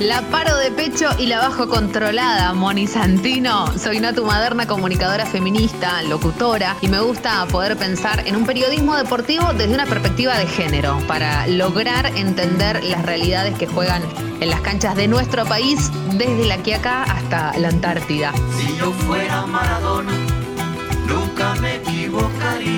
la 0.00 0.22
paro 0.22 0.56
de 0.58 0.70
pecho 0.70 1.08
y 1.18 1.26
la 1.26 1.38
bajo 1.38 1.68
controlada, 1.68 2.52
Moni 2.52 2.86
Santino. 2.86 3.66
Soy 3.78 4.00
Natu 4.00 4.24
Maderna, 4.24 4.66
comunicadora 4.66 5.26
feminista, 5.26 6.02
locutora, 6.02 6.76
y 6.80 6.88
me 6.88 7.00
gusta 7.00 7.44
poder 7.46 7.76
pensar 7.76 8.26
en 8.26 8.36
un 8.36 8.46
periodismo 8.46 8.96
deportivo 8.96 9.52
desde 9.54 9.74
una 9.74 9.86
perspectiva 9.86 10.38
de 10.38 10.46
género, 10.46 10.98
para 11.06 11.46
lograr 11.46 12.06
entender 12.16 12.82
las 12.84 13.04
realidades 13.04 13.56
que 13.58 13.66
juegan 13.66 14.02
en 14.40 14.50
las 14.50 14.60
canchas 14.60 14.94
de 14.94 15.08
nuestro 15.08 15.44
país, 15.46 15.90
desde 16.12 16.46
la 16.46 16.58
Quiaca 16.58 17.02
hasta 17.02 17.58
la 17.58 17.68
Antártida. 17.68 18.32
Si 18.56 18.76
yo 18.76 18.92
fuera 18.92 19.46
Maradona, 19.46 20.12
nunca 21.06 21.54
me 21.56 21.76
equivocaría. 21.76 22.77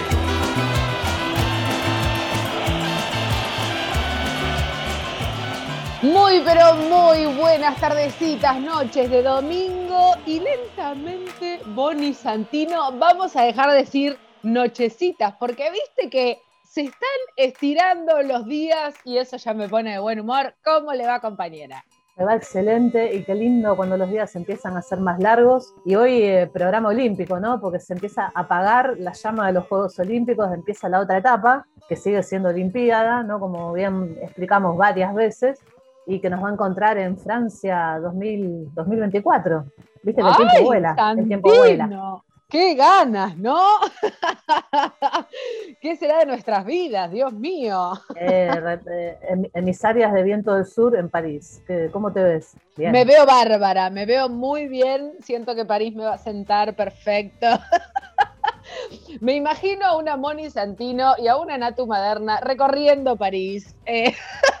Muy, 6.01 6.41
pero 6.43 6.73
muy 6.73 7.27
buenas 7.37 7.79
tardecitas, 7.79 8.59
noches 8.59 9.07
de 9.11 9.21
domingo 9.21 10.13
y 10.25 10.39
lentamente, 10.39 11.59
Bonnie 11.67 12.15
Santino, 12.15 12.91
vamos 12.97 13.35
a 13.35 13.43
dejar 13.43 13.69
de 13.69 13.77
decir 13.77 14.17
nochecitas, 14.41 15.35
porque 15.39 15.69
viste 15.69 16.09
que 16.09 16.39
se 16.63 16.81
están 16.81 17.09
estirando 17.35 18.19
los 18.23 18.47
días 18.47 18.95
y 19.05 19.19
eso 19.19 19.37
ya 19.37 19.53
me 19.53 19.69
pone 19.69 19.91
de 19.91 19.99
buen 19.99 20.19
humor. 20.19 20.55
¿Cómo 20.63 20.91
le 20.91 21.05
va, 21.05 21.19
compañera? 21.19 21.85
Me 22.17 22.25
va 22.25 22.35
excelente 22.35 23.13
y 23.13 23.23
qué 23.23 23.35
lindo 23.35 23.75
cuando 23.75 23.95
los 23.95 24.09
días 24.09 24.35
empiezan 24.35 24.77
a 24.77 24.81
ser 24.81 24.99
más 24.99 25.19
largos. 25.19 25.75
Y 25.85 25.93
hoy 25.93 26.23
eh, 26.23 26.49
programa 26.51 26.89
olímpico, 26.89 27.39
¿no? 27.39 27.61
Porque 27.61 27.79
se 27.79 27.93
empieza 27.93 28.31
a 28.33 28.41
apagar 28.41 28.95
la 28.97 29.13
llama 29.13 29.47
de 29.47 29.53
los 29.53 29.67
Juegos 29.67 29.99
Olímpicos, 29.99 30.51
empieza 30.51 30.89
la 30.89 30.99
otra 30.99 31.17
etapa, 31.17 31.67
que 31.87 31.95
sigue 31.95 32.23
siendo 32.23 32.49
Olimpiada, 32.49 33.21
¿no? 33.21 33.39
Como 33.39 33.71
bien 33.73 34.17
explicamos 34.21 34.77
varias 34.77 35.13
veces, 35.13 35.59
y 36.05 36.19
que 36.19 36.29
nos 36.29 36.43
va 36.43 36.49
a 36.49 36.53
encontrar 36.53 36.97
en 36.97 37.17
Francia 37.17 37.99
2024. 38.01 39.65
Viste 40.03 40.21
que 40.21 40.27
el 40.27 40.35
tiempo 40.35 40.63
vuela. 40.63 40.95
El 41.17 41.27
tiempo 41.27 41.49
vuela. 41.55 42.21
¡Qué 42.51 42.75
ganas, 42.75 43.37
¿no? 43.37 43.57
¿Qué 45.81 45.95
será 45.95 46.19
de 46.19 46.25
nuestras 46.25 46.65
vidas, 46.65 47.09
Dios 47.09 47.31
mío? 47.31 47.93
Eh, 48.13 49.49
emisarias 49.53 50.11
de 50.11 50.21
Viento 50.21 50.53
del 50.53 50.65
Sur 50.65 50.97
en 50.97 51.09
París. 51.09 51.63
¿Cómo 51.93 52.11
te 52.11 52.21
ves? 52.21 52.57
Me 52.75 53.05
veo 53.05 53.25
bárbara, 53.25 53.89
me 53.89 54.05
veo 54.05 54.27
muy 54.27 54.67
bien. 54.67 55.13
Siento 55.21 55.55
que 55.55 55.63
París 55.63 55.95
me 55.95 56.03
va 56.03 56.15
a 56.15 56.17
sentar 56.17 56.75
perfecto. 56.75 57.47
me 59.21 59.33
imagino 59.35 59.85
a 59.85 59.97
una 59.97 60.17
Moni 60.17 60.49
Santino 60.49 61.13
y 61.17 61.29
a 61.29 61.37
una 61.37 61.57
Natu 61.57 61.87
Maderna 61.87 62.41
recorriendo 62.41 63.15
París. 63.15 63.77
Eh, 63.85 64.13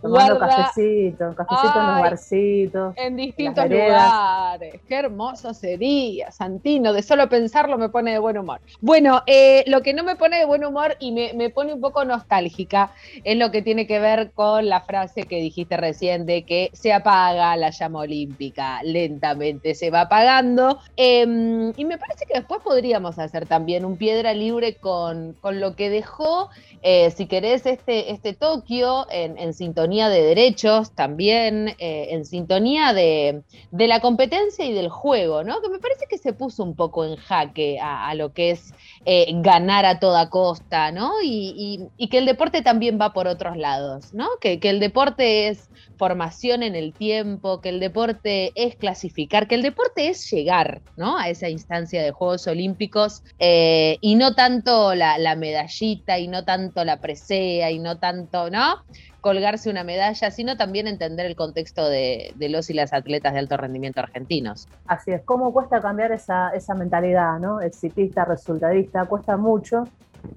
Tomando 0.00 0.38
cafecito, 0.38 1.34
cafecito 1.34 1.80
en 1.80 1.86
los 1.86 2.00
barcitos. 2.00 2.94
En 2.96 3.16
distintos 3.16 3.68
lugares. 3.68 4.80
Qué 4.88 4.94
hermoso 4.94 5.52
sería, 5.54 6.30
Santino. 6.30 6.92
De 6.92 7.02
solo 7.02 7.28
pensarlo 7.28 7.78
me 7.78 7.88
pone 7.88 8.12
de 8.12 8.18
buen 8.18 8.38
humor. 8.38 8.60
Bueno, 8.80 9.22
eh, 9.26 9.64
lo 9.66 9.82
que 9.82 9.92
no 9.92 10.04
me 10.04 10.16
pone 10.16 10.38
de 10.38 10.44
buen 10.44 10.64
humor 10.64 10.96
y 10.98 11.12
me, 11.12 11.50
pone 11.50 11.74
un 11.74 11.80
poco 11.80 12.04
nostálgica 12.04 12.92
es 13.24 13.36
lo 13.36 13.50
que 13.50 13.62
tiene 13.62 13.86
que 13.86 13.98
ver 13.98 14.32
con 14.32 14.68
la 14.68 14.80
frase 14.80 15.24
que 15.24 15.36
dijiste 15.36 15.76
recién 15.76 16.26
de 16.26 16.44
que 16.44 16.70
se 16.72 16.92
apaga 16.92 17.56
la 17.56 17.70
llama 17.70 18.00
olímpica. 18.00 18.82
Lentamente 18.82 19.74
se 19.74 19.90
va 19.90 20.02
apagando. 20.02 20.78
Em, 20.96 21.72
y 21.76 21.84
me 21.84 21.98
parece 21.98 22.26
que 22.26 22.34
después 22.34 22.60
podríamos 22.62 23.18
hacer 23.18 23.46
también 23.46 23.84
un 23.84 23.96
piedra 23.96 24.32
libre 24.32 24.76
con, 24.76 25.34
con 25.40 25.60
lo 25.60 25.76
que 25.76 25.90
dejó, 25.90 26.48
eh, 26.82 27.10
si 27.10 27.26
querés, 27.26 27.66
este, 27.66 28.12
este 28.12 28.32
Tokio 28.32 29.06
en 29.10 29.32
en 29.42 29.51
sintonía 29.54 30.08
de 30.08 30.22
derechos, 30.22 30.92
también 30.92 31.68
eh, 31.78 32.08
en 32.10 32.24
sintonía 32.24 32.92
de, 32.92 33.42
la 33.70 34.00
competencia 34.00 34.64
y 34.64 34.72
del 34.72 34.88
juego, 34.88 35.44
¿no? 35.44 35.60
Que 35.60 35.68
me 35.68 35.78
parece 35.78 36.06
que 36.08 36.18
se 36.18 36.32
puso 36.32 36.62
un 36.62 36.74
poco 36.74 37.04
en 37.04 37.16
jaque 37.16 37.78
a, 37.80 38.14
lo 38.14 38.32
que 38.32 38.50
es 38.50 38.74
eh, 39.04 39.26
ganar 39.36 39.84
a 39.84 39.98
toda 39.98 40.30
costa, 40.30 40.92
¿no? 40.92 41.12
Y, 41.22 41.88
que 42.10 42.18
el 42.18 42.26
deporte 42.26 42.60
también 42.60 42.98
va 43.00 43.14
por 43.14 43.26
otros 43.26 43.56
lados, 43.56 44.12
¿no? 44.12 44.28
Que, 44.40 44.60
el 44.62 44.80
deporte 44.80 45.48
es 45.48 45.70
formación 45.96 46.62
en 46.62 46.74
el 46.74 46.92
tiempo, 46.92 47.60
que 47.60 47.70
el 47.70 47.80
deporte 47.80 48.52
es 48.54 48.76
clasificar, 48.76 49.48
que 49.48 49.54
el 49.54 49.62
deporte 49.62 50.08
es 50.08 50.30
llegar, 50.30 50.82
¿no? 50.96 51.16
A 51.16 51.28
esa 51.28 51.48
instancia 51.48 52.02
de 52.02 52.10
Juegos 52.10 52.46
Olímpicos 52.46 53.22
eh, 53.38 53.98
y 54.00 54.14
no 54.16 54.34
tanto 54.34 54.94
la, 54.94 55.18
la 55.18 55.36
medallita 55.36 56.18
y 56.18 56.28
no 56.28 56.44
tanto 56.44 56.84
la 56.84 57.00
presea 57.00 57.70
y 57.70 57.78
no 57.78 57.98
tanto, 57.98 58.50
¿no? 58.50 58.82
Colgarse 59.22 59.70
una 59.70 59.84
medalla, 59.84 60.30
sino 60.30 60.56
también 60.56 60.88
entender 60.88 61.24
el 61.24 61.36
contexto 61.36 61.88
de, 61.88 62.34
los 62.50 62.68
y 62.68 62.74
las 62.74 62.92
atletas 62.92 63.32
de 63.32 63.38
alto 63.38 63.56
rendimiento 63.56 64.00
argentinos. 64.00 64.68
Así 64.86 65.12
es, 65.12 65.22
cómo 65.22 65.52
cuesta 65.52 65.80
cambiar 65.80 66.12
esa, 66.12 66.50
esa 66.50 66.74
mentalidad, 66.74 67.38
¿no? 67.38 67.60
Exitista, 67.60 68.24
resultadista, 68.24 69.06
cuesta 69.06 69.36
mucho, 69.36 69.84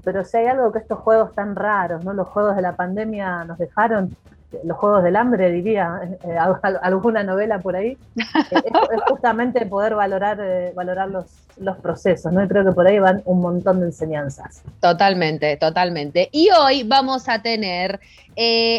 pero 0.04 0.24
si 0.24 0.38
hay 0.38 0.46
algo 0.46 0.72
que 0.72 0.80
estos 0.80 1.00
juegos 1.00 1.34
tan 1.34 1.56
raros, 1.56 2.06
¿no? 2.06 2.14
Los 2.14 2.28
juegos 2.30 2.56
de 2.56 2.62
la 2.62 2.76
pandemia 2.76 3.44
nos 3.44 3.58
dejaron, 3.58 4.16
los 4.64 4.78
Juegos 4.78 5.04
del 5.04 5.16
Hambre, 5.16 5.52
diría, 5.52 6.02
eh, 6.24 6.38
alguna 6.82 7.24
novela 7.24 7.60
por 7.60 7.76
ahí, 7.76 7.98
es, 8.16 9.02
justamente 9.08 9.66
poder 9.66 9.96
valorar, 9.96 10.40
valorar 10.74 11.10
los, 11.10 11.26
los 11.58 11.78
procesos, 11.78 12.32
¿no? 12.32 12.44
Y 12.44 12.48
creo 12.48 12.66
que 12.66 12.72
por 12.72 12.88
ahí 12.88 13.00
van 13.00 13.22
un 13.26 13.42
montón 13.42 13.80
de 13.80 13.88
enseñanzas. 13.88 14.64
Totalmente, 14.80 15.58
totalmente. 15.58 16.30
Y 16.32 16.50
hoy 16.52 16.84
vamos 16.84 17.28
a 17.30 17.42
tener 17.42 18.00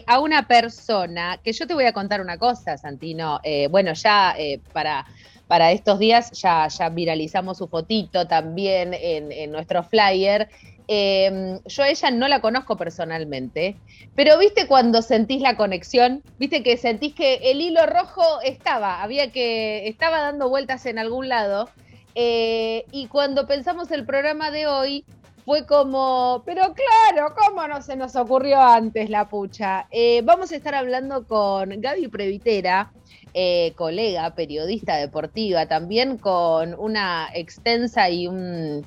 a 0.06 0.20
una 0.20 0.46
persona 0.46 1.38
que 1.43 1.52
yo 1.52 1.67
te 1.67 1.75
voy 1.75 1.84
a 1.84 1.93
contar 1.93 2.20
una 2.20 2.37
cosa, 2.37 2.76
Santino. 2.76 3.40
bueno, 3.70 3.93
ya 3.94 4.34
para 4.73 5.06
para 5.49 5.70
estos 5.73 5.99
días 5.99 6.32
ya, 6.32 6.67
ya 6.69 6.88
viralizamos 6.88 7.58
su 7.58 7.69
fotito 7.69 8.26
también 8.26 8.93
en, 8.94 9.52
nuestro 9.52 9.82
flyer. 9.82 10.49
Em, 10.88 11.59
yo 11.67 11.83
a 11.83 11.88
ella 11.88 12.11
no 12.12 12.29
la 12.29 12.41
conozco 12.41 12.77
personalmente, 12.77 13.77
pero 14.15 14.38
viste 14.38 14.69
cuando 14.69 15.03
sentís 15.03 15.43
la 15.43 15.56
conexión, 15.56 16.23
viste 16.38 16.62
que 16.62 16.77
sentís 16.77 17.15
que 17.15 17.35
el 17.50 17.61
hilo 17.61 17.85
rojo 17.87 18.41
estaba, 18.44 19.03
había 19.03 19.33
que, 19.33 19.88
estaba 19.88 20.21
dando 20.21 20.49
vueltas 20.49 20.87
en 20.87 20.99
algún 20.99 21.29
lado. 21.29 21.69
Eh, 22.15 22.85
y 22.93 23.09
cuando 23.09 23.47
pensamos 23.47 23.91
el 23.91 24.06
programa 24.06 24.50
de 24.50 24.67
hoy, 24.67 25.05
fue 25.44 25.65
como, 25.67 26.43
pero 26.44 26.75
claro, 26.75 27.35
¿cómo 27.37 27.67
no 27.69 27.81
se 27.81 27.94
nos 27.94 28.17
ocurrió 28.17 28.61
antes 28.61 29.11
la 29.11 29.29
pucha? 29.29 29.87
Eh, 29.91 30.23
vamos 30.25 30.50
a 30.50 30.56
estar 30.56 30.75
hablando 30.75 31.25
con 31.27 31.81
Gaby 31.81 32.09
Previtera, 32.09 32.91
eh, 33.33 33.73
colega, 33.77 34.35
periodista 34.35 34.97
deportiva, 34.97 35.67
también 35.67 36.19
con 36.19 36.75
una 36.79 37.29
extensa 37.33 38.11
y 38.11 38.27
un, 38.27 38.85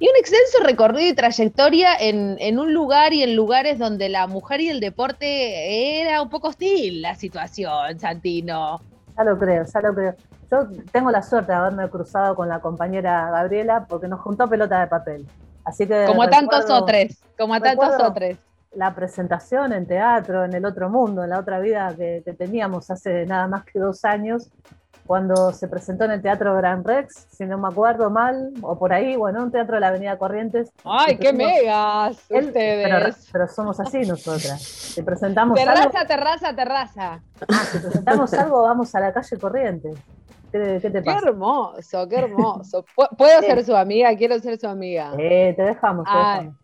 y 0.00 0.08
un 0.08 0.16
extenso 0.16 0.64
recorrido 0.64 1.10
y 1.10 1.14
trayectoria 1.14 1.94
en, 2.00 2.36
en, 2.40 2.58
un 2.58 2.72
lugar 2.72 3.12
y 3.12 3.22
en 3.22 3.36
lugares 3.36 3.78
donde 3.78 4.08
la 4.08 4.26
mujer 4.26 4.62
y 4.62 4.70
el 4.70 4.80
deporte 4.80 6.00
era 6.00 6.22
un 6.22 6.30
poco 6.30 6.48
hostil 6.48 7.02
la 7.02 7.14
situación, 7.14 8.00
Santino. 8.00 8.80
Ya 9.16 9.24
lo 9.24 9.38
creo, 9.38 9.64
ya 9.64 9.80
lo 9.82 9.94
creo. 9.94 10.14
Yo 10.50 10.66
tengo 10.90 11.10
la 11.10 11.22
suerte 11.22 11.52
de 11.52 11.58
haberme 11.58 11.88
cruzado 11.90 12.34
con 12.34 12.48
la 12.48 12.60
compañera 12.60 13.30
Gabriela 13.30 13.84
porque 13.86 14.08
nos 14.08 14.20
juntó 14.20 14.48
pelota 14.48 14.80
de 14.80 14.86
papel. 14.86 15.26
Así 15.64 15.86
que 15.86 16.06
como 16.06 16.26
tantos 16.30 16.70
otros, 16.70 17.22
como 17.38 17.60
tantos 17.60 17.94
otros. 18.02 18.38
La 18.72 18.94
presentación 18.94 19.74
en 19.74 19.86
teatro, 19.86 20.44
en 20.46 20.54
el 20.54 20.64
otro 20.64 20.88
mundo, 20.88 21.24
en 21.24 21.30
la 21.30 21.40
otra 21.40 21.60
vida 21.60 21.94
que, 21.94 22.22
teníamos 22.38 22.90
hace 22.90 23.26
nada 23.26 23.46
más 23.48 23.64
que 23.64 23.78
dos 23.78 24.04
años, 24.06 24.48
cuando 25.10 25.52
se 25.52 25.66
presentó 25.66 26.04
en 26.04 26.12
el 26.12 26.22
Teatro 26.22 26.54
Gran 26.54 26.84
Rex, 26.84 27.26
si 27.32 27.44
no 27.44 27.58
me 27.58 27.66
acuerdo 27.66 28.10
mal, 28.10 28.52
o 28.62 28.78
por 28.78 28.92
ahí, 28.92 29.16
bueno, 29.16 29.42
un 29.42 29.50
teatro 29.50 29.74
de 29.74 29.80
la 29.80 29.88
Avenida 29.88 30.16
Corrientes. 30.16 30.70
¡Ay, 30.84 31.18
qué 31.18 31.32
megas! 31.32 32.16
ustedes. 32.30 33.28
Pero, 33.32 33.48
somos 33.48 33.80
así 33.80 34.02
nosotras. 34.02 34.62
Si 34.62 35.02
presentamos 35.02 35.58
terraza, 35.58 35.82
algo, 35.82 36.06
terraza, 36.06 36.54
terraza. 36.54 37.20
Ah, 37.48 37.64
si 37.72 37.78
presentamos 37.78 38.32
algo, 38.34 38.62
vamos 38.62 38.94
a 38.94 39.00
la 39.00 39.12
calle 39.12 39.36
Corrientes. 39.36 39.96
¿Qué, 40.52 40.80
te 40.80 41.02
pasa? 41.02 41.20
Qué 41.20 41.28
hermoso, 41.28 42.08
qué 42.08 42.16
hermoso. 42.16 42.84
¿Puedo 43.18 43.40
ser 43.40 43.64
su 43.64 43.74
amiga? 43.74 44.14
Quiero 44.16 44.38
ser 44.38 44.58
su 44.58 44.66
amiga. 44.66 45.12
Eh, 45.18 45.54
te 45.56 45.62
dejamos. 45.62 46.06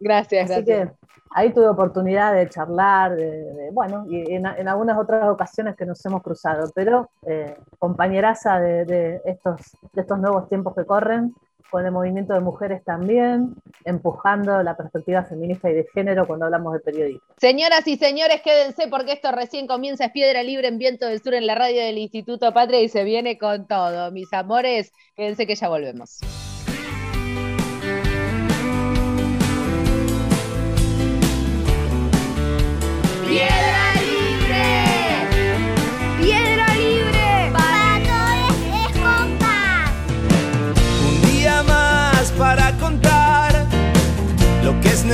Gracias, 0.00 0.50
Así 0.50 0.64
gracias. 0.64 0.90
que 0.90 1.06
ahí 1.36 1.52
tuve 1.52 1.68
oportunidad 1.68 2.34
de 2.34 2.48
charlar, 2.48 3.14
de, 3.14 3.68
bueno, 3.72 4.06
y 4.08 4.32
en, 4.32 4.46
algunas 4.46 4.98
otras 4.98 5.28
ocasiones 5.28 5.76
que 5.76 5.84
nos 5.84 6.04
hemos 6.06 6.22
cruzado, 6.22 6.70
pero 6.74 7.10
eh, 7.26 7.56
compañeraza 7.78 8.58
de, 8.58 9.20
estos, 9.24 9.76
de 9.92 10.00
estos 10.00 10.18
nuevos 10.18 10.48
tiempos 10.48 10.74
que 10.74 10.84
corren, 10.84 11.34
con 11.70 11.84
el 11.84 11.92
movimiento 11.92 12.34
de 12.34 12.40
mujeres 12.40 12.84
también, 12.84 13.54
empujando 13.84 14.62
la 14.62 14.76
perspectiva 14.76 15.24
feminista 15.24 15.70
y 15.70 15.74
de 15.74 15.86
género 15.92 16.26
cuando 16.26 16.46
hablamos 16.46 16.72
de 16.74 16.80
periodismo. 16.80 17.22
Señoras 17.38 17.86
y 17.86 17.96
señores, 17.96 18.42
quédense 18.42 18.88
porque 18.88 19.12
esto 19.12 19.32
recién 19.32 19.66
comienza, 19.66 20.06
es 20.06 20.12
Piedra 20.12 20.42
Libre 20.42 20.68
en 20.68 20.78
Viento 20.78 21.06
del 21.06 21.22
Sur 21.22 21.34
en 21.34 21.46
la 21.46 21.54
radio 21.54 21.82
del 21.82 21.98
Instituto 21.98 22.52
Patria 22.52 22.80
y 22.80 22.88
se 22.88 23.04
viene 23.04 23.38
con 23.38 23.66
todo. 23.66 24.10
Mis 24.10 24.32
amores, 24.32 24.92
quédense 25.16 25.46
que 25.46 25.54
ya 25.54 25.68
volvemos. 25.68 26.20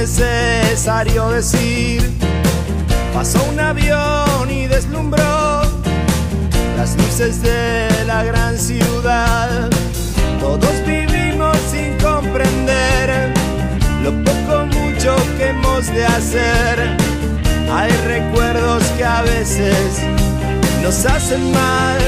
Necesario 0.03 1.29
decir. 1.29 2.03
Pasó 3.15 3.41
un 3.53 3.61
avión 3.61 4.51
y 4.51 4.67
deslumbró 4.67 5.63
las 6.77 6.97
luces 6.97 7.41
de 7.41 7.89
la 8.05 8.25
gran 8.25 8.59
ciudad. 8.59 9.71
Todos 10.41 10.75
vivimos 10.85 11.57
sin 11.71 11.97
comprender 11.99 13.33
lo 14.03 14.11
poco 14.25 14.67
mucho 14.67 15.15
que 15.39 15.51
hemos 15.51 15.87
de 15.87 16.05
hacer. 16.05 16.97
Hay 17.73 17.93
recuerdos 18.05 18.83
que 18.97 19.05
a 19.05 19.23
veces 19.23 20.01
nos 20.83 21.07
hacen 21.07 21.53
mal. 21.53 22.01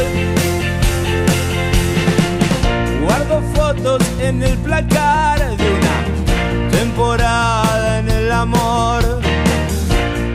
Guardo 3.04 3.40
fotos 3.54 4.02
en 4.18 4.42
el 4.42 4.58
placar 4.58 5.56
de 5.56 5.70
una 5.70 6.70
temporada 6.72 7.63
amor, 8.44 9.02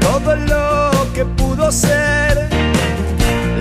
todo 0.01 0.35
lo 0.35 1.13
que 1.13 1.23
pudo 1.25 1.71
ser, 1.71 2.49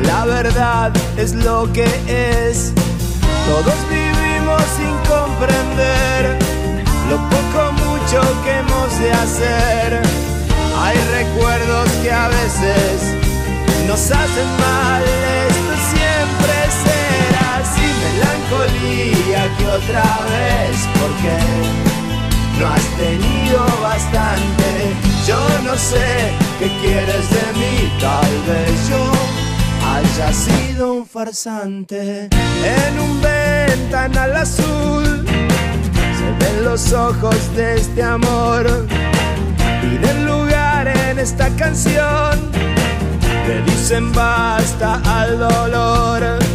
la 0.07 0.25
verdad 0.25 0.91
es 1.19 1.35
lo 1.35 1.71
que 1.75 1.87
es. 2.09 2.73
Todos 3.47 3.79
vivimos 3.91 4.63
sin 4.79 4.95
comprender 5.13 6.39
lo 7.11 7.17
poco 7.35 7.61
mucho 7.85 8.21
que 8.43 8.53
hemos 8.61 8.91
de 9.03 9.11
hacer. 9.23 9.89
Hay 10.83 10.99
recuerdos 11.19 11.91
que 12.03 12.11
a 12.11 12.29
veces 12.29 12.95
nos 13.87 14.01
hacen 14.01 14.49
mal, 14.67 15.03
esto 15.51 15.75
siempre 15.95 16.55
será 16.85 17.47
así, 17.63 17.87
melancolía 18.05 19.41
que 19.57 19.67
otra 19.79 20.09
vez, 20.33 20.77
porque 21.01 21.88
no 22.59 22.67
has 22.67 22.85
tenido 22.97 23.65
bastante. 23.83 24.95
Yo 25.27 25.39
no 25.65 25.77
sé 25.77 26.33
qué 26.59 26.69
quieres 26.81 27.31
de 27.31 27.59
mí, 27.59 27.93
tal 28.01 28.33
vez 28.47 28.89
yo 28.89 29.03
haya 29.95 30.33
sido 30.33 30.95
un 30.95 31.07
farsante. 31.07 32.29
En 32.65 33.01
un 33.01 33.21
ventanal 33.21 34.37
azul 34.37 35.25
se 35.27 36.45
ven 36.45 36.65
los 36.65 36.93
ojos 36.93 37.55
de 37.55 37.77
este 37.77 38.03
amor. 38.03 38.67
Piden 39.81 40.27
lugar 40.27 40.89
en 40.89 41.19
esta 41.19 41.49
canción, 41.57 42.51
le 43.47 43.63
dicen 43.63 44.13
basta 44.13 45.01
al 45.05 45.39
dolor. 45.39 46.48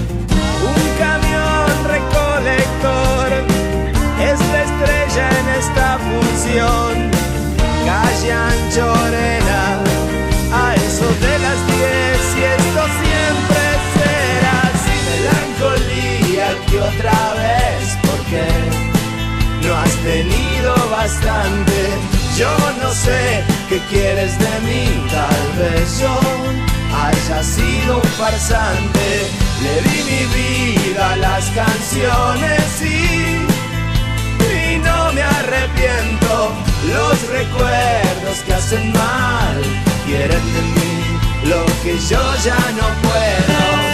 A 8.76 10.74
eso 10.74 11.06
de 11.06 11.38
las 11.38 11.68
diez 11.68 12.22
y 12.36 12.44
esto 12.44 12.82
siempre 13.04 13.62
será 13.94 14.56
así. 14.74 14.96
Melancolía 15.12 16.48
que 16.68 16.80
otra 16.80 17.34
vez, 17.36 17.98
porque 18.02 18.44
no 19.62 19.76
has 19.76 19.96
tenido 19.98 20.74
bastante. 20.90 21.76
Yo 22.36 22.50
no 22.82 22.92
sé 22.94 23.44
qué 23.70 23.80
quieres 23.92 24.40
de 24.40 24.60
mí, 24.62 25.06
tal 25.12 25.46
vez 25.60 26.00
yo 26.00 26.20
haya 26.98 27.44
sido 27.44 27.98
un 27.98 28.10
farsante. 28.18 29.30
Le 29.62 29.82
di 29.84 30.04
mi 30.10 30.26
vida 30.34 31.12
a 31.12 31.16
las 31.18 31.46
canciones 31.52 32.82
y 32.82 33.53
me 35.14 35.22
arrepiento. 35.22 36.52
Los 36.88 37.30
recuerdos 37.30 38.38
que 38.46 38.54
hacen 38.54 38.92
mal 38.92 39.62
quieren 40.06 40.54
de 40.54 40.62
mí 40.62 40.94
lo 41.46 41.66
que 41.84 41.98
yo 42.10 42.22
ya 42.44 42.58
no 42.80 42.88
puedo. 43.02 43.94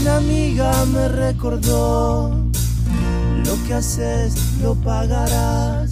Una 0.00 0.16
amiga 0.16 0.84
me 0.86 1.08
recordó 1.08 2.30
lo 3.44 3.64
que 3.66 3.74
haces 3.74 4.34
lo 4.62 4.74
pagarás. 4.74 5.89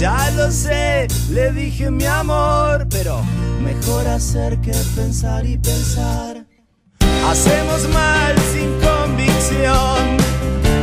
Ya 0.00 0.30
lo 0.30 0.50
sé, 0.50 1.08
le 1.28 1.52
dije 1.52 1.90
mi 1.90 2.06
amor, 2.06 2.86
pero 2.88 3.22
mejor 3.62 4.08
hacer 4.08 4.58
que 4.62 4.72
pensar 4.96 5.44
y 5.44 5.58
pensar. 5.58 6.46
Hacemos 7.28 7.86
mal 7.90 8.34
sin 8.50 8.70
convicción, 8.80 10.16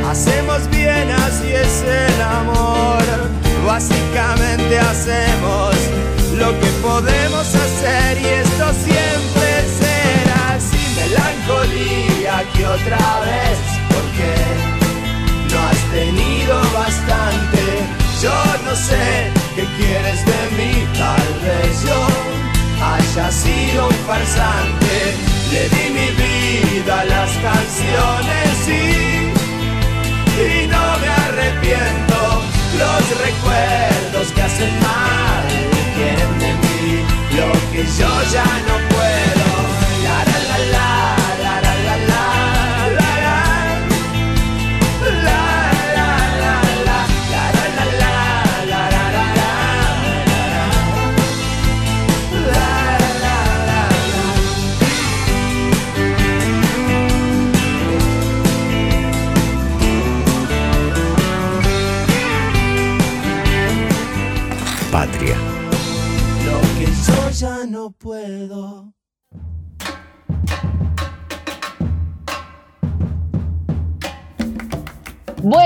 hacemos 0.07 0.69
bien, 0.69 1.09
así 1.09 1.51
es 1.51 1.81
el 1.81 2.21
amor. 2.21 3.03
Básicamente 3.65 4.77
hacemos 4.77 5.73
lo 6.37 6.51
que 6.59 6.67
podemos 6.83 7.55
hacer 7.55 8.21
y 8.21 8.25
esto 8.27 8.65
siempre 8.85 9.49
será 9.81 10.59
sin 10.59 10.95
melancolía 10.95 12.43
que 12.53 12.67
otra 12.67 13.19
vez, 13.21 13.57
porque 13.89 14.31
no 15.51 15.59
has 15.69 15.91
tenido 15.91 16.61
bastante. 16.71 18.06
Yo 18.21 18.33
no 18.65 18.75
sé 18.75 19.31
qué 19.55 19.63
quieres 19.77 20.25
de 20.25 20.41
mí, 20.57 20.87
tal 20.97 21.29
vez 21.45 21.83
yo 21.83 22.07
haya 22.83 23.31
sido 23.31 23.87
un 23.87 23.93
farsante. 24.07 25.15
Le 25.51 25.69
di 25.69 25.89
mi 25.97 26.09
vida 26.23 27.01
a 27.01 27.05
las 27.05 27.31
canciones 27.37 28.67
y, 28.67 29.31
y 30.41 30.67
no 30.67 30.97
me 31.01 31.09
arrepiento. 31.25 32.17
Los 32.81 33.03
recuerdos 33.25 34.33
que 34.33 34.41
hacen 34.41 34.73
mal 34.79 35.45
quieren 35.95 36.39
de 36.39 36.53
mí 36.53 36.67
lo 37.37 37.51
que 37.71 37.83
yo 37.99 38.09
ya 38.33 38.49
no 38.66 38.66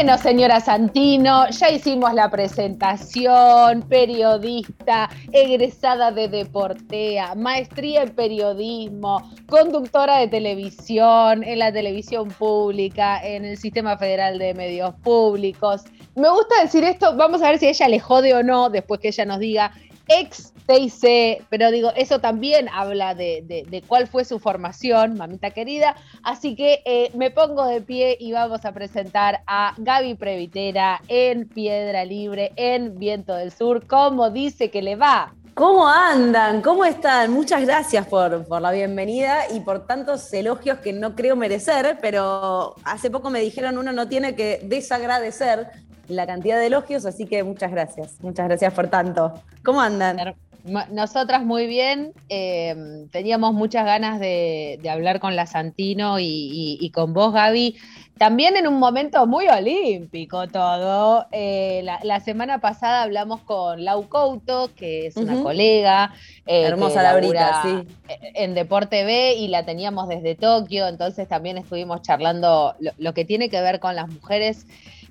Bueno, 0.03 0.17
señora 0.17 0.59
Santino, 0.59 1.47
ya 1.51 1.69
hicimos 1.69 2.11
la 2.15 2.31
presentación, 2.31 3.83
periodista, 3.83 5.07
egresada 5.31 6.11
de 6.11 6.27
Deportea, 6.27 7.35
maestría 7.35 8.01
en 8.01 8.15
periodismo, 8.15 9.21
conductora 9.47 10.17
de 10.17 10.27
televisión, 10.27 11.43
en 11.43 11.59
la 11.59 11.71
televisión 11.71 12.29
pública, 12.29 13.23
en 13.23 13.45
el 13.45 13.57
Sistema 13.57 13.95
Federal 13.95 14.39
de 14.39 14.55
Medios 14.55 14.95
Públicos. 15.03 15.83
Me 16.15 16.31
gusta 16.31 16.63
decir 16.63 16.83
esto, 16.83 17.15
vamos 17.15 17.43
a 17.43 17.51
ver 17.51 17.59
si 17.59 17.67
ella 17.67 17.87
le 17.87 17.99
jode 17.99 18.33
o 18.33 18.41
no, 18.41 18.71
después 18.71 18.99
que 18.99 19.09
ella 19.09 19.25
nos 19.25 19.37
diga 19.37 19.71
ex 20.07 20.50
TIC, 20.67 21.45
pero 21.49 21.71
digo, 21.71 21.91
eso 21.95 22.19
también 22.19 22.69
habla 22.69 23.15
de, 23.15 23.43
de- 23.45 23.63
de 23.69 23.81
cuál 23.81 24.07
fue 24.07 24.25
su 24.25 24.39
formación, 24.39 25.15
mamita 25.17 25.51
querida. 25.51 25.95
Así 26.23 26.55
que 26.55 26.81
eh, 26.85 27.11
me 27.15 27.31
pongo 27.31 27.65
de 27.65 27.81
pie 27.81 28.17
y 28.19 28.31
vamos 28.31 28.65
a 28.65 28.71
presentar 28.71 29.41
a 29.47 29.73
Gaby 29.77 30.15
Previtera 30.15 31.01
en 31.07 31.47
Piedra 31.47 32.05
Libre, 32.05 32.51
en 32.55 32.97
Viento 32.97 33.33
del 33.35 33.51
Sur. 33.51 33.85
¿Cómo 33.87 34.29
dice 34.29 34.69
que 34.69 34.81
le 34.81 34.95
va? 34.95 35.33
¿Cómo 35.53 35.87
andan? 35.87 36.61
¿Cómo 36.61 36.85
están? 36.85 37.31
Muchas 37.31 37.61
gracias 37.65 38.07
por, 38.07 38.45
por 38.47 38.61
la 38.61 38.71
bienvenida 38.71 39.49
y 39.53 39.59
por 39.59 39.85
tantos 39.85 40.31
elogios 40.33 40.79
que 40.79 40.93
no 40.93 41.13
creo 41.13 41.35
merecer, 41.35 41.97
pero 42.01 42.75
hace 42.85 43.11
poco 43.11 43.29
me 43.29 43.41
dijeron 43.41 43.77
uno 43.77 43.91
no 43.91 44.07
tiene 44.07 44.33
que 44.33 44.61
desagradecer 44.63 45.67
la 46.07 46.25
cantidad 46.25 46.57
de 46.57 46.67
elogios, 46.67 47.05
así 47.05 47.25
que 47.25 47.43
muchas 47.43 47.71
gracias. 47.71 48.15
Muchas 48.21 48.47
gracias 48.47 48.73
por 48.73 48.87
tanto. 48.87 49.33
¿Cómo 49.63 49.81
andan? 49.81 50.35
Nosotras 50.63 51.43
muy 51.43 51.65
bien, 51.65 52.13
eh, 52.29 52.75
teníamos 53.11 53.53
muchas 53.53 53.83
ganas 53.85 54.19
de, 54.19 54.77
de 54.81 54.89
hablar 54.89 55.19
con 55.19 55.35
la 55.35 55.47
Santino 55.47 56.19
y, 56.19 56.25
y- 56.25 56.77
y 56.79 56.89
con 56.91 57.13
vos, 57.13 57.33
Gaby. 57.33 57.75
También 58.19 58.55
en 58.55 58.67
un 58.67 58.77
momento 58.77 59.25
muy 59.25 59.47
olímpico 59.47 60.47
todo. 60.47 61.25
Eh, 61.31 61.81
la, 61.83 61.99
la 62.03 62.19
semana 62.19 62.59
pasada 62.59 63.01
hablamos 63.01 63.41
con 63.41 63.83
Lau 63.83 64.07
Couto, 64.07 64.69
que 64.75 65.07
es 65.07 65.17
una 65.17 65.41
colega. 65.41 66.13
eh, 66.45 66.61
Hermosa 66.67 67.01
Laurita, 67.01 67.61
sí. 67.63 67.87
En 68.35 68.53
Deporte 68.53 69.03
B 69.03 69.33
y 69.35 69.47
la 69.47 69.65
teníamos 69.65 70.07
desde 70.07 70.35
Tokio, 70.35 70.87
entonces 70.87 71.27
también 71.27 71.57
estuvimos 71.57 72.03
charlando 72.03 72.75
lo, 72.79 72.91
lo 72.99 73.13
que 73.15 73.25
tiene 73.25 73.49
que 73.49 73.61
ver 73.61 73.79
con 73.79 73.95
las 73.95 74.07
mujeres 74.09 74.67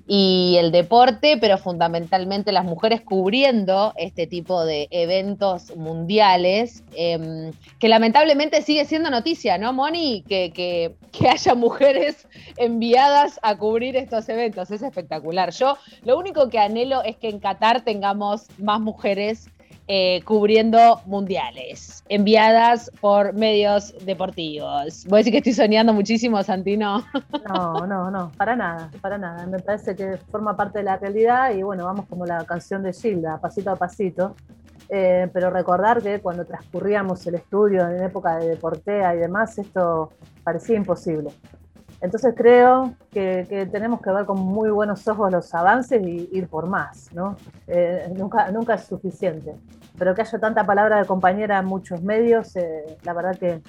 y 0.07 0.55
el 0.59 0.71
deporte, 0.71 1.37
pero 1.39 1.57
fundamentalmente 1.57 2.51
las 2.51 2.65
mujeres 2.65 3.01
cubriendo 3.01 3.93
este 3.97 4.27
tipo 4.27 4.65
de 4.65 4.87
eventos 4.91 5.75
mundiales, 5.75 6.83
eh, 6.95 7.51
que 7.79 7.87
lamentablemente 7.89 8.61
sigue 8.61 8.85
siendo 8.85 9.09
noticia, 9.09 9.57
¿no, 9.57 9.73
Moni? 9.73 10.23
Que, 10.27 10.51
que- 10.51 10.95
que 11.11 11.27
haya 11.29 11.55
mujeres 11.55 12.27
enviadas 12.57 13.39
a 13.43 13.57
cubrir 13.57 13.95
estos 13.97 14.27
eventos, 14.29 14.71
es 14.71 14.81
espectacular. 14.81 15.51
Yo 15.51 15.77
lo 16.03 16.17
único 16.17 16.49
que 16.49 16.59
anhelo 16.59 17.03
es 17.03 17.17
que 17.17 17.29
en 17.29 17.39
Qatar 17.39 17.81
tengamos 17.81 18.47
más 18.57 18.79
mujeres. 18.79 19.49
Eh, 19.87 20.21
cubriendo 20.23 21.01
mundiales, 21.05 22.03
enviadas 22.07 22.91
por 23.01 23.33
medios 23.33 23.93
deportivos. 24.05 25.05
Voy 25.07 25.17
a 25.17 25.19
decir 25.19 25.31
que 25.31 25.37
estoy 25.39 25.53
soñando 25.53 25.93
muchísimo, 25.93 26.41
Santino. 26.43 27.03
No, 27.47 27.85
no, 27.87 28.11
no, 28.11 28.31
para 28.37 28.55
nada, 28.55 28.89
para 29.01 29.17
nada. 29.17 29.45
Me 29.47 29.59
parece 29.59 29.95
que 29.95 30.17
forma 30.29 30.55
parte 30.55 30.79
de 30.79 30.85
la 30.85 30.97
realidad 30.97 31.53
y 31.53 31.63
bueno, 31.63 31.85
vamos 31.85 32.05
como 32.07 32.25
la 32.25 32.45
canción 32.45 32.83
de 32.83 32.93
Gilda, 32.93 33.39
pasito 33.39 33.71
a 33.71 33.75
pasito. 33.75 34.35
Eh, 34.93 35.29
pero 35.31 35.49
recordar 35.49 36.01
que 36.01 36.19
cuando 36.19 36.45
transcurríamos 36.45 37.25
el 37.25 37.35
estudio 37.35 37.87
en 37.87 38.03
época 38.03 38.37
de 38.37 38.49
Deportea 38.49 39.15
y 39.15 39.19
demás, 39.19 39.57
esto 39.57 40.11
parecía 40.43 40.75
imposible. 40.75 41.31
Entonces 42.01 42.33
creo 42.35 42.95
que, 43.11 43.45
que 43.47 43.67
tenemos 43.67 44.01
que 44.01 44.11
ver 44.11 44.25
con 44.25 44.39
muy 44.39 44.71
buenos 44.71 45.07
ojos 45.07 45.31
los 45.31 45.53
avances 45.53 46.01
y 46.01 46.29
ir 46.31 46.47
por 46.47 46.67
más, 46.67 47.13
¿no? 47.13 47.37
Eh, 47.67 48.11
nunca, 48.17 48.51
nunca 48.51 48.73
es 48.73 48.85
suficiente. 48.85 49.53
Pero 49.97 50.15
que 50.15 50.21
haya 50.21 50.39
tanta 50.39 50.65
palabra 50.65 50.97
de 50.97 51.05
compañera 51.05 51.59
en 51.59 51.65
muchos 51.65 52.01
medios, 52.01 52.55
eh, 52.55 52.97
la 53.03 53.13
verdad 53.13 53.37
que 53.37 53.61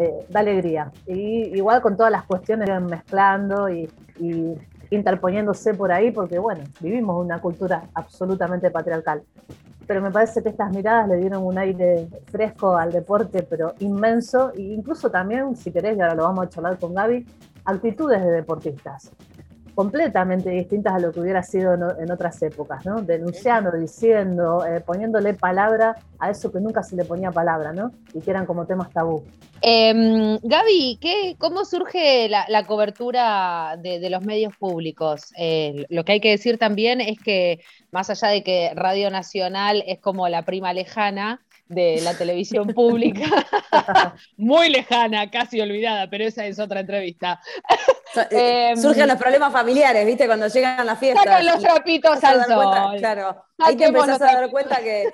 eh, 0.00 0.26
da 0.28 0.40
alegría. 0.40 0.92
Y 1.06 1.56
igual 1.56 1.82
con 1.82 1.96
todas 1.96 2.12
las 2.12 2.24
cuestiones 2.24 2.68
mezclando 2.82 3.68
y, 3.68 3.90
y 4.20 4.54
interponiéndose 4.90 5.74
por 5.74 5.90
ahí, 5.90 6.12
porque 6.12 6.38
bueno, 6.38 6.62
vivimos 6.80 7.24
una 7.24 7.40
cultura 7.40 7.82
absolutamente 7.94 8.70
patriarcal. 8.70 9.22
Pero 9.86 10.00
me 10.00 10.10
parece 10.10 10.42
que 10.42 10.48
estas 10.48 10.70
miradas 10.70 11.08
le 11.08 11.16
dieron 11.16 11.44
un 11.44 11.58
aire 11.58 12.08
fresco 12.26 12.76
al 12.76 12.92
deporte, 12.92 13.42
pero 13.42 13.74
inmenso, 13.78 14.52
e 14.52 14.62
incluso 14.62 15.10
también, 15.10 15.54
si 15.56 15.70
querés, 15.70 15.96
y 15.96 16.00
ahora 16.00 16.14
lo 16.14 16.24
vamos 16.24 16.46
a 16.46 16.48
charlar 16.48 16.78
con 16.78 16.94
Gaby, 16.94 17.24
actitudes 17.66 18.22
de 18.22 18.30
deportistas 18.30 19.12
completamente 19.76 20.48
distintas 20.48 20.94
a 20.94 20.98
lo 20.98 21.12
que 21.12 21.20
hubiera 21.20 21.42
sido 21.42 21.74
en, 21.74 22.10
otras 22.10 22.42
épocas, 22.42 22.86
¿no? 22.86 23.02
Denunciando, 23.02 23.70
diciendo, 23.72 24.64
eh, 24.64 24.80
poniéndole 24.80 25.34
palabra 25.34 25.94
a 26.18 26.30
eso 26.30 26.50
que 26.50 26.60
nunca 26.60 26.82
se 26.82 26.96
le 26.96 27.04
ponía 27.04 27.30
palabra, 27.30 27.74
¿no? 27.74 27.92
Y 28.14 28.22
que 28.22 28.30
eran 28.30 28.46
como 28.46 28.66
temas 28.66 28.90
tabú. 28.90 29.22
Eh, 29.60 30.38
Gaby, 30.42 30.98
¿qué, 30.98 31.36
¿cómo 31.38 31.66
surge 31.66 32.26
la, 32.30 32.64
cobertura 32.66 33.76
de, 33.78 34.00
de 34.00 34.08
los 34.08 34.22
medios 34.22 34.56
públicos? 34.56 35.30
Eh, 35.36 35.84
lo 35.90 36.06
que 36.06 36.12
hay 36.12 36.20
que 36.20 36.30
decir 36.30 36.56
también 36.56 37.02
es 37.02 37.18
que, 37.18 37.60
más 37.90 38.08
allá 38.08 38.28
de 38.28 38.42
que 38.42 38.72
Radio 38.74 39.10
Nacional 39.10 39.84
es 39.86 39.98
como 40.00 40.26
la 40.30 40.46
prima 40.46 40.72
lejana 40.72 41.44
de 41.68 42.00
la 42.02 42.14
televisión 42.14 42.68
pública, 42.68 43.26
muy 44.36 44.68
lejana, 44.68 45.30
casi 45.30 45.60
olvidada, 45.60 46.08
pero 46.08 46.24
esa 46.24 46.46
es 46.46 46.58
otra 46.58 46.80
entrevista. 46.80 47.40
Eh, 48.30 48.70
Em, 48.70 48.76
Surgen 48.76 49.08
los 49.08 49.18
problemas 49.18 49.52
familiares, 49.52 50.06
¿viste? 50.06 50.26
Cuando 50.26 50.48
llegan 50.48 50.86
las 50.86 50.98
fiestas. 50.98 51.24
Sacan 51.24 51.46
los 51.46 51.60
trapitos 51.60 52.24
al 52.24 52.44
sol. 52.46 52.96
claro. 52.98 53.45
Ahí 53.58 53.76
te 53.76 53.84
Saquemos 53.86 54.08
empezás 54.08 54.28
a 54.34 54.40
dar 54.40 54.50
cuenta 54.50 54.76
que, 54.82 55.04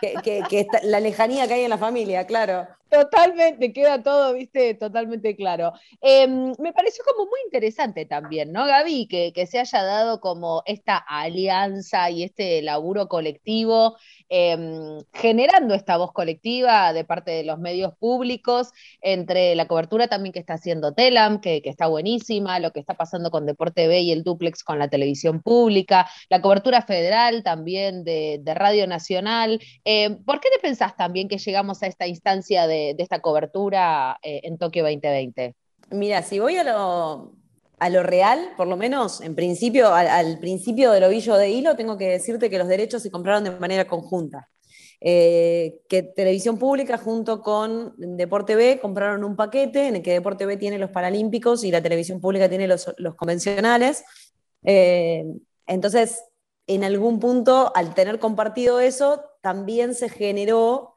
que, 0.00 0.14
que- 0.22 0.42
que 0.48 0.60
está- 0.60 0.80
la 0.84 1.00
lejanía 1.00 1.46
que 1.48 1.54
hay 1.54 1.64
en 1.64 1.70
la 1.70 1.78
familia, 1.78 2.26
claro. 2.26 2.66
Totalmente, 2.88 3.72
queda 3.72 4.00
todo, 4.00 4.32
viste, 4.34 4.74
totalmente 4.74 5.34
claro. 5.34 5.72
Em, 6.00 6.52
me 6.60 6.72
pareció 6.72 7.02
como 7.04 7.26
muy 7.28 7.40
interesante 7.44 8.06
también, 8.06 8.52
¿no, 8.52 8.64
Gaby? 8.64 9.08
Que, 9.08 9.32
que, 9.32 9.46
se 9.46 9.58
haya 9.58 9.82
dado 9.82 10.20
como 10.20 10.62
esta 10.66 10.96
alianza 10.96 12.10
y 12.10 12.22
este 12.22 12.62
laburo 12.62 13.08
colectivo, 13.08 13.96
em, 14.28 15.00
generando 15.12 15.74
esta 15.74 15.96
voz 15.96 16.12
colectiva 16.12 16.92
de 16.92 17.04
parte 17.04 17.32
de 17.32 17.42
los 17.44 17.58
medios 17.58 17.92
públicos, 17.98 18.70
entre 19.00 19.54
la 19.56 19.66
cobertura 19.66 20.06
también 20.06 20.32
que 20.32 20.38
está 20.38 20.54
haciendo 20.54 20.92
Telam, 20.94 21.40
que, 21.40 21.62
que 21.62 21.70
está 21.70 21.88
buenísima, 21.88 22.60
lo 22.60 22.70
que 22.72 22.80
está 22.80 22.94
pasando 22.94 23.30
con 23.32 23.46
Deporte 23.46 23.88
B 23.88 24.00
y 24.02 24.12
el 24.12 24.22
duplex 24.22 24.62
con 24.62 24.78
la 24.78 24.88
televisión 24.88 25.42
pública, 25.42 26.08
la 26.28 26.40
cobertura 26.40 26.82
federal 26.82 27.42
también 27.42 27.85
de, 27.92 28.38
de 28.40 28.54
Radio 28.54 28.86
Nacional. 28.86 29.60
Em, 29.84 30.22
¿Por 30.24 30.40
qué 30.40 30.48
te 30.50 30.60
pensás 30.60 30.96
también 30.96 31.28
que 31.28 31.38
llegamos 31.38 31.82
a 31.82 31.86
esta 31.86 32.06
instancia 32.06 32.66
de 32.66 32.76
de, 32.94 33.02
esta 33.02 33.20
cobertura 33.20 34.18
eh, 34.22 34.40
en 34.44 34.58
Tokio 34.58 34.82
2020? 34.84 35.54
Mira, 35.90 36.22
si 36.22 36.38
voy 36.38 36.56
a 36.56 36.64
lo, 36.64 37.34
a 37.78 37.90
lo 37.90 38.02
real, 38.02 38.52
por 38.56 38.66
lo 38.66 38.76
menos 38.76 39.20
en 39.20 39.34
principio, 39.34 39.94
al, 39.94 40.38
principio 40.38 40.90
del 40.92 41.04
ovillo 41.04 41.36
de 41.36 41.50
hilo, 41.50 41.76
tengo 41.76 41.96
que 41.96 42.08
decirte 42.08 42.50
que 42.50 42.58
los 42.58 42.68
derechos 42.68 43.02
se 43.02 43.10
compraron 43.10 43.44
de 43.44 43.50
manera 43.52 43.86
conjunta. 43.86 44.48
Eh, 44.98 45.80
que 45.90 46.02
Televisión 46.02 46.58
Pública 46.58 46.96
junto 46.96 47.42
con 47.42 47.94
Deporte 48.16 48.56
B 48.56 48.78
compraron 48.80 49.24
un 49.24 49.36
paquete 49.36 49.88
en 49.88 49.96
el 49.96 50.02
que 50.02 50.12
Deporte 50.12 50.46
B 50.46 50.56
tiene 50.56 50.78
los 50.78 50.90
Paralímpicos 50.90 51.64
y 51.64 51.70
la 51.70 51.82
Televisión 51.82 52.18
Pública 52.18 52.48
tiene 52.48 52.66
los, 52.66 52.86
convencionales. 53.16 54.04
Eh, 54.64 55.24
entonces, 55.66 56.22
en 56.66 56.84
algún 56.84 57.20
punto, 57.20 57.72
al 57.74 57.94
tener 57.94 58.18
compartido 58.18 58.80
eso, 58.80 59.24
también 59.40 59.94
se 59.94 60.08
generó 60.08 60.94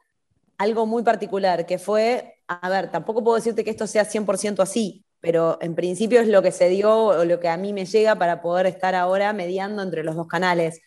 algo 0.57 0.85
muy 0.85 1.03
particular, 1.03 1.65
que 1.65 1.77
fue, 1.77 2.35
a 2.47 2.69
ver, 2.69 2.91
tampoco 2.91 3.23
puedo 3.23 3.35
decirte 3.35 3.63
que 3.63 3.69
esto 3.69 3.87
sea 3.87 4.05
100% 4.05 4.61
así, 4.61 5.05
pero 5.21 5.57
en 5.61 5.75
principio 5.75 6.21
es 6.21 6.27
lo 6.27 6.41
que 6.41 6.51
se 6.51 6.69
dio 6.69 7.05
o 7.05 7.25
lo 7.25 7.39
que 7.39 7.47
a 7.47 7.57
mí 7.57 7.73
me 7.73 7.85
llega 7.85 8.15
para 8.15 8.41
poder 8.41 8.65
estar 8.65 8.95
ahora 8.95 9.31
mediando 9.33 9.81
entre 9.83 10.03
los 10.03 10.15
dos 10.15 10.27
canales. 10.27 10.81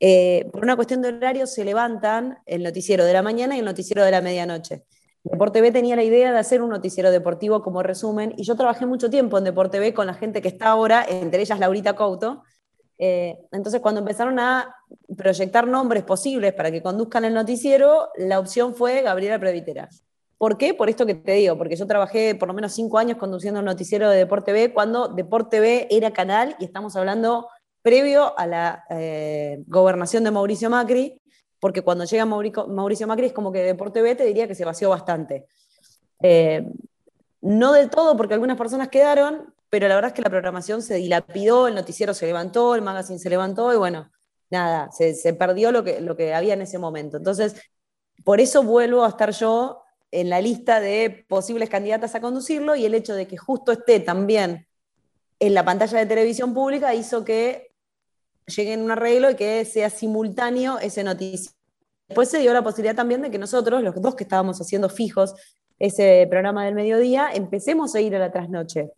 Eh, 0.00 0.48
por 0.52 0.62
una 0.62 0.76
cuestión 0.76 1.00
de 1.00 1.08
horario 1.08 1.46
se 1.46 1.64
levantan 1.64 2.38
el 2.44 2.62
noticiero 2.62 3.04
de 3.04 3.12
la 3.12 3.22
mañana 3.22 3.56
y 3.56 3.60
el 3.60 3.64
noticiero 3.64 4.04
de 4.04 4.10
la 4.10 4.20
medianoche. 4.20 4.84
Deporte 5.24 5.60
B 5.60 5.72
tenía 5.72 5.96
la 5.96 6.04
idea 6.04 6.32
de 6.32 6.38
hacer 6.38 6.62
un 6.62 6.70
noticiero 6.70 7.10
deportivo 7.10 7.62
como 7.62 7.82
resumen 7.82 8.34
y 8.36 8.44
yo 8.44 8.54
trabajé 8.54 8.86
mucho 8.86 9.10
tiempo 9.10 9.38
en 9.38 9.44
Deporte 9.44 9.80
B 9.80 9.92
con 9.92 10.06
la 10.06 10.14
gente 10.14 10.40
que 10.40 10.48
está 10.48 10.68
ahora, 10.68 11.04
entre 11.08 11.40
ellas 11.40 11.58
Laurita 11.58 11.94
Couto, 11.94 12.42
eh, 12.98 13.38
entonces, 13.52 13.80
cuando 13.80 14.00
empezaron 14.00 14.38
a 14.38 14.74
proyectar 15.16 15.66
nombres 15.66 16.02
posibles 16.04 16.54
para 16.54 16.70
que 16.70 16.82
conduzcan 16.82 17.24
el 17.24 17.34
noticiero, 17.34 18.08
la 18.16 18.38
opción 18.38 18.74
fue 18.74 19.02
Gabriela 19.02 19.38
Previtera. 19.38 19.88
¿Por 20.38 20.58
qué? 20.58 20.74
Por 20.74 20.90
esto 20.90 21.06
que 21.06 21.14
te 21.14 21.32
digo, 21.32 21.56
porque 21.56 21.76
yo 21.76 21.86
trabajé 21.86 22.34
por 22.34 22.48
lo 22.48 22.54
menos 22.54 22.72
cinco 22.72 22.98
años 22.98 23.16
conduciendo 23.16 23.60
un 23.60 23.66
noticiero 23.66 24.10
de 24.10 24.18
Deporte 24.18 24.52
B 24.52 24.72
cuando 24.72 25.08
Deporte 25.08 25.60
B 25.60 25.88
era 25.90 26.12
canal 26.12 26.56
y 26.58 26.64
estamos 26.66 26.94
hablando 26.96 27.48
previo 27.80 28.38
a 28.38 28.46
la 28.46 28.84
eh, 28.90 29.62
gobernación 29.66 30.24
de 30.24 30.30
Mauricio 30.30 30.68
Macri, 30.68 31.22
porque 31.58 31.82
cuando 31.82 32.04
llega 32.04 32.26
Mauricio, 32.26 33.06
Macri 33.06 33.26
es 33.26 33.32
como 33.32 33.50
que 33.50 33.62
Deporte 33.62 34.02
B 34.02 34.14
te 34.14 34.24
diría 34.24 34.46
que 34.46 34.54
se 34.54 34.64
vació 34.64 34.90
bastante. 34.90 35.46
Eh, 36.20 36.70
no 37.40 37.72
del 37.72 37.88
todo, 37.88 38.16
porque 38.16 38.34
algunas 38.34 38.58
personas 38.58 38.88
quedaron, 38.88 39.54
pero 39.78 39.88
la 39.88 39.94
verdad 39.96 40.08
es 40.08 40.14
que 40.14 40.22
la 40.22 40.30
programación 40.30 40.80
se 40.80 40.94
dilapidó, 40.94 41.68
el 41.68 41.74
noticiero 41.74 42.14
se 42.14 42.24
levantó, 42.24 42.74
el 42.74 42.80
magazine 42.80 43.18
se 43.18 43.28
levantó 43.28 43.74
y 43.74 43.76
bueno, 43.76 44.10
nada, 44.48 44.88
se, 44.90 45.34
perdió 45.34 45.70
lo 45.70 45.84
que, 45.84 46.00
lo 46.00 46.16
que 46.16 46.32
había 46.32 46.54
en 46.54 46.62
ese 46.62 46.78
momento. 46.78 47.18
Entonces, 47.18 47.60
por 48.24 48.40
eso 48.40 48.62
vuelvo 48.62 49.04
a 49.04 49.10
estar 49.10 49.32
yo 49.32 49.82
en 50.10 50.30
la 50.30 50.40
lista 50.40 50.80
de 50.80 51.26
posibles 51.28 51.68
candidatas 51.68 52.14
a 52.14 52.22
conducirlo 52.22 52.74
y 52.74 52.86
el 52.86 52.94
hecho 52.94 53.14
de 53.14 53.26
que 53.26 53.36
justo 53.36 53.70
esté 53.72 54.00
también 54.00 54.66
en 55.40 55.52
la 55.52 55.62
pantalla 55.62 55.98
de 55.98 56.06
televisión 56.06 56.54
pública 56.54 56.94
hizo 56.94 57.22
que 57.22 57.74
llegue 58.46 58.72
en 58.72 58.80
un 58.80 58.92
arreglo 58.92 59.30
y 59.30 59.34
que 59.34 59.62
sea 59.66 59.90
simultáneo 59.90 60.78
ese 60.78 61.04
noticiero. 61.04 61.54
Después 62.08 62.30
se 62.30 62.38
dio 62.38 62.54
la 62.54 62.64
posibilidad 62.64 62.96
también 62.96 63.20
de 63.20 63.30
que 63.30 63.36
nosotros, 63.36 63.82
los 63.82 64.00
dos 64.00 64.14
que 64.14 64.24
estábamos 64.24 64.58
haciendo 64.58 64.88
fijos 64.88 65.34
ese 65.78 66.26
programa 66.30 66.64
del 66.64 66.74
mediodía, 66.74 67.28
empecemos 67.34 67.94
a 67.94 68.00
ir 68.00 68.16
a 68.16 68.18
la 68.18 68.32
trasnoche. 68.32 68.90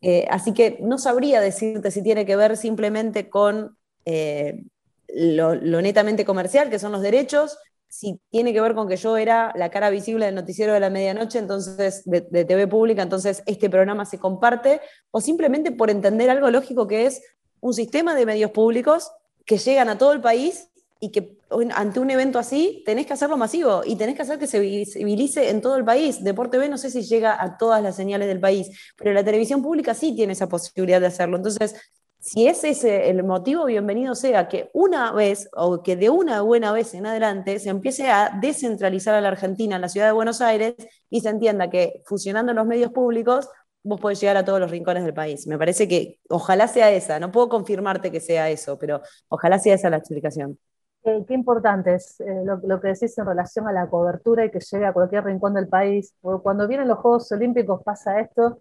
Eh, 0.00 0.26
así 0.30 0.52
que 0.52 0.78
no 0.80 0.98
sabría 0.98 1.40
decirte 1.40 1.90
si 1.90 2.02
tiene 2.02 2.26
que 2.26 2.36
ver 2.36 2.56
simplemente 2.56 3.28
con 3.28 3.76
eh, 4.04 4.64
lo, 5.08 5.54
netamente 5.54 6.24
comercial, 6.24 6.70
que 6.70 6.78
son 6.78 6.92
los 6.92 7.02
derechos, 7.02 7.58
si 7.88 8.20
tiene 8.30 8.52
que 8.52 8.60
ver 8.60 8.74
con 8.74 8.88
que 8.88 8.96
yo 8.96 9.16
era 9.16 9.52
la 9.54 9.70
cara 9.70 9.90
visible 9.90 10.26
del 10.26 10.34
noticiero 10.34 10.72
de 10.72 10.80
la 10.80 10.90
medianoche, 10.90 11.38
entonces 11.38 12.02
de, 12.04 12.20
de 12.20 12.44
TV 12.44 12.66
pública, 12.66 13.02
entonces 13.02 13.42
este 13.46 13.70
programa 13.70 14.04
se 14.04 14.18
comparte, 14.18 14.80
o 15.10 15.20
simplemente 15.20 15.72
por 15.72 15.90
entender 15.90 16.28
algo 16.28 16.50
lógico 16.50 16.86
que 16.86 17.06
es 17.06 17.22
un 17.60 17.72
sistema 17.72 18.14
de 18.14 18.26
medios 18.26 18.50
públicos 18.50 19.10
que 19.44 19.58
llegan 19.58 19.88
a 19.88 19.98
todo 19.98 20.12
el 20.12 20.20
país 20.20 20.68
y 21.00 21.12
que 21.12 21.36
ante 21.74 22.00
un 22.00 22.10
evento 22.10 22.38
así 22.38 22.82
tenés 22.86 23.06
que 23.06 23.12
hacerlo 23.12 23.36
masivo 23.36 23.82
y 23.84 23.96
tenés 23.96 24.16
que 24.16 24.22
hacer 24.22 24.38
que 24.38 24.46
se 24.46 24.58
visibilice 24.60 25.50
en 25.50 25.60
todo 25.60 25.76
el 25.76 25.84
país. 25.84 26.24
Deporte 26.24 26.58
B 26.58 26.68
no 26.68 26.78
sé 26.78 26.90
si 26.90 27.02
llega 27.02 27.42
a 27.42 27.56
todas 27.58 27.82
las 27.82 27.96
señales 27.96 28.28
del 28.28 28.40
país, 28.40 28.68
pero 28.96 29.12
la 29.12 29.24
televisión 29.24 29.62
pública 29.62 29.94
sí 29.94 30.14
tiene 30.14 30.32
esa 30.32 30.48
posibilidad 30.48 31.00
de 31.00 31.08
hacerlo. 31.08 31.36
Entonces, 31.36 31.76
si 32.18 32.48
es 32.48 32.64
ese 32.64 33.10
el 33.10 33.22
motivo, 33.24 33.66
bienvenido 33.66 34.14
sea 34.14 34.48
que 34.48 34.70
una 34.72 35.12
vez 35.12 35.48
o 35.52 35.82
que 35.82 35.96
de 35.96 36.10
una 36.10 36.40
buena 36.40 36.72
vez 36.72 36.94
en 36.94 37.06
adelante 37.06 37.58
se 37.60 37.68
empiece 37.68 38.08
a 38.08 38.36
descentralizar 38.40 39.14
a 39.14 39.20
la 39.20 39.28
Argentina, 39.28 39.76
en 39.76 39.82
la 39.82 39.88
ciudad 39.88 40.06
de 40.06 40.12
Buenos 40.12 40.40
Aires, 40.40 40.74
y 41.10 41.20
se 41.20 41.28
entienda 41.28 41.70
que 41.70 42.02
fusionando 42.04 42.52
los 42.54 42.66
medios 42.66 42.90
públicos 42.90 43.48
vos 43.84 44.00
podés 44.00 44.20
llegar 44.20 44.36
a 44.36 44.44
todos 44.44 44.58
los 44.58 44.70
rincones 44.70 45.04
del 45.04 45.14
país. 45.14 45.46
Me 45.46 45.58
parece 45.58 45.86
que 45.86 46.18
ojalá 46.28 46.66
sea 46.66 46.90
esa, 46.90 47.20
no 47.20 47.30
puedo 47.30 47.48
confirmarte 47.48 48.10
que 48.10 48.20
sea 48.20 48.50
eso, 48.50 48.78
pero 48.78 49.02
ojalá 49.28 49.58
sea 49.60 49.74
esa 49.74 49.90
la 49.90 49.98
explicación. 49.98 50.58
Qué, 51.06 51.34
importante 51.34 51.94
es 51.94 52.20
eh, 52.20 52.42
lo, 52.44 52.80
que 52.80 52.88
decís 52.88 53.16
en 53.16 53.26
relación 53.26 53.68
a 53.68 53.72
la 53.72 53.86
cobertura 53.86 54.44
y 54.44 54.50
que 54.50 54.58
llegue 54.58 54.86
a 54.86 54.92
cualquier 54.92 55.22
rincón 55.22 55.54
del 55.54 55.68
país. 55.68 56.12
cuando 56.42 56.66
vienen 56.66 56.88
los 56.88 56.98
Juegos 56.98 57.30
Olímpicos 57.30 57.80
pasa 57.84 58.18
esto, 58.18 58.58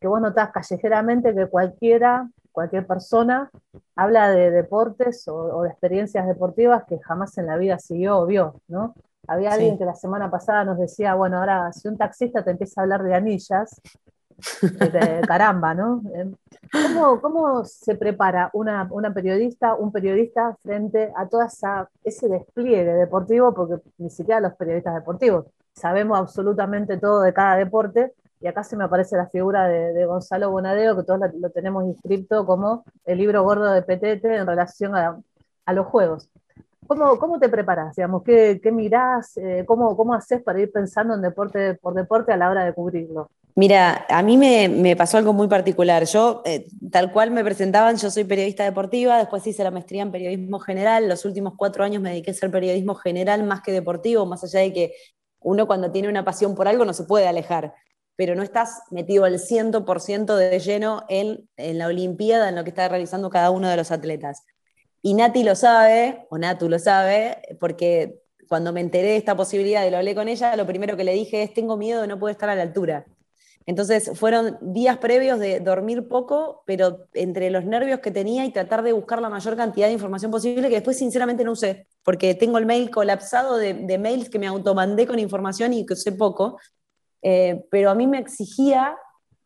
que 0.00 0.08
vos 0.08 0.20
notás 0.20 0.50
callejeramente 0.50 1.32
que 1.32 1.46
cualquiera, 1.46 2.28
cualquier 2.50 2.88
persona, 2.88 3.52
habla 3.94 4.30
de 4.30 4.50
deportes 4.50 5.28
o, 5.28 5.62
de 5.62 5.68
experiencias 5.68 6.26
deportivas 6.26 6.82
que 6.88 6.98
jamás 6.98 7.38
en 7.38 7.46
la 7.46 7.56
vida 7.56 7.78
siguió 7.78 8.18
o 8.18 8.26
vio, 8.26 8.60
¿no? 8.66 8.92
Había 9.28 9.52
alguien 9.52 9.78
que 9.78 9.84
la 9.84 9.94
semana 9.94 10.28
pasada 10.28 10.64
nos 10.64 10.78
decía, 10.78 11.14
bueno, 11.14 11.38
ahora 11.38 11.72
si 11.72 11.86
un 11.86 11.96
taxista 11.96 12.42
te 12.42 12.50
empieza 12.50 12.80
a 12.80 12.82
hablar 12.82 13.04
de 13.04 13.14
anillas, 13.14 13.80
caramba, 15.26 15.74
¿no? 15.74 16.02
Em, 16.14 16.34
¿Cómo, 16.72 17.20
¿Cómo, 17.20 17.64
se 17.64 17.94
prepara 17.94 18.50
una, 18.52 18.88
una, 18.90 19.14
periodista, 19.14 19.74
un 19.74 19.92
periodista 19.92 20.56
frente 20.62 21.12
a 21.16 21.26
todo 21.26 21.42
ese 22.04 22.28
despliegue 22.28 22.84
deportivo? 22.84 23.54
Porque 23.54 23.82
ni 23.98 24.10
siquiera 24.10 24.40
los 24.40 24.54
periodistas 24.54 24.94
deportivos 24.94 25.46
sabemos 25.76 26.18
absolutamente 26.18 26.96
todo 26.96 27.20
de 27.22 27.32
cada 27.32 27.56
deporte, 27.56 28.12
y 28.40 28.46
acá 28.48 28.64
se 28.64 28.76
me 28.76 28.84
aparece 28.84 29.16
la 29.16 29.28
figura 29.28 29.68
de, 29.68 30.04
Gonzalo 30.06 30.50
Bonadeo, 30.50 30.96
que 30.96 31.02
todos 31.04 31.20
lo, 31.38 31.50
tenemos 31.50 31.84
inscrito 31.84 32.44
como 32.46 32.84
el 33.04 33.18
libro 33.18 33.42
gordo 33.42 33.72
de 33.72 33.82
Petete 33.82 34.36
en 34.36 34.46
relación 34.46 34.94
a, 34.94 35.18
a 35.64 35.72
los 35.72 35.86
juegos. 35.86 36.28
¿Cómo, 36.86 37.18
¿Cómo, 37.18 37.38
te 37.38 37.48
preparas? 37.48 37.96
Digamos? 37.96 38.22
¿Qué, 38.22 38.60
qué 38.62 38.72
mirás? 38.72 39.36
Eh, 39.36 39.64
¿cómo, 39.66 39.96
¿Cómo 39.96 40.14
haces 40.14 40.42
para 40.42 40.60
ir 40.60 40.70
pensando 40.72 41.14
en 41.14 41.22
deporte 41.22 41.74
por 41.74 41.94
deporte 41.94 42.32
a 42.32 42.36
la 42.36 42.50
hora 42.50 42.64
de 42.64 42.72
cubrirlo? 42.72 43.30
Mira, 43.58 44.04
a 44.10 44.22
mí 44.22 44.36
me, 44.36 44.96
pasó 44.96 45.16
algo 45.16 45.32
muy 45.32 45.48
particular. 45.48 46.04
Yo, 46.04 46.42
eh, 46.44 46.66
tal 46.92 47.10
cual 47.10 47.30
me 47.30 47.42
presentaban, 47.42 47.96
yo 47.96 48.10
soy 48.10 48.24
periodista 48.24 48.64
deportiva, 48.64 49.16
después 49.16 49.46
hice 49.46 49.64
la 49.64 49.70
maestría 49.70 50.02
en 50.02 50.12
periodismo 50.12 50.58
general, 50.58 51.08
los 51.08 51.24
últimos 51.24 51.54
cuatro 51.56 51.82
años 51.82 52.02
me 52.02 52.10
dediqué 52.10 52.32
a 52.32 52.34
ser 52.34 52.50
periodismo 52.50 52.94
general 52.94 53.44
más 53.44 53.62
que 53.62 53.72
deportivo, 53.72 54.26
más 54.26 54.44
allá 54.44 54.60
de 54.60 54.74
que 54.74 54.92
uno 55.40 55.66
cuando 55.66 55.90
tiene 55.90 56.08
una 56.08 56.22
pasión 56.22 56.54
por 56.54 56.68
algo 56.68 56.84
no 56.84 56.92
se 56.92 57.04
puede 57.04 57.28
alejar, 57.28 57.72
pero 58.14 58.34
no 58.34 58.42
estás 58.42 58.82
metido 58.90 59.24
al 59.24 59.38
100% 59.38 60.36
de 60.36 60.58
lleno 60.58 61.04
en, 61.08 61.48
en 61.56 61.78
la 61.78 61.86
Olimpiada, 61.86 62.50
en 62.50 62.56
lo 62.56 62.64
que 62.64 62.70
está 62.70 62.88
realizando 62.90 63.30
cada 63.30 63.50
uno 63.50 63.70
de 63.70 63.76
los 63.78 63.90
atletas. 63.90 64.44
Y 65.06 65.14
Nati 65.14 65.44
lo 65.44 65.54
sabe, 65.54 66.26
o 66.30 66.38
Natu 66.38 66.68
lo 66.68 66.78
sabe, 66.78 67.38
porque 67.60 68.22
cuando 68.48 68.72
me 68.72 68.80
enteré 68.80 69.08
de 69.08 69.16
esta 69.16 69.36
posibilidad 69.36 69.86
y 69.86 69.90
lo 69.90 69.98
hablé 69.98 70.14
con 70.14 70.26
ella, 70.26 70.56
lo 70.56 70.66
primero 70.66 70.96
que 70.96 71.04
le 71.04 71.12
dije 71.12 71.42
es, 71.42 71.54
tengo 71.54 71.76
miedo 71.76 72.00
de 72.02 72.08
no 72.08 72.18
poder 72.18 72.32
estar 72.34 72.48
a 72.48 72.56
la 72.56 72.62
altura 72.62 73.06
entonces 73.66 74.12
fueron 74.14 74.56
días 74.60 74.98
previos 74.98 75.40
de 75.40 75.58
dormir 75.58 76.06
poco, 76.06 76.62
pero 76.66 77.08
entre 77.14 77.50
los 77.50 77.64
nervios 77.64 77.98
que 77.98 78.12
tenía 78.12 78.44
y 78.44 78.52
tratar 78.52 78.84
de 78.84 78.92
buscar 78.92 79.20
la 79.20 79.28
mayor 79.28 79.56
cantidad 79.56 79.88
de 79.88 79.92
información 79.92 80.30
posible, 80.30 80.68
que 80.68 80.76
después 80.76 80.96
sinceramente 80.96 81.42
no 81.42 81.50
usé, 81.50 81.88
porque 82.04 82.36
tengo 82.36 82.58
el 82.58 82.66
mail 82.66 82.90
colapsado 82.90 83.56
de, 83.56 83.98
mails 83.98 84.30
que 84.30 84.38
me 84.38 84.46
automandé 84.46 85.08
con 85.08 85.18
información 85.18 85.72
y 85.72 85.84
que 85.84 85.94
usé 85.94 86.12
poco, 86.12 86.60
eh, 87.22 87.66
pero 87.68 87.90
a 87.90 87.96
mí 87.96 88.06
me 88.06 88.20
exigía 88.20 88.96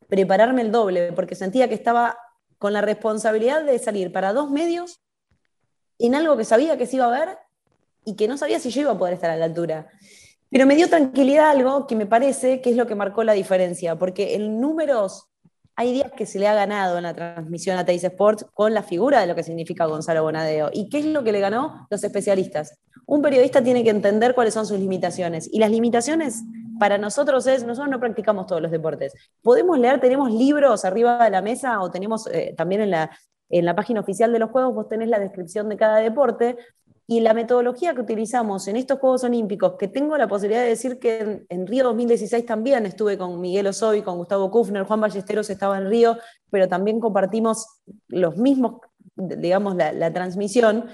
prepararme 0.06 0.62
el 0.62 0.70
doble, 0.70 1.12
porque 1.14 1.34
sentía 1.34 1.68
que 1.68 1.74
estaba 1.74 2.18
con 2.58 2.74
la 2.74 2.82
responsabilidad 2.82 3.64
de 3.64 3.78
salir 3.78 4.12
para 4.12 4.34
dos 4.34 4.50
medios 4.50 5.00
en 6.06 6.14
algo 6.14 6.36
que 6.36 6.44
sabía 6.44 6.76
que 6.76 6.86
se 6.86 6.96
iba 6.96 7.06
a 7.06 7.26
ver 7.26 7.38
y 8.04 8.16
que 8.16 8.28
no 8.28 8.36
sabía 8.36 8.58
si 8.58 8.70
yo 8.70 8.82
iba 8.82 8.92
a 8.92 8.98
poder 8.98 9.14
estar 9.14 9.30
a 9.30 9.36
la 9.36 9.44
altura. 9.44 9.88
Pero 10.50 10.66
me 10.66 10.74
dio 10.74 10.88
tranquilidad 10.88 11.50
algo 11.50 11.86
que 11.86 11.94
me 11.94 12.06
parece 12.06 12.60
que 12.60 12.70
es 12.70 12.76
lo 12.76 12.86
que 12.86 12.94
marcó 12.94 13.22
la 13.22 13.34
diferencia, 13.34 13.96
porque 13.96 14.34
en 14.34 14.60
números 14.60 15.28
hay 15.76 15.92
días 15.92 16.12
que 16.12 16.26
se 16.26 16.38
le 16.38 16.48
ha 16.48 16.54
ganado 16.54 16.98
en 16.98 17.04
la 17.04 17.14
transmisión 17.14 17.78
a 17.78 17.84
Teis 17.84 18.04
Sports 18.04 18.44
con 18.52 18.74
la 18.74 18.82
figura 18.82 19.20
de 19.20 19.26
lo 19.26 19.34
que 19.34 19.42
significa 19.42 19.86
Gonzalo 19.86 20.22
Bonadeo. 20.22 20.70
¿Y 20.72 20.88
qué 20.88 20.98
es 20.98 21.06
lo 21.06 21.22
que 21.22 21.32
le 21.32 21.40
ganó? 21.40 21.86
Los 21.88 22.04
especialistas. 22.04 22.78
Un 23.06 23.22
periodista 23.22 23.62
tiene 23.62 23.82
que 23.82 23.90
entender 23.90 24.34
cuáles 24.34 24.52
son 24.52 24.66
sus 24.66 24.78
limitaciones. 24.78 25.48
Y 25.50 25.58
las 25.58 25.70
limitaciones 25.70 26.42
para 26.78 26.98
nosotros 26.98 27.46
es, 27.46 27.64
nosotros 27.64 27.90
no 27.90 28.00
practicamos 28.00 28.46
todos 28.46 28.60
los 28.60 28.70
deportes. 28.70 29.14
Podemos 29.42 29.78
leer, 29.78 30.00
tenemos 30.00 30.30
libros 30.32 30.84
arriba 30.84 31.24
de 31.24 31.30
la 31.30 31.42
mesa 31.42 31.80
o 31.80 31.90
tenemos 31.90 32.26
eh, 32.26 32.54
también 32.56 32.82
en 32.82 32.90
la, 32.90 33.10
en 33.50 33.64
la 33.64 33.74
página 33.74 34.00
oficial 34.00 34.32
de 34.32 34.38
los 34.38 34.50
Juegos, 34.50 34.74
vos 34.74 34.88
tenés 34.88 35.08
la 35.08 35.18
descripción 35.18 35.68
de 35.68 35.76
cada 35.76 35.98
deporte, 35.98 36.56
y 37.06 37.18
la 37.18 37.34
metodología 37.34 37.92
que 37.92 38.02
utilizamos 38.02 38.68
en 38.68 38.76
estos 38.76 39.00
Juegos 39.00 39.24
Olímpicos, 39.24 39.74
que 39.76 39.88
tengo 39.88 40.16
la 40.16 40.28
posibilidad 40.28 40.62
de 40.62 40.68
decir 40.68 41.00
que 41.00 41.44
en, 41.48 41.66
Río 41.66 41.82
2016 41.82 42.46
también 42.46 42.86
estuve 42.86 43.18
con 43.18 43.40
Miguel 43.40 43.66
Osoy, 43.66 44.02
con 44.02 44.16
Gustavo 44.16 44.48
Kufner, 44.48 44.84
Juan 44.84 45.00
Ballesteros 45.00 45.50
estaba 45.50 45.76
en 45.76 45.90
Río, 45.90 46.18
pero 46.50 46.68
también 46.68 47.00
compartimos 47.00 47.80
los 48.06 48.36
mismos, 48.36 48.80
digamos, 49.16 49.74
la 49.74 50.12
transmisión 50.12 50.88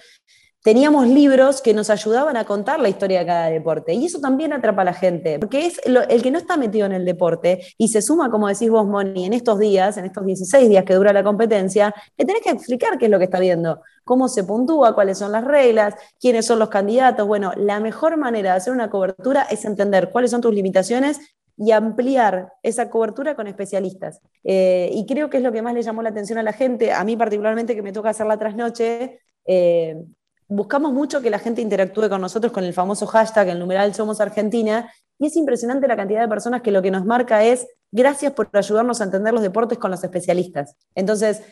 teníamos 0.66 1.06
libros 1.06 1.62
que 1.62 1.72
nos 1.72 1.90
ayudaban 1.90 2.36
a 2.36 2.44
contar 2.44 2.80
la 2.80 2.88
historia 2.88 3.20
de 3.20 3.26
cada 3.26 3.46
deporte. 3.50 3.94
Y 3.94 4.06
eso 4.06 4.18
también 4.18 4.52
atrapa 4.52 4.82
a 4.82 4.86
la 4.86 4.94
gente, 4.94 5.38
porque 5.38 5.64
es 5.64 5.80
el 5.84 6.22
que 6.24 6.32
no 6.32 6.38
está 6.38 6.56
metido 6.56 6.86
en 6.86 6.92
el 6.92 7.04
deporte 7.04 7.60
y 7.78 7.86
se 7.86 8.02
suma, 8.02 8.32
como 8.32 8.48
decís 8.48 8.68
vos, 8.68 8.84
Moni, 8.84 9.26
en 9.26 9.32
estos 9.32 9.60
días, 9.60 9.96
en 9.96 10.06
estos 10.06 10.26
16 10.26 10.68
días 10.68 10.84
que 10.84 10.94
dura 10.94 11.12
la 11.12 11.22
competencia, 11.22 11.94
le 12.18 12.24
tenés 12.24 12.42
que 12.42 12.50
explicar 12.50 12.98
qué 12.98 13.04
es 13.04 13.10
lo 13.12 13.18
que 13.18 13.26
está 13.26 13.38
viendo, 13.38 13.80
cómo 14.02 14.26
se 14.26 14.42
puntúa, 14.42 14.92
cuáles 14.92 15.18
son 15.18 15.30
las 15.30 15.44
reglas, 15.44 15.94
quiénes 16.18 16.46
son 16.46 16.58
los 16.58 16.68
candidatos. 16.68 17.28
Bueno, 17.28 17.52
la 17.54 17.78
mejor 17.78 18.16
manera 18.16 18.50
de 18.50 18.56
hacer 18.56 18.72
una 18.72 18.90
cobertura 18.90 19.42
es 19.48 19.64
entender 19.64 20.10
cuáles 20.10 20.32
son 20.32 20.40
tus 20.40 20.52
limitaciones 20.52 21.20
y 21.56 21.70
ampliar 21.70 22.54
esa 22.64 22.90
cobertura 22.90 23.36
con 23.36 23.46
especialistas. 23.46 24.20
Eh, 24.42 24.90
y 24.92 25.06
creo 25.06 25.30
que 25.30 25.36
es 25.36 25.44
lo 25.44 25.52
que 25.52 25.62
más 25.62 25.74
le 25.74 25.82
llamó 25.82 26.02
la 26.02 26.08
atención 26.08 26.40
a 26.40 26.42
la 26.42 26.52
gente, 26.52 26.92
a 26.92 27.04
mí 27.04 27.16
particularmente 27.16 27.76
que 27.76 27.82
me 27.82 27.92
toca 27.92 28.10
hacer 28.10 28.26
la 28.26 28.36
trasnoche, 28.36 29.20
eh, 29.46 30.02
buscamos 30.48 30.92
mucho 30.92 31.20
que 31.20 31.30
la 31.30 31.38
gente 31.38 31.62
interactúe 31.62 32.08
con 32.08 32.20
nosotros 32.20 32.52
con 32.52 32.64
el 32.64 32.72
famoso 32.72 33.06
hashtag, 33.06 33.48
el 33.48 33.58
numeral 33.58 33.94
Somos 33.94 34.20
Argentina, 34.20 34.90
y 35.18 35.26
es 35.26 35.36
impresionante 35.36 35.88
la 35.88 35.96
cantidad 35.96 36.20
de 36.20 36.28
personas 36.28 36.62
que 36.62 36.70
lo 36.70 36.82
que 36.82 36.90
nos 36.90 37.04
marca 37.04 37.42
es 37.42 37.66
gracias 37.90 38.32
por 38.32 38.50
ayudarnos 38.52 39.00
a 39.00 39.04
entender 39.04 39.32
los 39.32 39.42
deportes 39.42 39.78
con 39.78 39.90
los 39.90 40.04
especialistas. 40.04 40.76
Entonces, 40.94 41.42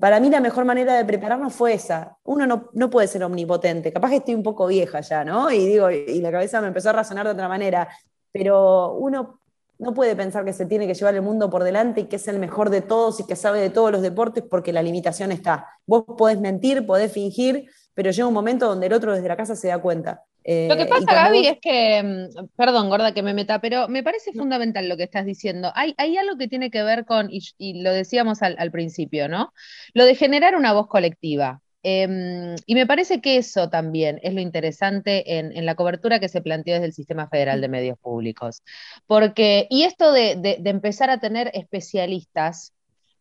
para 0.00 0.20
mí 0.20 0.30
la 0.30 0.40
mejor 0.40 0.64
manera 0.64 0.94
de 0.94 1.04
prepararnos 1.04 1.54
fue 1.54 1.74
esa. 1.74 2.16
Uno 2.24 2.70
no, 2.72 2.90
puede 2.90 3.08
ser 3.08 3.22
omnipotente, 3.24 3.92
capaz 3.92 4.10
que 4.10 4.16
estoy 4.16 4.34
un 4.34 4.42
poco 4.42 4.66
vieja 4.66 5.00
ya, 5.00 5.24
¿no? 5.24 5.50
Y 5.50 5.66
digo, 5.66 5.90
y 5.90 6.20
la 6.20 6.30
cabeza 6.30 6.60
me 6.60 6.68
empezó 6.68 6.90
a 6.90 6.94
razonar 6.94 7.26
de 7.26 7.32
otra 7.32 7.48
manera, 7.48 7.88
pero 8.32 8.94
uno 8.94 9.39
no 9.80 9.94
puede 9.94 10.14
pensar 10.14 10.44
que 10.44 10.52
se 10.52 10.66
tiene 10.66 10.86
que 10.86 10.94
llevar 10.94 11.14
el 11.14 11.22
mundo 11.22 11.50
por 11.50 11.64
delante 11.64 12.02
y 12.02 12.04
que 12.04 12.16
es 12.16 12.28
el 12.28 12.38
mejor 12.38 12.70
de 12.70 12.82
todos 12.82 13.18
y 13.20 13.26
que 13.26 13.34
sabe 13.34 13.60
de 13.60 13.70
todos 13.70 13.90
los 13.90 14.02
deportes 14.02 14.44
porque 14.48 14.72
la 14.72 14.82
limitación 14.82 15.32
está. 15.32 15.66
Vos 15.86 16.04
podés 16.18 16.38
mentir, 16.38 16.86
podés 16.86 17.12
fingir, 17.12 17.70
pero 17.94 18.10
llega 18.10 18.28
un 18.28 18.34
momento 18.34 18.66
donde 18.66 18.86
el 18.86 18.92
otro 18.92 19.14
desde 19.14 19.28
la 19.28 19.36
casa 19.36 19.56
se 19.56 19.68
da 19.68 19.78
cuenta. 19.78 20.22
Eh, 20.44 20.68
lo 20.68 20.76
que 20.76 20.86
pasa, 20.86 21.04
Gaby, 21.06 21.46
es 21.46 21.58
que, 21.60 22.02
mm, 22.02 22.46
perdón, 22.56 22.88
gorda 22.88 23.12
que 23.12 23.22
me 23.22 23.34
meta, 23.34 23.60
pero 23.60 23.88
me 23.88 24.02
parece 24.02 24.32
fundamental 24.32 24.88
lo 24.88 24.96
que 24.96 25.02
estás 25.04 25.26
diciendo. 25.26 25.70
Hay, 25.74 25.94
hay 25.98 26.16
algo 26.16 26.36
que 26.36 26.48
tiene 26.48 26.70
que 26.70 26.82
ver 26.82 27.04
con, 27.04 27.28
y, 27.30 27.82
lo 27.82 27.92
decíamos 27.92 28.42
al, 28.42 28.70
principio, 28.70 29.28
¿no? 29.28 29.52
Lo 29.92 30.04
de 30.04 30.14
generar 30.14 30.56
una 30.56 30.72
voz 30.72 30.88
colectiva. 30.88 31.60
Em, 31.82 32.56
y 32.66 32.74
me 32.74 32.86
parece 32.86 33.20
que 33.20 33.36
eso 33.36 33.70
también 33.70 34.20
es 34.22 34.34
lo 34.34 34.40
interesante 34.40 35.38
en, 35.38 35.64
la 35.64 35.74
cobertura 35.74 36.20
que 36.20 36.28
se 36.28 36.42
planteó 36.42 36.74
desde 36.74 36.86
el 36.86 36.92
Sistema 36.92 37.28
Federal 37.28 37.60
de 37.60 37.68
Medios 37.68 37.98
Públicos. 37.98 38.62
Porque, 39.06 39.66
y 39.70 39.84
esto 39.84 40.12
de, 40.12 40.36
de 40.36 40.70
empezar 40.70 41.10
a 41.10 41.20
tener 41.20 41.50
especialistas 41.54 42.74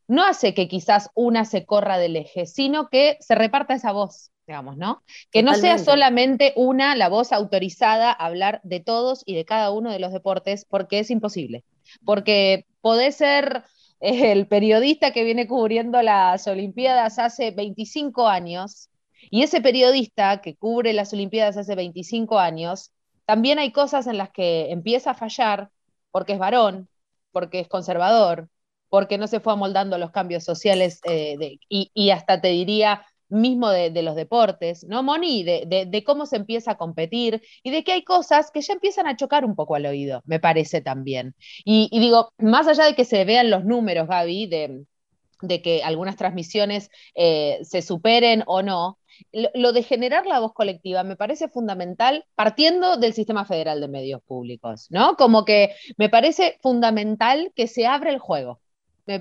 no 0.08 0.26
hace 0.26 0.54
que 0.54 0.67
quizás 0.67 1.10
una 1.13 1.45
se 1.45 1.65
corra 1.65 1.98
del 1.98 2.15
eje, 2.15 2.45
sino 2.45 2.89
que 2.89 3.17
se 3.19 3.36
reparta 3.36 3.76
esa 3.76 3.91
voz 3.91 4.32
digamos, 4.50 4.78
¿no? 4.78 5.04
Que 5.32 5.43
no 5.43 5.54
sea 5.54 5.78
solamente 5.78 6.54
una, 6.56 6.95
la 6.95 7.08
voz 7.08 7.32
autorizada 7.34 8.10
a 8.10 8.26
hablar 8.26 8.62
de 8.63 8.80
todos 8.80 9.22
y 9.28 9.36
de 9.36 9.45
cada 9.45 9.69
uno 9.69 9.91
de 9.91 10.00
los 10.00 10.12
deportes, 10.12 10.65
porque 10.65 10.98
es 10.98 11.12
imposible. 11.12 11.63
Porque 12.04 12.65
podés 12.82 13.15
ser 13.15 13.63
el 14.34 14.48
periodista 14.48 15.12
que 15.12 15.24
viene 15.24 15.48
cubriendo 15.48 16.02
las 16.02 16.48
Olimpiadas 16.48 17.20
hace 17.20 17.52
25 17.52 18.28
años, 18.28 18.90
y 19.30 19.44
ese 19.44 19.62
periodista 19.62 20.42
que 20.42 20.56
cubre 20.56 20.94
las 20.94 21.14
Olimpiadas 21.14 21.58
hace 21.58 21.76
25 21.76 22.40
años, 22.40 22.92
también 23.26 23.60
hay 23.60 23.72
cosas 23.72 24.08
en 24.08 24.18
las 24.18 24.32
que 24.32 24.72
empieza 24.72 25.12
a 25.12 25.16
fallar 25.16 25.70
porque 26.12 26.34
es 26.34 26.40
varón, 26.40 26.90
porque 27.32 27.60
es 27.60 27.68
conservador, 27.68 28.50
porque 28.90 29.18
no 29.18 29.28
se 29.28 29.40
fue 29.40 29.54
amoldando 29.54 29.98
los 29.98 30.12
cambios 30.12 30.44
sociales 30.44 31.00
eh, 31.04 31.60
y, 31.70 32.10
hasta 32.10 32.42
te 32.42 32.48
diría 32.50 33.06
mismo 33.30 33.70
de, 33.70 34.02
los 34.02 34.15
deportes, 34.15 34.86
¿no, 34.86 35.04
Moni? 35.04 35.44
De, 35.44 36.04
cómo 36.06 36.26
se 36.26 36.38
empieza 36.38 36.72
a 36.72 36.78
competir 36.78 37.42
y 37.63 37.72
de 37.72 37.84
que 37.84 37.94
hay 37.94 38.04
cosas 38.04 38.52
que 38.52 38.62
ya 38.62 38.74
empiezan 38.74 39.08
a 39.08 39.15
chocar 39.15 39.46
un 39.46 39.56
poco 39.56 39.76
al 39.76 39.86
oído, 39.86 40.22
me 40.26 40.39
parece 40.39 40.82
también. 40.82 41.36
Y, 41.65 41.89
digo, 42.00 42.34
más 42.38 42.68
allá 42.68 42.86
de 42.86 42.96
que 42.96 43.06
se 43.06 43.26
vean 43.26 43.50
los 43.50 43.65
números, 43.65 44.08
Gaby, 44.08 44.48
de, 44.48 45.62
que 45.62 45.84
algunas 45.84 46.18
transmisiones 46.18 46.89
eh, 47.15 47.60
se 47.63 47.82
superen 47.82 48.44
o 48.48 48.62
no, 48.62 49.00
lo, 49.32 49.74
de 49.74 49.84
generar 49.84 50.26
la 50.26 50.39
voz 50.39 50.54
colectiva 50.54 51.04
me 51.04 51.15
parece 51.15 51.50
fundamental 51.50 52.26
partiendo 52.36 52.98
del 52.98 53.13
sistema 53.13 53.46
federal 53.46 53.82
de 53.82 53.88
medios 53.88 54.22
públicos, 54.24 54.88
¿no? 54.89 55.15
Como 55.15 55.46
que 55.46 55.76
me 55.98 56.10
parece 56.10 56.58
fundamental 56.62 57.52
que 57.56 57.68
se 57.68 57.86
abra 57.86 58.12
el 58.12 58.20
juego, 58.20 58.62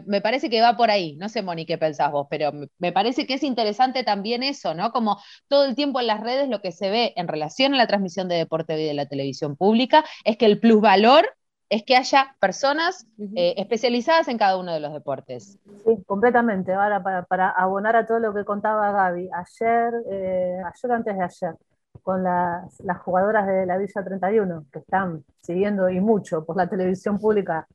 me, 0.06 0.20
parece 0.20 0.50
que 0.50 0.60
va 0.60 0.76
por 0.76 0.90
ahí. 0.90 1.16
No 1.16 1.28
sé, 1.28 1.42
Moni, 1.42 1.64
qué 1.64 1.78
pensás 1.78 2.12
vos, 2.12 2.26
pero 2.28 2.52
me, 2.78 2.92
parece 2.92 3.26
que 3.26 3.34
es 3.34 3.42
interesante 3.42 4.04
también 4.04 4.42
eso, 4.42 4.74
¿no? 4.74 4.92
Como 4.92 5.18
todo 5.48 5.64
el 5.64 5.74
tiempo 5.74 6.00
en 6.00 6.06
las 6.06 6.20
redes 6.20 6.48
lo 6.48 6.60
que 6.60 6.72
se 6.72 6.90
ve 6.90 7.12
en 7.16 7.28
relación 7.28 7.74
a 7.74 7.78
la 7.78 7.86
transmisión 7.86 8.28
de 8.28 8.36
deporte 8.36 8.74
de 8.74 8.92
la 8.92 9.06
televisión 9.06 9.56
pública 9.56 10.04
es 10.24 10.36
que 10.36 10.46
el 10.46 10.60
plusvalor 10.60 11.26
es 11.70 11.84
que 11.84 11.96
haya 11.96 12.34
personas 12.40 13.06
eh, 13.36 13.54
especializadas 13.58 14.28
en 14.28 14.38
cada 14.38 14.56
uno 14.56 14.72
de 14.72 14.80
los 14.80 14.92
deportes. 14.92 15.58
Sí, 15.84 16.02
completamente. 16.06 16.72
Ahora, 16.72 17.02
para, 17.28 17.50
abonar 17.50 17.94
a 17.94 18.06
todo 18.06 18.20
lo 18.20 18.34
que 18.34 18.44
contaba 18.44 18.90
Gaby, 18.90 19.28
ayer, 19.32 19.92
eh, 20.10 20.62
ayer 20.64 20.92
antes 20.92 21.16
de 21.16 21.22
ayer, 21.22 21.54
con 22.02 22.22
las, 22.22 22.80
las 22.80 22.98
jugadoras 22.98 23.46
de 23.46 23.66
la 23.66 23.76
Villa 23.76 24.02
31, 24.02 24.66
que 24.72 24.78
están 24.78 25.24
siguiendo 25.42 25.90
y 25.90 26.00
mucho 26.00 26.44
por 26.44 26.56
la 26.56 26.68
televisión 26.68 27.18
pública 27.18 27.66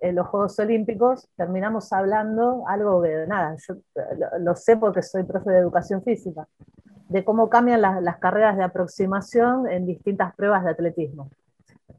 en 0.00 0.14
los 0.14 0.26
Juegos 0.28 0.58
Olímpicos, 0.58 1.28
terminamos 1.36 1.92
hablando 1.92 2.64
algo 2.66 3.02
que, 3.02 3.26
nada, 3.26 3.56
yo 3.68 3.76
lo, 4.38 4.56
sé 4.56 4.76
porque 4.76 5.02
soy 5.02 5.24
profe 5.24 5.50
de 5.50 5.58
educación 5.58 6.02
física, 6.02 6.48
de 7.08 7.24
cómo 7.24 7.48
cambian 7.48 7.80
las, 7.80 8.18
carreras 8.18 8.56
de 8.56 8.64
aproximación 8.64 9.68
en 9.68 9.86
distintas 9.86 10.34
pruebas 10.34 10.64
de 10.64 10.70
atletismo. 10.70 11.30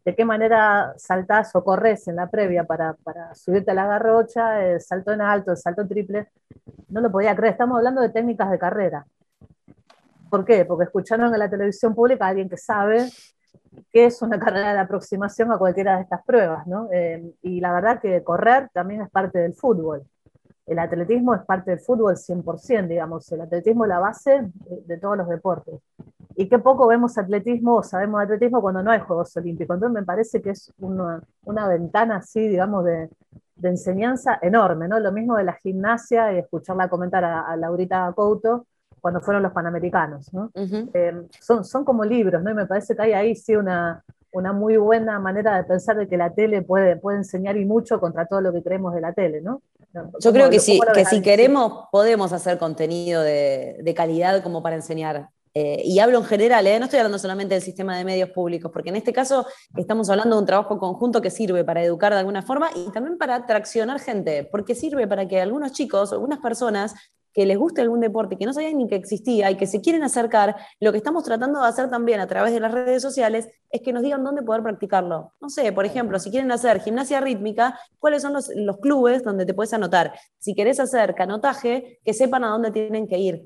De 0.04 0.16
qué 0.16 0.26
manera 0.26 0.94
saltás 0.98 1.56
o 1.56 1.64
corres 1.64 2.08
en 2.08 2.16
la 2.16 2.28
previa 2.28 2.64
para, 2.64 2.96
subirte 3.36 3.72
a 3.72 3.76
la 3.76 3.86
garrocha, 3.86 4.66
el 4.66 4.82
salto 4.82 5.12
en 5.12 5.22
alto, 5.22 5.52
el 5.52 5.58
salto 5.58 5.88
triple. 5.88 6.30
No 6.90 7.02
lo 7.02 7.12
podía 7.12 7.36
creer, 7.36 7.54
estamos 7.54 7.78
hablando 7.78 8.02
de 8.02 8.10
técnicas 8.10 8.50
de 8.50 8.58
carrera. 8.58 9.06
¿Por 10.30 10.44
qué? 10.44 10.66
Porque 10.66 10.86
escucharon 10.86 11.32
en 11.32 11.40
la 11.40 11.50
televisión 11.50 11.94
pública 11.94 12.26
a 12.26 12.30
alguien 12.30 12.50
que 12.50 12.58
sabe 12.58 13.10
que 13.92 14.06
es 14.06 14.22
una 14.22 14.40
carrera 14.40 14.74
de 14.74 14.80
aproximación 14.80 15.52
a 15.52 15.58
cualquiera 15.58 15.96
de 15.96 16.04
estas 16.04 16.24
pruebas, 16.24 16.66
¿no? 16.68 16.90
Eh, 16.92 17.34
y 17.42 17.60
la 17.60 17.74
verdad 17.74 18.00
que 18.02 18.24
correr 18.24 18.70
también 18.74 19.02
es 19.02 19.10
parte 19.10 19.40
del 19.40 19.54
fútbol. 19.54 20.04
El 20.66 20.80
atletismo 20.80 21.36
es 21.36 21.42
parte 21.42 21.72
del 21.72 21.80
fútbol 21.80 22.16
100%, 22.16 22.88
digamos. 22.88 23.30
El 23.32 23.42
atletismo 23.42 23.84
es 23.84 23.90
la 23.90 24.00
base 24.00 24.48
de, 24.86 24.98
todos 24.98 25.18
los 25.18 25.28
deportes. 25.28 25.76
Y 26.36 26.48
qué 26.48 26.60
poco 26.60 26.88
vemos 26.88 27.18
atletismo 27.18 27.76
o 27.76 27.84
sabemos 27.84 28.20
de 28.20 28.26
atletismo 28.26 28.62
cuando 28.62 28.82
no 28.82 28.92
hay 28.92 29.00
Juegos 29.00 29.36
Olímpicos. 29.36 29.76
Entonces 29.76 30.00
me 30.00 30.06
parece 30.06 30.42
que 30.42 30.52
es 30.52 30.72
una, 30.80 31.22
ventana 31.68 32.18
así, 32.18 32.48
digamos, 32.48 32.86
de, 32.86 33.10
de, 33.56 33.70
enseñanza 33.70 34.40
enorme, 34.42 34.88
¿no? 34.88 35.00
Lo 35.00 35.12
mismo 35.12 35.36
de 35.36 35.44
la 35.44 35.54
gimnasia 35.54 36.32
y 36.34 36.38
escucharla 36.38 36.88
comentar 36.88 37.26
a, 37.26 37.42
a 37.42 37.58
Laurita 37.58 38.12
Couto, 38.16 38.68
cuando 39.02 39.20
fueron 39.20 39.44
los 39.44 39.52
Panamericanos. 39.52 40.32
¿no? 40.34 40.52
Eh, 40.56 41.28
son, 41.40 41.66
son 41.66 41.84
como 41.84 42.06
libros, 42.06 42.42
¿no? 42.42 42.52
y 42.52 42.54
me 42.54 42.68
parece 42.68 42.96
que 42.96 43.02
hay 43.02 43.14
ahí 43.14 43.36
sí 43.36 43.56
una, 43.56 44.04
una 44.32 44.54
muy 44.54 44.78
buena 44.78 45.20
manera 45.20 45.58
de 45.58 45.64
pensar 45.64 45.98
de 45.98 46.08
que 46.08 46.18
la 46.18 46.34
tele 46.34 46.62
puede, 46.62 46.96
puede 46.96 47.18
enseñar 47.18 47.58
y 47.58 47.66
mucho 47.66 48.00
contra 48.00 48.26
todo 48.26 48.42
lo 48.42 48.54
que 48.54 48.64
creemos 48.64 48.94
de 48.94 49.02
la 49.02 49.14
tele, 49.14 49.42
¿no? 49.42 49.62
Yo 50.22 50.32
creo 50.32 50.50
que, 50.50 50.60
sí, 50.60 50.80
que 50.94 51.04
si 51.04 51.22
queremos 51.22 51.90
podemos 51.92 52.32
hacer 52.32 52.58
contenido 52.58 53.22
de, 53.22 53.78
de 53.84 53.94
calidad 53.94 54.42
como 54.42 54.64
para 54.64 54.78
enseñar. 54.78 55.28
Eh, 55.54 55.82
y 55.84 56.00
hablo 56.00 56.20
en 56.20 56.24
general, 56.24 56.66
¿eh? 56.66 56.80
no 56.80 56.86
estoy 56.86 57.00
hablando 57.00 57.20
solamente 57.20 57.56
del 57.56 57.62
sistema 57.62 57.98
de 57.98 58.06
medios 58.06 58.30
públicos, 58.30 58.72
porque 58.72 58.88
en 58.88 58.96
este 58.96 59.12
caso 59.12 59.46
estamos 59.76 60.10
hablando 60.10 60.38
de 60.38 60.40
un 60.40 60.46
trabajo 60.46 60.80
conjunto 60.80 61.22
que 61.22 61.30
sirve 61.30 61.66
para 61.66 61.84
educar 61.84 62.14
de 62.14 62.20
alguna 62.20 62.42
forma 62.42 62.70
y 62.74 62.90
también 62.92 63.18
para 63.18 63.36
atraccionar 63.36 64.00
gente, 64.00 64.48
porque 64.50 64.76
sirve 64.76 65.08
para 65.08 65.28
que 65.28 65.42
algunos 65.42 65.74
chicos, 65.74 66.14
algunas 66.14 66.40
personas 66.40 66.96
que 67.34 67.46
les 67.46 67.58
guste 67.58 67.82
algún 67.82 68.00
deporte, 68.00 68.38
que 68.38 68.46
no 68.46 68.54
sabían 68.54 68.78
ni 68.78 68.88
que 68.88 68.96
existía 68.96 69.50
y 69.52 69.56
que 69.56 69.68
se 69.68 69.82
quieren 69.82 70.04
acercar, 70.04 70.56
lo 70.80 70.92
que 70.92 70.98
estamos 70.98 71.24
tratando 71.24 71.62
de 71.62 71.68
hacer 71.68 71.90
también 71.90 72.20
a 72.20 72.28
través 72.28 72.54
de 72.54 72.60
las 72.60 72.72
redes 72.72 73.02
sociales 73.02 73.48
es 73.70 73.82
que 73.82 73.94
nos 73.94 74.04
digan 74.04 74.24
dónde 74.24 74.42
poder 74.42 74.64
practicarlo. 74.64 75.34
No 75.40 75.50
sé, 75.50 75.72
por 75.72 75.86
ejemplo, 75.86 76.20
si 76.20 76.30
quieren 76.30 76.52
hacer 76.52 76.82
gimnasia 76.82 77.22
rítmica, 77.22 77.80
¿cuáles 78.00 78.22
son 78.22 78.34
los, 78.34 78.50
los 78.56 78.78
clubes 78.78 79.24
donde 79.24 79.46
te 79.46 79.54
puedes 79.54 79.74
anotar? 79.74 80.14
Si 80.40 80.54
querés 80.54 80.80
hacer 80.80 81.16
canotaje, 81.16 82.00
que 82.04 82.14
sepan 82.14 82.44
a 82.44 82.50
dónde 82.50 82.72
tienen 82.72 83.08
que 83.08 83.18
ir. 83.18 83.44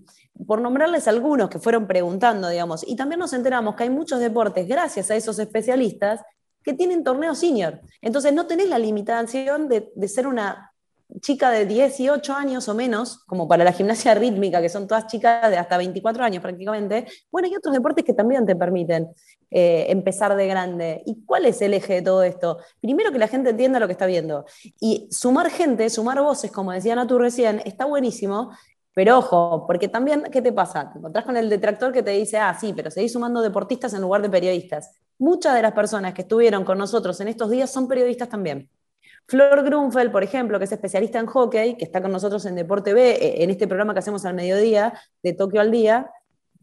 Por 0.47 0.61
nombrarles 0.61 1.07
algunos 1.07 1.49
que 1.49 1.59
fueron 1.59 1.87
preguntando, 1.87 2.49
digamos, 2.49 2.83
y 2.87 2.95
también 2.95 3.19
nos 3.19 3.33
enteramos 3.33 3.75
que 3.75 3.83
hay 3.83 3.89
muchos 3.89 4.19
deportes, 4.19 4.67
gracias 4.67 5.11
a 5.11 5.15
esos 5.15 5.37
especialistas, 5.39 6.21
que 6.63 6.73
tienen 6.73 7.03
torneos 7.03 7.37
senior. 7.37 7.79
Entonces 8.01 8.33
no 8.33 8.47
tenés 8.47 8.67
la 8.67 8.79
limitación 8.79 9.69
de, 9.69 9.91
de 9.95 10.07
ser 10.07 10.25
una 10.25 10.73
chica 11.21 11.51
de 11.51 11.65
18 11.65 12.33
años 12.33 12.67
o 12.67 12.73
menos, 12.73 13.23
como 13.25 13.47
para 13.47 13.63
la 13.63 13.71
gimnasia 13.71 14.13
rítmica, 14.15 14.61
que 14.61 14.69
son 14.69 14.87
todas 14.87 15.07
chicas 15.07 15.49
de 15.49 15.57
hasta 15.57 15.77
24 15.77 16.23
años 16.23 16.41
prácticamente, 16.41 17.05
bueno, 17.31 17.47
hay 17.47 17.55
otros 17.55 17.73
deportes 17.73 18.03
que 18.03 18.13
también 18.13 18.45
te 18.45 18.55
permiten 18.55 19.09
eh, 19.51 19.85
empezar 19.89 20.35
de 20.35 20.47
grande. 20.47 21.03
¿Y 21.05 21.23
cuál 21.25 21.45
es 21.45 21.61
el 21.61 21.73
eje 21.73 21.95
de 21.95 22.01
todo 22.01 22.23
esto? 22.23 22.57
Primero 22.81 23.11
que 23.11 23.19
la 23.19 23.27
gente 23.27 23.51
entienda 23.51 23.79
lo 23.79 23.87
que 23.87 23.93
está 23.93 24.05
viendo. 24.05 24.45
Y 24.79 25.07
sumar 25.11 25.49
gente, 25.49 25.89
sumar 25.89 26.21
voces, 26.21 26.51
como 26.51 26.71
decía 26.71 26.95
Natu 26.95 27.17
recién, 27.17 27.61
está 27.65 27.85
buenísimo, 27.85 28.51
pero 28.95 29.17
ojo, 29.17 29.65
porque 29.67 29.89
también, 29.89 30.23
¿qué 30.31 30.41
te 30.41 30.53
pasa? 30.53 30.89
Te 30.91 30.99
encontrás 30.99 31.25
con 31.25 31.35
el 31.35 31.49
detractor 31.49 31.91
que 31.91 32.01
te 32.01 32.11
dice, 32.11 32.37
ah, 32.37 32.57
sí, 32.59 32.71
pero 32.73 32.89
seguís 32.89 33.11
sumando 33.11 33.41
deportistas 33.41 33.93
en 33.93 34.01
lugar 34.01 34.21
de 34.21 34.29
periodistas. 34.29 34.91
Muchas 35.17 35.53
de 35.53 35.61
las 35.61 35.73
personas 35.73 36.13
que 36.13 36.21
estuvieron 36.21 36.63
con 36.63 36.77
nosotros 36.77 37.19
en 37.19 37.27
estos 37.27 37.49
días 37.49 37.69
son 37.69 37.89
periodistas 37.89 38.29
también. 38.29 38.69
Flor 39.28 39.63
Grunfeld, 39.63 40.12
por 40.12 40.23
ejemplo, 40.23 40.60
que 40.60 40.65
es 40.65 40.71
especialista 40.71 41.19
en 41.19 41.25
hockey, 41.25 41.78
que 41.78 41.86
está 41.86 42.01
con 42.01 42.12
nosotros 42.12 42.45
en 42.45 42.56
Deporte 42.56 42.93
B, 42.93 43.12
eh, 43.12 43.43
en 43.43 43.49
este 43.49 43.67
programa 43.67 43.93
que 43.93 43.99
hacemos 43.99 44.25
al 44.25 44.34
mediodía, 44.34 44.93
de 45.23 45.34
Tokio 45.34 45.62
al 45.62 45.71
Día. 45.71 46.12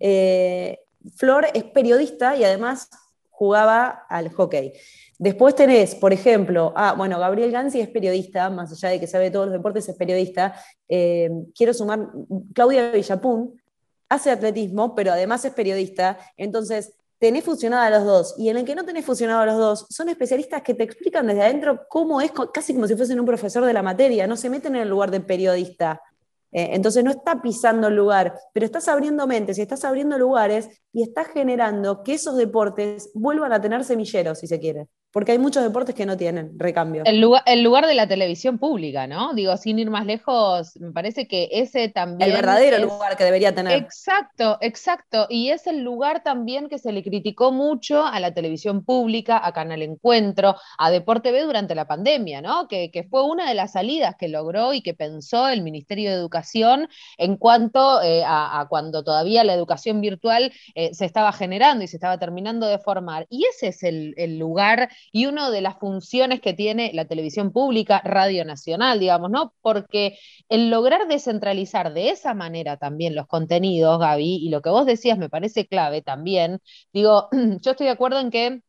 Eh, 0.00 0.78
Flor 1.16 1.46
es 1.54 1.64
periodista 1.64 2.36
y 2.36 2.44
además 2.44 2.88
jugaba 3.30 4.06
al 4.08 4.30
hockey. 4.32 4.72
Después 5.18 5.54
tenés, 5.54 5.94
por 5.94 6.12
ejemplo, 6.12 6.72
ah, 6.76 6.94
bueno, 6.96 7.18
Gabriel 7.18 7.52
Gansi 7.52 7.80
es 7.80 7.88
periodista, 7.88 8.50
más 8.50 8.72
allá 8.72 8.88
de 8.88 9.00
que 9.00 9.06
sabe 9.06 9.30
todos 9.30 9.46
los 9.46 9.52
deportes, 9.52 9.88
es 9.88 9.96
periodista. 9.96 10.54
Eh, 10.88 11.30
quiero 11.54 11.74
sumar, 11.74 12.08
Claudia 12.54 12.90
Villapun 12.92 13.60
hace 14.08 14.30
atletismo, 14.30 14.94
pero 14.94 15.12
además 15.12 15.44
es 15.44 15.52
periodista. 15.52 16.18
Entonces, 16.36 16.94
tenés 17.22 17.44
fusionado 17.44 17.84
a 17.84 17.90
los 17.90 18.04
dos 18.04 18.34
y 18.36 18.48
en 18.48 18.56
el 18.56 18.64
que 18.64 18.74
no 18.74 18.84
tenés 18.84 19.04
fusionado 19.04 19.42
a 19.42 19.46
los 19.46 19.56
dos, 19.56 19.86
son 19.90 20.08
especialistas 20.08 20.60
que 20.60 20.74
te 20.74 20.82
explican 20.82 21.24
desde 21.24 21.42
adentro 21.42 21.86
cómo 21.88 22.20
es, 22.20 22.32
casi 22.52 22.74
como 22.74 22.88
si 22.88 22.96
fuesen 22.96 23.20
un 23.20 23.26
profesor 23.26 23.64
de 23.64 23.72
la 23.72 23.80
materia, 23.80 24.26
no 24.26 24.36
se 24.36 24.50
meten 24.50 24.74
en 24.74 24.82
el 24.82 24.88
lugar 24.88 25.12
de 25.12 25.20
periodista. 25.20 26.02
Eh, 26.50 26.70
entonces 26.72 27.04
no 27.04 27.12
está 27.12 27.40
pisando 27.40 27.86
el 27.86 27.94
lugar, 27.94 28.34
pero 28.52 28.66
estás 28.66 28.88
abriendo 28.88 29.24
mentes 29.28 29.56
y 29.56 29.62
estás 29.62 29.84
abriendo 29.84 30.18
lugares 30.18 30.68
y 30.92 31.04
estás 31.04 31.28
generando 31.28 32.02
que 32.02 32.14
esos 32.14 32.36
deportes 32.36 33.12
vuelvan 33.14 33.52
a 33.52 33.60
tener 33.60 33.84
semilleros, 33.84 34.40
si 34.40 34.48
se 34.48 34.58
quiere 34.58 34.88
porque 35.12 35.32
hay 35.32 35.38
muchos 35.38 35.62
deportes 35.62 35.94
que 35.94 36.06
no 36.06 36.16
tienen 36.16 36.58
recambio. 36.58 37.02
El 37.04 37.20
lugar, 37.20 37.42
el 37.46 37.62
lugar 37.62 37.86
de 37.86 37.94
la 37.94 38.08
televisión 38.08 38.58
pública, 38.58 39.06
¿no? 39.06 39.34
Digo, 39.34 39.56
sin 39.58 39.78
ir 39.78 39.90
más 39.90 40.06
lejos, 40.06 40.74
me 40.80 40.90
parece 40.90 41.28
que 41.28 41.48
ese 41.52 41.88
también... 41.88 42.30
El 42.30 42.34
verdadero 42.34 42.78
lugar 42.78 43.16
que 43.16 43.24
debería 43.24 43.54
tener. 43.54 43.76
Exacto, 43.76 44.56
exacto. 44.62 45.26
Y 45.28 45.50
es 45.50 45.66
el 45.66 45.82
lugar 45.82 46.22
también 46.22 46.68
que 46.68 46.78
se 46.78 46.92
le 46.92 47.02
criticó 47.02 47.52
mucho 47.52 48.06
a 48.06 48.18
la 48.20 48.32
televisión 48.32 48.84
pública, 48.84 49.38
a 49.44 49.52
Canal 49.52 49.82
Encuentro, 49.82 50.56
a 50.78 50.90
Deporte 50.90 51.30
B 51.30 51.42
durante 51.42 51.74
la 51.74 51.86
pandemia, 51.86 52.40
¿no? 52.40 52.66
Que, 52.68 52.90
fue 53.10 53.24
una 53.24 53.48
de 53.48 53.54
las 53.54 53.72
salidas 53.72 54.14
que 54.16 54.28
logró 54.28 54.72
y 54.72 54.80
que 54.80 54.94
pensó 54.94 55.48
el 55.48 55.62
Ministerio 55.62 56.10
de 56.10 56.16
Educación 56.16 56.88
en 57.18 57.36
cuanto 57.36 58.00
eh, 58.00 58.22
a, 58.24 58.64
cuando 58.70 59.02
todavía 59.02 59.44
la 59.44 59.54
educación 59.54 60.00
virtual 60.00 60.52
eh, 60.74 60.94
se 60.94 61.04
estaba 61.04 61.32
generando 61.32 61.84
y 61.84 61.88
se 61.88 61.96
estaba 61.96 62.16
terminando 62.18 62.66
de 62.66 62.78
formar. 62.78 63.26
Y 63.28 63.44
ese 63.44 63.68
es 63.68 63.82
el, 63.82 64.14
el 64.16 64.38
lugar 64.38 64.88
y 65.10 65.26
una 65.26 65.50
de 65.50 65.60
las 65.60 65.78
funciones 65.78 66.40
que 66.40 66.52
tiene 66.52 66.92
la 66.94 67.06
televisión 67.06 67.52
pública, 67.52 68.00
Radio 68.04 68.44
Nacional, 68.44 69.00
digamos, 69.00 69.30
¿no? 69.30 69.54
Porque 69.60 70.18
el 70.48 70.70
lograr 70.70 71.08
descentralizar 71.08 71.92
de 71.92 72.10
esa 72.10 72.34
manera 72.34 72.76
también 72.76 73.14
los 73.14 73.26
contenidos, 73.26 73.98
Gaby, 73.98 74.36
y 74.36 74.50
lo 74.50 74.62
que 74.62 74.70
vos 74.70 74.86
decías 74.86 75.18
me 75.18 75.28
parece 75.28 75.66
clave 75.66 76.02
también, 76.02 76.60
digo, 76.92 77.28
yo 77.62 77.70
estoy 77.72 77.86
de 77.86 77.92
acuerdo 77.92 78.20
en 78.20 78.30
que 78.30 78.60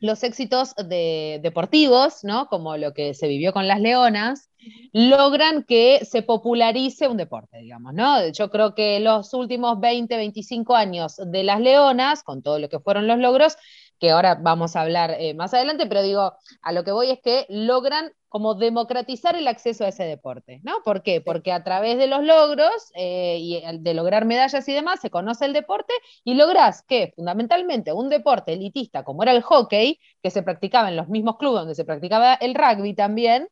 los 0.00 0.22
éxitos 0.22 0.74
de, 0.74 1.40
deportivos, 1.42 2.22
¿no? 2.22 2.46
Como 2.48 2.76
lo 2.76 2.92
que 2.92 3.14
se 3.14 3.28
vivió 3.28 3.52
con 3.52 3.66
las 3.66 3.80
leonas, 3.80 4.50
logran 4.92 5.62
que 5.64 6.04
se 6.04 6.22
popularice 6.22 7.08
un 7.08 7.16
deporte, 7.16 7.58
digamos, 7.58 7.94
¿no? 7.94 8.28
Yo 8.28 8.50
creo 8.50 8.74
que 8.74 9.00
los 9.00 9.32
últimos 9.32 9.80
20, 9.80 10.16
25 10.16 10.74
años 10.74 11.16
de 11.16 11.44
las 11.44 11.60
leonas, 11.60 12.22
con 12.22 12.42
todo 12.42 12.58
lo 12.58 12.68
que 12.68 12.80
fueron 12.80 13.06
los 13.06 13.18
logros, 13.18 13.56
que 13.98 14.10
ahora 14.10 14.34
vamos 14.34 14.76
a 14.76 14.82
hablar 14.82 15.16
eh, 15.18 15.34
más 15.34 15.54
adelante, 15.54 15.86
pero 15.86 16.02
digo, 16.02 16.34
a 16.62 16.72
lo 16.72 16.84
que 16.84 16.92
voy 16.92 17.10
es 17.10 17.20
que 17.20 17.46
logran 17.48 18.12
como 18.28 18.54
democratizar 18.54 19.34
el 19.36 19.48
acceso 19.48 19.84
a 19.84 19.88
ese 19.88 20.04
deporte, 20.04 20.60
¿no? 20.62 20.82
¿Por 20.84 21.02
qué? 21.02 21.22
Porque 21.22 21.52
a 21.52 21.64
través 21.64 21.96
de 21.96 22.06
los 22.06 22.22
logros 22.22 22.90
eh, 22.94 23.38
y 23.40 23.62
de 23.78 23.94
lograr 23.94 24.26
medallas 24.26 24.68
y 24.68 24.72
demás 24.72 25.00
se 25.00 25.10
conoce 25.10 25.46
el 25.46 25.54
deporte 25.54 25.94
y 26.22 26.34
logras 26.34 26.82
que 26.82 27.12
fundamentalmente 27.16 27.92
un 27.92 28.10
deporte 28.10 28.52
elitista 28.52 29.04
como 29.04 29.22
era 29.22 29.32
el 29.32 29.42
hockey, 29.42 29.98
que 30.22 30.30
se 30.30 30.42
practicaba 30.42 30.88
en 30.88 30.96
los 30.96 31.08
mismos 31.08 31.38
clubes 31.38 31.60
donde 31.60 31.74
se 31.74 31.84
practicaba 31.84 32.34
el 32.34 32.54
rugby 32.54 32.94
también, 32.94 33.48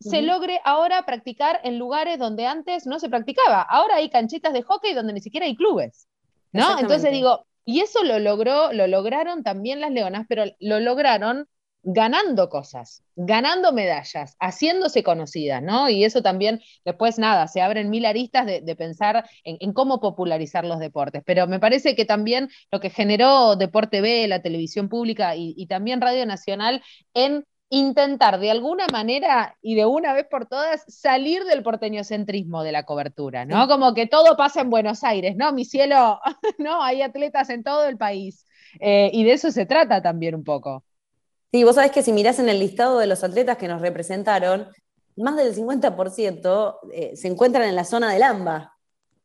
se 0.00 0.22
logre 0.22 0.60
ahora 0.64 1.04
practicar 1.04 1.60
en 1.62 1.78
lugares 1.78 2.18
donde 2.18 2.46
antes 2.46 2.86
no 2.86 2.98
se 2.98 3.08
practicaba. 3.08 3.62
Ahora 3.62 3.96
hay 3.96 4.10
canchitas 4.10 4.52
de 4.52 4.62
hockey 4.62 4.94
donde 4.94 5.12
ni 5.12 5.20
siquiera 5.20 5.46
hay 5.46 5.54
clubes. 5.54 6.08
¿No? 6.52 6.78
Entonces 6.78 7.12
digo, 7.12 7.46
y 7.64 7.80
eso 7.80 8.02
lo 8.04 8.18
logró, 8.18 8.72
lo 8.72 8.86
lograron 8.86 9.42
también 9.42 9.80
las 9.80 9.90
leonas, 9.90 10.26
pero 10.28 10.44
lo 10.60 10.80
lograron 10.80 11.48
ganando 11.84 12.48
cosas, 12.48 13.02
ganando 13.16 13.72
medallas, 13.72 14.36
haciéndose 14.38 15.02
conocidas, 15.02 15.62
¿no? 15.62 15.88
Y 15.88 16.04
eso 16.04 16.22
también, 16.22 16.60
después 16.84 17.18
nada, 17.18 17.48
se 17.48 17.60
abren 17.60 17.90
mil 17.90 18.06
aristas 18.06 18.46
de, 18.46 18.76
pensar 18.76 19.28
en, 19.44 19.72
cómo 19.72 20.00
popularizar 20.00 20.64
los 20.64 20.78
deportes. 20.78 21.22
Pero 21.26 21.46
me 21.48 21.58
parece 21.58 21.96
que 21.96 22.04
también 22.04 22.50
lo 22.70 22.80
que 22.80 22.90
generó 22.90 23.56
Deporte 23.56 24.00
B, 24.00 24.28
la 24.28 24.42
televisión 24.42 24.88
pública 24.88 25.34
y 25.36 25.66
también 25.66 26.00
Radio 26.00 26.24
Nacional 26.26 26.82
en 27.14 27.44
intentar 27.72 28.38
de 28.38 28.50
alguna 28.50 28.86
manera 28.92 29.56
y 29.62 29.74
de 29.74 29.86
una 29.86 30.12
vez 30.12 30.26
por 30.30 30.44
todas 30.44 30.84
salir 30.88 31.44
del 31.44 31.62
porteñocentrismo 31.62 32.62
de 32.62 32.70
la 32.70 32.82
cobertura, 32.82 33.46
¿no? 33.46 33.66
Como 33.66 33.94
que 33.94 34.06
todo 34.06 34.36
pasa 34.36 34.60
en 34.60 34.68
Buenos 34.68 35.02
Aires, 35.04 35.36
¿no? 35.36 35.54
Mi 35.54 35.64
cielo, 35.64 36.20
¿no? 36.58 36.82
Hay 36.82 37.00
atletas 37.00 37.48
en 37.48 37.64
todo 37.64 37.86
el 37.86 37.96
país. 37.96 38.44
Eh, 38.78 39.08
y 39.14 39.24
de 39.24 39.32
eso 39.32 39.50
se 39.50 39.64
trata 39.64 40.02
también 40.02 40.34
un 40.34 40.44
poco. 40.44 40.84
Sí, 41.50 41.64
vos 41.64 41.76
sabés 41.76 41.92
que 41.92 42.02
si 42.02 42.12
mirás 42.12 42.38
en 42.38 42.50
el 42.50 42.58
listado 42.58 42.98
de 42.98 43.06
los 43.06 43.24
atletas 43.24 43.56
que 43.56 43.68
nos 43.68 43.80
representaron, 43.80 44.68
más 45.16 45.36
del 45.36 45.54
50% 45.54 46.78
eh, 46.92 47.16
se 47.16 47.28
encuentran 47.28 47.66
en 47.66 47.74
la 47.74 47.84
zona 47.84 48.12
del 48.12 48.22
AMBA. 48.22 48.76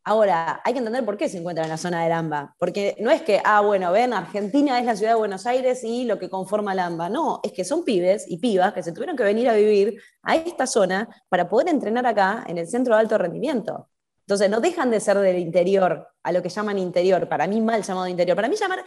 Ahora, 0.08 0.62
hay 0.63 0.72
que 0.72 0.80
entender 0.80 1.04
por 1.04 1.17
qué 1.17 1.28
se 1.28 1.38
encuentran 1.38 1.65
en 1.65 1.70
la 1.70 1.76
zona 1.78 2.02
del 2.02 2.13
AMBA. 2.13 2.56
Porque 2.58 2.96
no 3.02 3.12
es 3.12 3.24
que, 3.24 3.41
ah, 3.43 3.60
bueno, 3.60 3.91
ven, 3.91 4.13
Argentina 4.13 4.80
es 4.80 4.86
la 4.86 4.96
ciudad 4.96 5.12
de 5.12 5.17
Buenos 5.17 5.46
Aires 5.46 5.84
y 5.84 6.06
lo 6.06 6.17
que 6.17 6.30
conforma 6.30 6.72
el 6.72 6.80
AMBA. 6.80 7.10
No, 7.10 7.41
es 7.43 7.52
que 7.52 7.65
son 7.65 7.84
pibes 7.84 8.24
y 8.26 8.38
pibas 8.38 8.72
que 8.72 8.82
se 8.82 8.93
tuvieron 8.93 9.17
que 9.17 9.24
venir 9.24 9.50
a 9.50 9.54
vivir 9.54 10.02
a 10.24 10.38
esta 10.38 10.65
zona 10.65 11.10
para 11.28 11.50
poder 11.50 11.67
entrenar 11.67 12.06
acá 12.06 12.46
en 12.48 12.58
el 12.58 12.70
centro 12.70 12.96
de 12.96 13.02
alto 13.02 13.17
rendimiento. 13.17 13.89
Entonces, 14.22 14.50
no 14.50 14.62
dejan 14.62 14.91
de 14.91 15.02
ser 15.02 15.20
del 15.20 15.39
interior, 15.39 16.08
a 16.24 16.32
lo 16.32 16.41
que 16.41 16.48
llaman 16.48 16.80
interior. 16.80 17.28
Para 17.28 17.46
mí, 17.46 17.60
mal 17.60 17.84
llamado 17.84 18.08
interior. 18.08 18.38
Para 18.38 18.48
mí, 18.48 18.56
llamar 18.56 18.86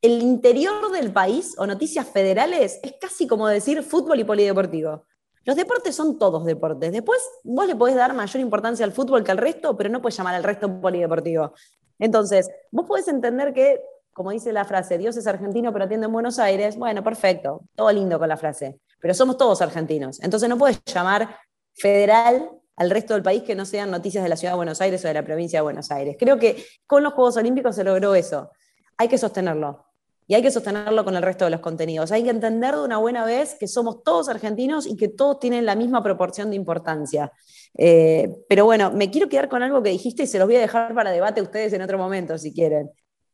el 0.00 0.22
interior 0.22 0.92
del 0.92 1.10
país 1.10 1.56
o 1.58 1.66
noticias 1.66 2.06
federales 2.06 2.78
es 2.84 2.94
casi 3.00 3.26
como 3.26 3.48
decir 3.48 3.82
fútbol 3.82 4.20
y 4.20 4.24
polideportivo. 4.24 5.04
Los 5.48 5.56
deportes 5.56 5.96
son 5.96 6.18
todos 6.18 6.44
deportes. 6.44 6.92
Después 6.92 7.18
vos 7.42 7.66
le 7.66 7.74
podés 7.74 7.96
dar 7.96 8.12
mayor 8.12 8.38
importancia 8.38 8.84
al 8.84 8.92
fútbol 8.92 9.24
que 9.24 9.30
al 9.30 9.38
resto, 9.38 9.74
pero 9.78 9.88
no 9.88 10.02
puedes 10.02 10.14
llamar 10.14 10.34
al 10.34 10.44
resto 10.44 10.78
polideportivo. 10.78 11.54
Entonces, 11.98 12.50
vos 12.70 12.84
podés 12.84 13.08
entender 13.08 13.54
que, 13.54 13.80
como 14.12 14.30
dice 14.30 14.52
la 14.52 14.66
frase, 14.66 14.98
Dios 14.98 15.16
es 15.16 15.26
argentino 15.26 15.72
pero 15.72 15.86
atiende 15.86 16.04
en 16.04 16.12
Buenos 16.12 16.38
Aires. 16.38 16.76
Bueno, 16.76 17.02
perfecto, 17.02 17.62
todo 17.74 17.90
lindo 17.90 18.18
con 18.18 18.28
la 18.28 18.36
frase. 18.36 18.78
Pero 19.00 19.14
somos 19.14 19.38
todos 19.38 19.62
argentinos. 19.62 20.22
Entonces 20.22 20.50
no 20.50 20.58
puedes 20.58 20.84
llamar 20.84 21.34
federal 21.72 22.50
al 22.76 22.90
resto 22.90 23.14
del 23.14 23.22
país 23.22 23.42
que 23.42 23.54
no 23.54 23.64
sean 23.64 23.90
noticias 23.90 24.22
de 24.22 24.28
la 24.28 24.36
ciudad 24.36 24.52
de 24.52 24.56
Buenos 24.56 24.82
Aires 24.82 25.02
o 25.02 25.08
de 25.08 25.14
la 25.14 25.24
provincia 25.24 25.60
de 25.60 25.62
Buenos 25.62 25.90
Aires. 25.90 26.16
Creo 26.18 26.38
que 26.38 26.62
con 26.86 27.02
los 27.02 27.14
Juegos 27.14 27.38
Olímpicos 27.38 27.74
se 27.74 27.84
logró 27.84 28.14
eso. 28.14 28.50
Hay 28.98 29.08
que 29.08 29.16
sostenerlo 29.16 29.87
y 30.30 30.34
hay 30.34 30.42
que 30.42 30.50
sostenerlo 30.50 31.04
con 31.06 31.16
el 31.16 31.22
resto 31.22 31.46
de 31.46 31.50
los 31.50 31.60
contenidos. 31.60 32.12
Hay 32.12 32.22
que 32.22 32.28
entender 32.28 32.76
de 32.76 32.82
una 32.82 32.98
buena 32.98 33.24
vez 33.24 33.56
que 33.58 33.66
somos 33.66 34.02
todos 34.04 34.28
argentinos 34.28 34.86
y 34.86 34.94
que 34.94 35.08
todos 35.08 35.40
tienen 35.40 35.64
la 35.64 35.74
misma 35.74 36.02
proporción 36.02 36.50
de 36.50 36.56
importancia. 36.56 37.32
Eh, 37.78 38.36
pero 38.46 38.66
bueno, 38.66 38.92
me 38.92 39.10
quiero 39.10 39.30
quedar 39.30 39.48
con 39.48 39.62
algo 39.62 39.82
que 39.82 39.88
dijiste 39.88 40.24
y 40.24 40.26
se 40.26 40.38
los 40.38 40.46
voy 40.46 40.56
a 40.56 40.60
dejar 40.60 40.94
para 40.94 41.10
debate 41.10 41.40
a 41.40 41.42
ustedes 41.42 41.72
en 41.72 41.80
otro 41.80 41.96
momento, 41.96 42.36
si 42.36 42.52
quieren. 42.52 42.90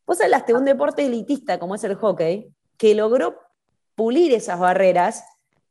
Vos 0.06 0.20
hablaste 0.20 0.52
de 0.52 0.58
un 0.60 0.64
deporte 0.64 1.04
elitista 1.04 1.58
como 1.58 1.74
es 1.74 1.82
el 1.82 1.96
hockey, 1.96 2.54
que 2.76 2.94
logró 2.94 3.40
pulir 3.96 4.32
esas 4.32 4.60
barreras 4.60 5.24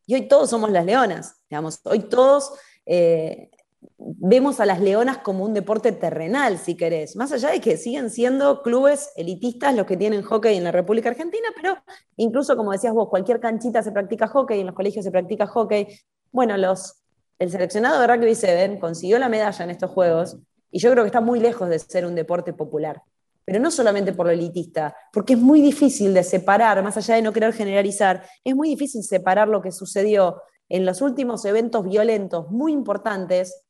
y 0.05 0.15
hoy 0.15 0.27
todos 0.27 0.49
somos 0.49 0.71
las 0.71 0.85
leonas, 0.85 1.41
digamos, 1.49 1.79
hoy 1.85 1.99
todos... 2.01 2.51
Eh, 2.85 3.49
vemos 3.97 4.59
a 4.59 4.65
las 4.65 4.79
leonas 4.79 5.19
como 5.19 5.43
un 5.43 5.53
deporte 5.53 5.91
terrenal, 5.91 6.57
si 6.57 6.75
querés, 6.75 7.15
más 7.15 7.31
allá 7.31 7.49
de 7.49 7.61
que 7.61 7.77
siguen 7.77 8.09
siendo 8.09 8.61
clubes 8.61 9.11
elitistas 9.15 9.75
los 9.75 9.85
que 9.85 9.97
tienen 9.97 10.21
hockey 10.21 10.57
en 10.57 10.63
la 10.63 10.71
República 10.71 11.09
Argentina, 11.09 11.47
pero 11.55 11.77
incluso 12.17 12.55
como 12.55 12.71
decías 12.71 12.93
vos, 12.93 13.09
cualquier 13.09 13.39
canchita 13.39 13.83
se 13.83 13.91
practica 13.91 14.27
hockey, 14.27 14.59
en 14.59 14.67
los 14.67 14.75
colegios 14.75 15.05
se 15.05 15.11
practica 15.11 15.47
hockey. 15.47 15.87
Bueno, 16.31 16.57
los, 16.57 17.01
el 17.39 17.51
seleccionado 17.51 17.99
de 17.99 18.07
rugby 18.07 18.35
7 18.35 18.79
consiguió 18.79 19.19
la 19.19 19.29
medalla 19.29 19.63
en 19.63 19.71
estos 19.71 19.91
Juegos 19.91 20.37
y 20.71 20.79
yo 20.79 20.91
creo 20.91 21.03
que 21.03 21.07
está 21.07 21.21
muy 21.21 21.39
lejos 21.39 21.69
de 21.69 21.79
ser 21.79 22.05
un 22.05 22.15
deporte 22.15 22.53
popular. 22.53 23.01
Pero 23.45 23.59
no 23.59 23.71
solamente 23.71 24.13
por 24.13 24.25
lo 24.25 24.31
elitista, 24.31 24.95
porque 25.11 25.33
es 25.33 25.39
muy 25.39 25.61
difícil 25.61 26.13
de 26.13 26.23
separar, 26.23 26.81
más 26.81 26.95
allá 26.95 27.15
de 27.15 27.21
no 27.21 27.33
querer 27.33 27.53
generalizar, 27.53 28.23
es 28.43 28.55
muy 28.55 28.69
difícil 28.69 29.03
separar 29.03 29.49
lo 29.49 29.61
que 29.61 29.71
sucedió 29.71 30.41
en 30.69 30.85
los 30.85 31.01
últimos 31.01 31.43
eventos 31.45 31.83
violentos 31.83 32.49
muy 32.49 32.71
importantes 32.71 33.62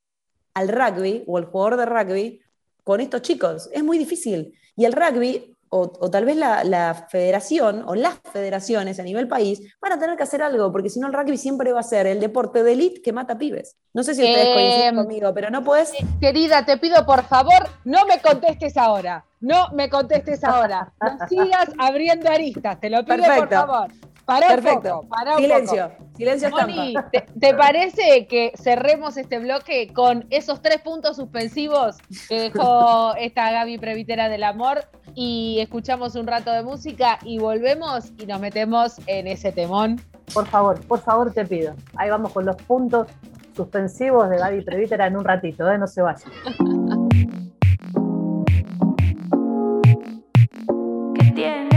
al 0.54 0.68
rugby 0.68 1.24
o 1.28 1.38
al 1.38 1.46
jugador 1.46 1.78
de 1.78 1.86
rugby 1.86 2.42
con 2.84 3.02
estos 3.02 3.22
chicos. 3.22 3.70
Es 3.72 3.84
muy 3.84 3.98
difícil. 3.98 4.54
Y 4.76 4.86
el 4.86 4.94
rugby, 4.94 5.56
o, 5.70 5.88
tal 6.12 6.26
vez 6.26 6.36
la, 6.36 7.08
federación 7.10 7.84
o 7.88 7.96
las 7.96 8.20
federaciones 8.32 9.00
a 9.00 9.04
nivel 9.04 9.28
país, 9.28 9.62
van 9.82 9.94
a 9.94 10.00
tener 10.00 10.16
que 10.18 10.24
hacer 10.24 10.42
algo, 10.42 10.72
porque 10.72 10.90
si 10.90 11.00
no 11.00 11.08
el 11.08 11.14
rugby 11.14 11.38
siempre 11.38 11.72
va 11.72 11.80
a 11.80 11.84
ser 11.84 12.06
el 12.06 12.20
deporte 12.20 12.64
de 12.64 12.74
élite 12.74 13.02
que 13.02 13.12
mata 13.12 13.38
pibes. 13.38 13.76
No 13.94 14.04
sé 14.04 14.14
si 14.14 14.24
ustedes 14.24 14.48
Eh, 14.48 14.54
coinciden 14.54 14.96
conmigo, 14.96 15.34
pero 15.34 15.50
no 15.50 15.64
puedes... 15.64 15.92
Querida, 16.20 16.66
te 16.66 16.78
pido 16.78 17.06
por 17.06 17.24
favor, 17.24 17.70
no 17.86 18.06
me 18.06 18.22
contestes 18.22 18.78
ahora. 18.78 19.26
No 19.40 19.70
me 19.74 19.90
contestes 19.90 20.44
ahora. 20.44 20.94
No 21.02 21.28
sigas 21.28 21.70
abriendo 21.78 22.30
aristas, 22.30 22.80
te 22.80 22.90
lo 22.90 23.04
pido 23.04 23.24
por 23.36 23.50
favor. 23.50 23.92
Pará 24.26 24.48
Perfecto. 24.48 25.02
poco, 25.02 25.08
pará 25.10 25.36
un 25.36 25.42
Silencio. 25.42 25.90
poco. 25.90 26.04
Silencio 26.16 26.50
Moni. 26.50 26.94
¿te, 27.12 27.26
te 27.40 27.54
parece 27.56 28.28
que 28.28 28.54
cerremos 28.56 29.18
este 29.18 29.40
bloque 29.40 29.92
con 29.92 30.26
esos 30.30 30.62
tres 30.62 30.80
puntos 30.82 31.18
suspensivos 31.18 31.98
que 32.30 32.40
dejó 32.40 33.16
esta 33.16 33.52
Gaby 33.52 33.80
Previtera 33.80 34.30
del 34.30 34.44
Amor 34.44 34.86
y 35.14 35.58
escuchamos 35.60 36.16
un 36.16 36.28
rato 36.28 36.52
de 36.52 36.64
música 36.64 37.20
y 37.24 37.40
volvemos 37.40 38.12
y 38.18 38.26
nos 38.26 38.40
metemos 38.40 38.96
en 39.08 39.28
ese 39.28 39.52
temón? 39.52 40.00
Por 40.34 40.48
favor, 40.48 40.80
por 40.88 41.02
favor 41.02 41.34
te 41.34 41.46
pido. 41.46 41.76
Ahí 41.98 42.10
vamos 42.10 42.32
con 42.32 42.46
los 42.46 42.56
puntos 42.56 43.08
suspensivos 43.56 44.30
de 44.30 44.38
Gaby 44.38 44.62
Prevítera 44.64 45.08
en 45.08 45.18
un 45.18 45.26
ratito, 45.26 45.70
¿eh? 45.70 45.78
no 45.78 45.88
se 45.88 46.02
vayan. 46.02 46.32
que 51.16 51.32
tiene. 51.36 51.73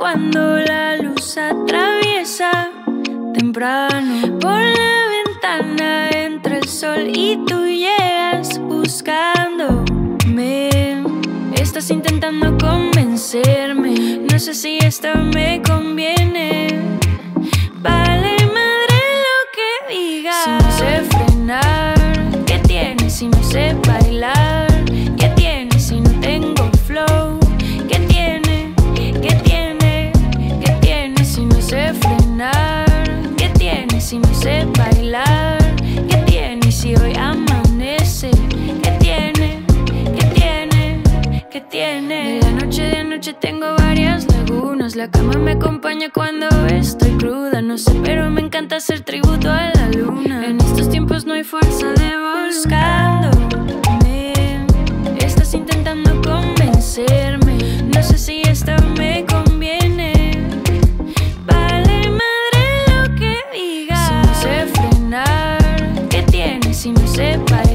Cuando 0.00 0.56
la 0.56 0.96
luz 0.96 1.36
atraviesa 1.36 2.70
temprano 3.34 4.38
por 4.38 4.58
la 4.58 5.08
ventana 5.14 6.08
entra 6.08 6.56
el 6.56 6.66
sol 6.66 7.12
y 7.14 7.36
tú 7.46 7.66
llegas 7.66 8.58
buscándome. 8.60 11.02
Estás 11.52 11.90
intentando 11.90 12.56
convencerme, 12.56 14.20
no 14.32 14.38
sé 14.38 14.54
si 14.54 14.78
esto 14.78 15.14
me 15.34 15.60
conviene. 15.60 16.68
Vale 17.82 18.36
madre 18.56 18.98
lo 19.26 19.38
que 19.54 19.68
digas. 19.94 20.44
Si 20.44 20.50
no 20.50 20.70
sé 20.78 21.02
frenar, 21.10 21.94
¿qué 22.46 22.58
tiene 22.60 23.10
si 23.10 23.28
no 23.28 23.42
sé 23.42 23.76
bailar? 23.86 24.39
Si 34.10 34.18
no 34.18 34.34
sé 34.34 34.66
bailar? 34.76 35.76
¿Qué 36.08 36.16
tiene 36.26 36.72
si 36.72 36.96
hoy 36.96 37.14
amanece? 37.14 38.32
¿Qué 38.82 38.90
tiene? 38.98 39.64
¿Qué 40.16 40.24
tiene? 40.34 41.02
¿Qué 41.48 41.60
tiene? 41.60 42.40
De 42.40 42.40
la 42.40 42.50
noche 42.50 42.82
de 42.82 43.04
noche 43.04 43.34
tengo 43.34 43.76
varias 43.76 44.26
lagunas. 44.32 44.96
La 44.96 45.08
cama 45.08 45.34
me 45.34 45.52
acompaña 45.52 46.10
cuando 46.10 46.48
estoy 46.66 47.12
cruda. 47.18 47.62
No 47.62 47.78
sé, 47.78 47.92
pero 48.02 48.28
me 48.30 48.40
encanta 48.40 48.78
hacer 48.78 49.02
tributo 49.02 49.48
a 49.48 49.70
la 49.76 49.88
luna. 49.92 50.44
En 50.44 50.60
estos 50.60 50.88
tiempos 50.90 51.24
no 51.24 51.34
hay 51.34 51.44
fuerza 51.44 51.92
de 51.92 52.10
buscándome. 52.48 54.32
Estás 55.20 55.54
intentando 55.54 56.20
convencerme. 56.20 57.58
No 57.94 58.02
sé 58.02 58.18
si 58.18 58.42
esto 58.42 58.72
me 58.98 59.24
tiene 67.20 67.69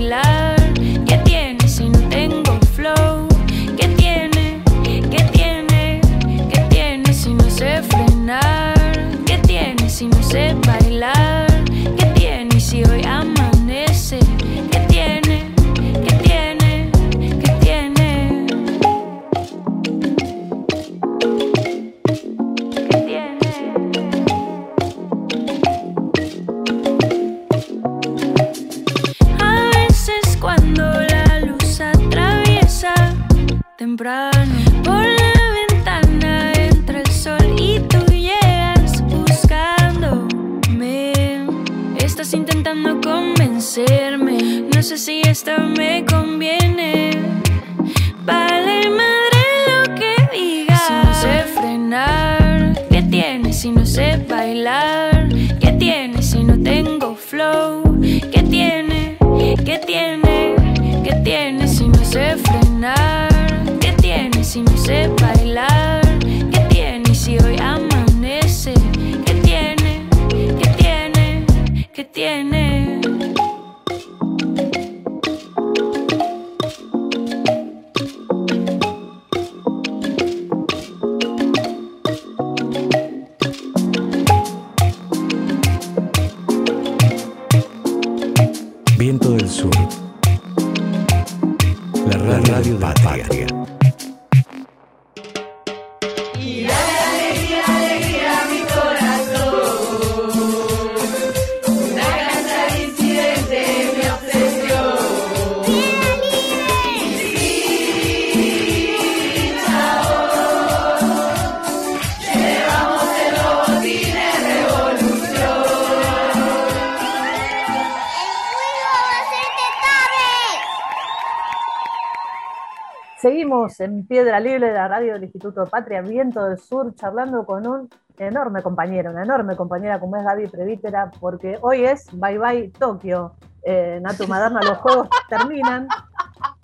En 123.80 124.06
Piedra 124.06 124.40
Libre 124.40 124.68
de 124.68 124.74
la 124.74 124.88
radio 124.88 125.14
del 125.14 125.24
Instituto 125.24 125.66
Patria, 125.66 126.02
Viento 126.02 126.44
del 126.44 126.60
Sur, 126.60 126.94
charlando 126.96 127.46
con 127.46 127.66
un 127.66 127.90
enorme 128.18 128.62
compañero, 128.62 129.12
una 129.12 129.24
enorme 129.24 129.56
compañera 129.56 130.00
como 130.00 130.18
es 130.18 130.24
Gaby 130.24 130.48
Prevítera, 130.48 131.12
porque 131.20 131.58
hoy 131.62 131.86
es 131.86 132.08
Bye 132.14 132.38
Bye 132.38 132.70
Tokio. 132.78 133.34
Eh, 133.64 134.00
Natu 134.02 134.28
Maderna, 134.28 134.62
los 134.62 134.78
juegos 134.78 135.10
terminan. 135.28 135.88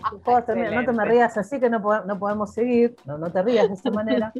No 0.01 0.85
te 0.85 0.91
me 0.91 1.05
rías 1.05 1.37
así 1.37 1.59
que 1.59 1.69
no, 1.69 1.79
no 1.79 2.19
podemos 2.19 2.53
seguir, 2.53 2.95
no, 3.05 3.17
no, 3.17 3.31
te 3.31 3.41
rías 3.41 3.67
de 3.67 3.73
esa 3.73 3.89
manera. 3.91 4.33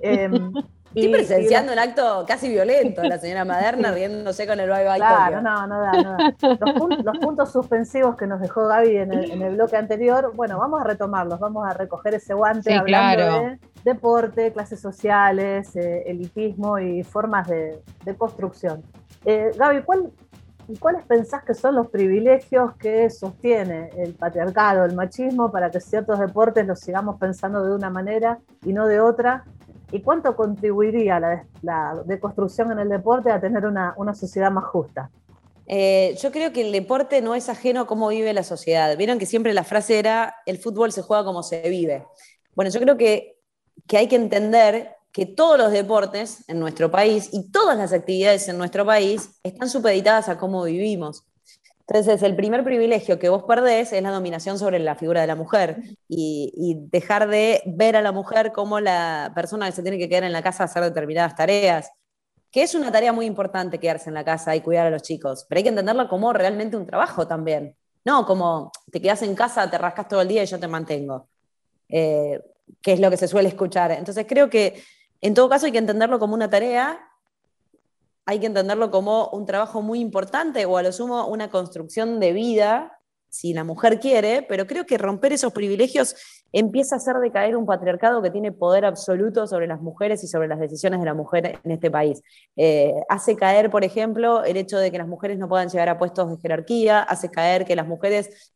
Em, 0.00 0.52
Estoy 0.94 1.12
presenciando 1.12 1.72
un 1.72 1.78
acto 1.78 2.24
casi 2.26 2.48
violento 2.48 3.00
de 3.00 3.08
la 3.08 3.18
señora 3.18 3.44
Maderna 3.44 3.90
riéndose 3.90 4.46
con 4.46 4.60
el 4.60 4.70
bye 4.70 4.84
bye. 4.84 4.96
Claro, 4.96 5.42
no, 5.42 5.66
no 5.66 5.80
da, 5.80 5.92
no 5.92 6.10
da. 6.12 6.34
Los, 7.02 7.18
puntos 7.18 7.50
suspensivos 7.50 8.16
que 8.16 8.28
nos 8.28 8.40
dejó 8.40 8.68
Gaby 8.68 8.98
en 8.98 9.12
el, 9.12 9.56
bloque 9.56 9.76
anterior, 9.76 10.32
bueno, 10.36 10.56
vamos 10.58 10.80
a 10.80 10.84
retomarlos, 10.84 11.40
vamos 11.40 11.66
a 11.66 11.72
recoger 11.72 12.14
ese 12.14 12.34
guante 12.34 12.72
hablando 12.74 13.40
de 13.40 13.58
deporte, 13.82 14.52
clases 14.52 14.80
sociales, 14.80 15.74
eh, 15.74 16.04
elitismo 16.06 16.78
y 16.78 17.02
formas 17.02 17.48
de, 17.48 17.82
construcción. 18.16 18.82
Eh, 19.24 19.50
Gaby, 19.56 19.82
¿cuál, 19.82 20.12
¿cuáles 20.80 21.04
pensás 21.04 21.44
que 21.44 21.54
son 21.54 21.74
los 21.74 21.88
privilegios 21.88 22.74
que 22.76 23.10
sostiene 23.10 23.90
el 23.96 24.14
patriarcado, 24.14 24.84
el 24.84 24.94
machismo, 24.94 25.50
para 25.50 25.70
que 25.70 25.80
ciertos 25.80 26.18
deportes 26.18 26.66
los 26.66 26.80
sigamos 26.80 27.18
pensando 27.18 27.64
de 27.64 27.74
una 27.74 27.90
manera 27.90 28.38
y 28.64 28.72
no 28.72 28.86
de 28.86 29.00
otra? 29.00 29.44
¿Y 29.92 30.00
cuánto 30.00 30.34
contribuiría 30.34 31.20
la, 31.20 31.44
la 31.62 32.02
deconstrucción 32.06 32.72
en 32.72 32.78
el 32.80 32.88
deporte 32.88 33.30
a 33.30 33.40
tener 33.40 33.66
una, 33.66 33.94
sociedad 34.14 34.50
más 34.50 34.64
justa? 34.64 35.10
Eh, 35.66 36.16
yo 36.20 36.32
creo 36.32 36.52
que 36.52 36.62
el 36.62 36.72
deporte 36.72 37.22
no 37.22 37.34
es 37.34 37.48
ajeno 37.48 37.82
a 37.82 37.86
cómo 37.86 38.08
vive 38.08 38.32
la 38.32 38.42
sociedad. 38.42 38.96
Vieron 38.96 39.18
que 39.18 39.26
siempre 39.26 39.54
la 39.54 39.64
frase 39.64 39.98
era, 39.98 40.36
el 40.46 40.58
fútbol 40.58 40.92
se 40.92 41.02
juega 41.02 41.24
como 41.24 41.42
se 41.42 41.68
vive. 41.68 42.04
Bueno, 42.54 42.70
yo 42.70 42.80
creo 42.80 42.96
que, 42.96 43.38
que 43.86 43.96
hay 43.96 44.08
que 44.08 44.16
entender 44.16 44.96
que 45.14 45.26
todos 45.26 45.56
los 45.56 45.70
deportes 45.70 46.42
en 46.48 46.58
nuestro 46.58 46.90
país 46.90 47.28
y 47.32 47.48
todas 47.52 47.78
las 47.78 47.92
actividades 47.92 48.48
en 48.48 48.58
nuestro 48.58 48.84
país 48.84 49.30
están 49.44 49.70
supeditadas 49.70 50.28
a 50.28 50.38
cómo 50.38 50.64
vivimos. 50.64 51.22
Entonces, 51.86 52.20
el 52.24 52.34
primer 52.34 52.64
privilegio 52.64 53.20
que 53.20 53.28
vos 53.28 53.44
perdés 53.44 53.92
es 53.92 54.02
la 54.02 54.10
dominación 54.10 54.58
sobre 54.58 54.80
la 54.80 54.96
figura 54.96 55.20
de 55.20 55.28
la 55.28 55.36
mujer 55.36 55.82
y, 56.08 56.80
dejar 56.90 57.28
de 57.28 57.62
ver 57.64 57.94
a 57.94 58.02
la 58.02 58.10
mujer 58.10 58.50
como 58.50 58.80
la 58.80 59.30
persona 59.36 59.66
que 59.66 59.72
se 59.72 59.82
tiene 59.82 59.98
que 59.98 60.08
quedar 60.08 60.24
en 60.24 60.32
la 60.32 60.42
casa 60.42 60.64
a 60.64 60.66
hacer 60.66 60.82
determinadas 60.82 61.36
tareas, 61.36 61.92
que 62.50 62.64
es 62.64 62.74
una 62.74 62.90
tarea 62.90 63.12
muy 63.12 63.26
importante 63.26 63.78
quedarse 63.78 64.10
en 64.10 64.14
la 64.14 64.24
casa 64.24 64.56
y 64.56 64.62
cuidar 64.62 64.88
a 64.88 64.90
los 64.90 65.02
chicos, 65.02 65.46
pero 65.48 65.58
hay 65.58 65.62
que 65.62 65.68
entenderlo 65.68 66.08
como 66.08 66.32
realmente 66.32 66.76
un 66.76 66.86
trabajo 66.86 67.28
también, 67.28 67.76
no 68.04 68.26
como 68.26 68.72
te 68.90 69.00
quedas 69.00 69.22
en 69.22 69.36
casa, 69.36 69.70
te 69.70 69.78
rascas 69.78 70.08
todo 70.08 70.22
el 70.22 70.28
día 70.28 70.42
y 70.42 70.46
yo 70.46 70.58
te 70.58 70.66
mantengo, 70.66 71.28
eh, 71.88 72.42
que 72.82 72.94
es 72.94 73.00
lo 73.00 73.10
que 73.10 73.16
se 73.16 73.28
suele 73.28 73.48
escuchar. 73.50 73.92
Entonces, 73.92 74.26
creo 74.28 74.50
que 74.50 74.82
en 75.26 75.34
todo 75.34 75.48
caso 75.48 75.66
hay 75.66 75.72
que 75.72 75.78
entenderlo 75.78 76.18
como 76.18 76.34
una 76.34 76.48
tarea 76.48 77.10
hay 78.26 78.40
que 78.40 78.46
entenderlo 78.46 78.90
como 78.90 79.28
un 79.28 79.46
trabajo 79.46 79.82
muy 79.82 80.00
importante 80.00 80.64
o 80.64 80.76
a 80.76 80.82
lo 80.82 80.92
sumo 80.92 81.26
una 81.26 81.50
construcción 81.50 82.20
de 82.20 82.32
vida, 82.32 82.98
si 83.28 83.52
la 83.52 83.64
mujer 83.64 83.98
quiere, 83.98 84.42
pero 84.48 84.66
creo 84.66 84.86
que 84.86 84.96
romper 84.96 85.32
esos 85.32 85.52
privilegios 85.52 86.14
empieza 86.52 86.94
a 86.94 86.98
hacer 86.98 87.16
decaer 87.16 87.56
un 87.56 87.66
patriarcado 87.66 88.22
que 88.22 88.30
tiene 88.30 88.52
poder 88.52 88.84
absoluto 88.84 89.46
sobre 89.46 89.66
las 89.66 89.80
mujeres 89.80 90.22
y 90.22 90.28
sobre 90.28 90.46
las 90.46 90.60
decisiones 90.60 91.00
de 91.00 91.06
la 91.06 91.14
mujer 91.14 91.58
en 91.64 91.70
este 91.72 91.90
país. 91.90 92.22
Eh, 92.56 92.94
hace 93.08 93.34
caer, 93.34 93.70
por 93.70 93.84
ejemplo, 93.84 94.44
el 94.44 94.56
hecho 94.56 94.78
de 94.78 94.90
que 94.92 94.98
las 94.98 95.08
mujeres 95.08 95.38
no 95.38 95.48
puedan 95.48 95.68
llegar 95.68 95.88
a 95.88 95.98
puestos 95.98 96.30
de 96.30 96.36
jerarquía, 96.40 97.02
hace 97.02 97.30
caer 97.30 97.64
que 97.64 97.74
las 97.74 97.88
mujeres 97.88 98.54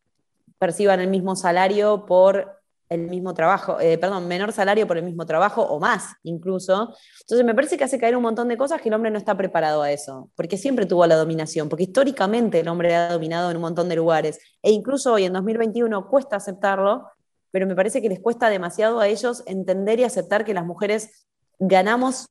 perciban 0.58 1.00
el 1.00 1.08
mismo 1.08 1.34
salario 1.34 2.06
por 2.06 2.57
el 2.88 3.08
mismo 3.08 3.34
trabajo, 3.34 3.78
eh, 3.80 3.98
perdón, 3.98 4.26
menor 4.28 4.52
salario 4.52 4.86
por 4.86 4.96
el 4.96 5.04
mismo 5.04 5.26
trabajo 5.26 5.62
o 5.62 5.78
más 5.78 6.14
incluso. 6.22 6.94
Entonces 7.20 7.44
me 7.44 7.54
parece 7.54 7.76
que 7.76 7.84
hace 7.84 7.98
caer 7.98 8.16
un 8.16 8.22
montón 8.22 8.48
de 8.48 8.56
cosas 8.56 8.80
que 8.80 8.88
el 8.88 8.94
hombre 8.94 9.10
no 9.10 9.18
está 9.18 9.36
preparado 9.36 9.82
a 9.82 9.92
eso, 9.92 10.30
porque 10.34 10.56
siempre 10.56 10.86
tuvo 10.86 11.06
la 11.06 11.16
dominación, 11.16 11.68
porque 11.68 11.84
históricamente 11.84 12.60
el 12.60 12.68
hombre 12.68 12.94
ha 12.94 13.12
dominado 13.12 13.50
en 13.50 13.56
un 13.56 13.62
montón 13.62 13.88
de 13.88 13.96
lugares, 13.96 14.38
e 14.62 14.70
incluso 14.70 15.12
hoy 15.12 15.24
en 15.24 15.32
2021 15.32 16.08
cuesta 16.08 16.36
aceptarlo, 16.36 17.06
pero 17.50 17.66
me 17.66 17.74
parece 17.74 18.00
que 18.00 18.08
les 18.08 18.20
cuesta 18.20 18.50
demasiado 18.50 19.00
a 19.00 19.08
ellos 19.08 19.42
entender 19.46 20.00
y 20.00 20.04
aceptar 20.04 20.44
que 20.44 20.54
las 20.54 20.64
mujeres 20.64 21.26
ganamos 21.58 22.26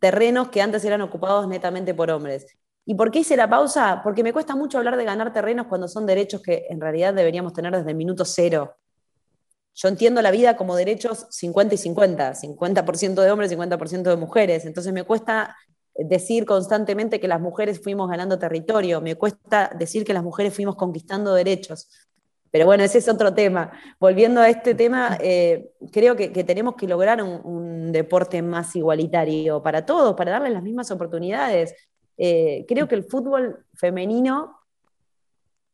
terrenos 0.00 0.48
que 0.48 0.60
antes 0.60 0.84
eran 0.84 1.00
ocupados 1.00 1.48
netamente 1.48 1.94
por 1.94 2.10
hombres. 2.10 2.46
¿Y 2.84 2.94
por 2.94 3.10
qué 3.10 3.20
hice 3.20 3.36
la 3.36 3.48
pausa? 3.48 4.00
Porque 4.04 4.22
me 4.22 4.32
cuesta 4.32 4.54
mucho 4.54 4.78
hablar 4.78 4.96
de 4.96 5.04
ganar 5.04 5.32
terrenos 5.32 5.66
cuando 5.66 5.88
son 5.88 6.06
derechos 6.06 6.40
que 6.40 6.66
en 6.68 6.80
realidad 6.80 7.14
deberíamos 7.14 7.52
tener 7.52 7.74
desde 7.74 7.90
el 7.90 7.96
minuto 7.96 8.24
cero 8.24 8.76
yo 9.76 9.88
entiendo 9.88 10.22
la 10.22 10.30
vida 10.30 10.56
como 10.56 10.74
derechos 10.74 11.26
50 11.30 11.74
y 11.74 11.78
50, 11.78 12.34
50% 12.34 13.14
de 13.22 13.30
hombres, 13.30 13.52
50% 13.52 14.02
de 14.02 14.16
mujeres. 14.16 14.64
Entonces 14.64 14.92
me 14.94 15.04
cuesta 15.04 15.54
decir 15.94 16.46
constantemente 16.46 17.20
que 17.20 17.28
las 17.28 17.40
mujeres 17.40 17.80
fuimos 17.82 18.08
ganando 18.08 18.38
territorio, 18.38 19.02
me 19.02 19.16
cuesta 19.16 19.70
decir 19.78 20.04
que 20.04 20.14
las 20.14 20.22
mujeres 20.22 20.54
fuimos 20.54 20.76
conquistando 20.76 21.34
derechos. 21.34 21.90
Pero 22.50 22.64
bueno, 22.64 22.84
ese 22.84 22.98
es 22.98 23.08
otro 23.08 23.34
tema. 23.34 23.70
Volviendo 24.00 24.40
a 24.40 24.48
este 24.48 24.74
tema, 24.74 25.18
eh, 25.20 25.72
creo 25.92 26.16
que, 26.16 26.28
tenemos 26.30 26.74
que 26.74 26.86
lograr 26.86 27.22
un, 27.22 27.92
deporte 27.92 28.40
más 28.42 28.74
igualitario 28.76 29.62
para 29.62 29.84
todos, 29.84 30.14
para 30.16 30.32
darles 30.32 30.52
las 30.52 30.62
mismas 30.62 30.90
oportunidades. 30.90 31.74
Eh, 32.16 32.64
creo 32.66 32.88
que 32.88 32.94
el 32.94 33.04
fútbol 33.04 33.64
femenino 33.74 34.56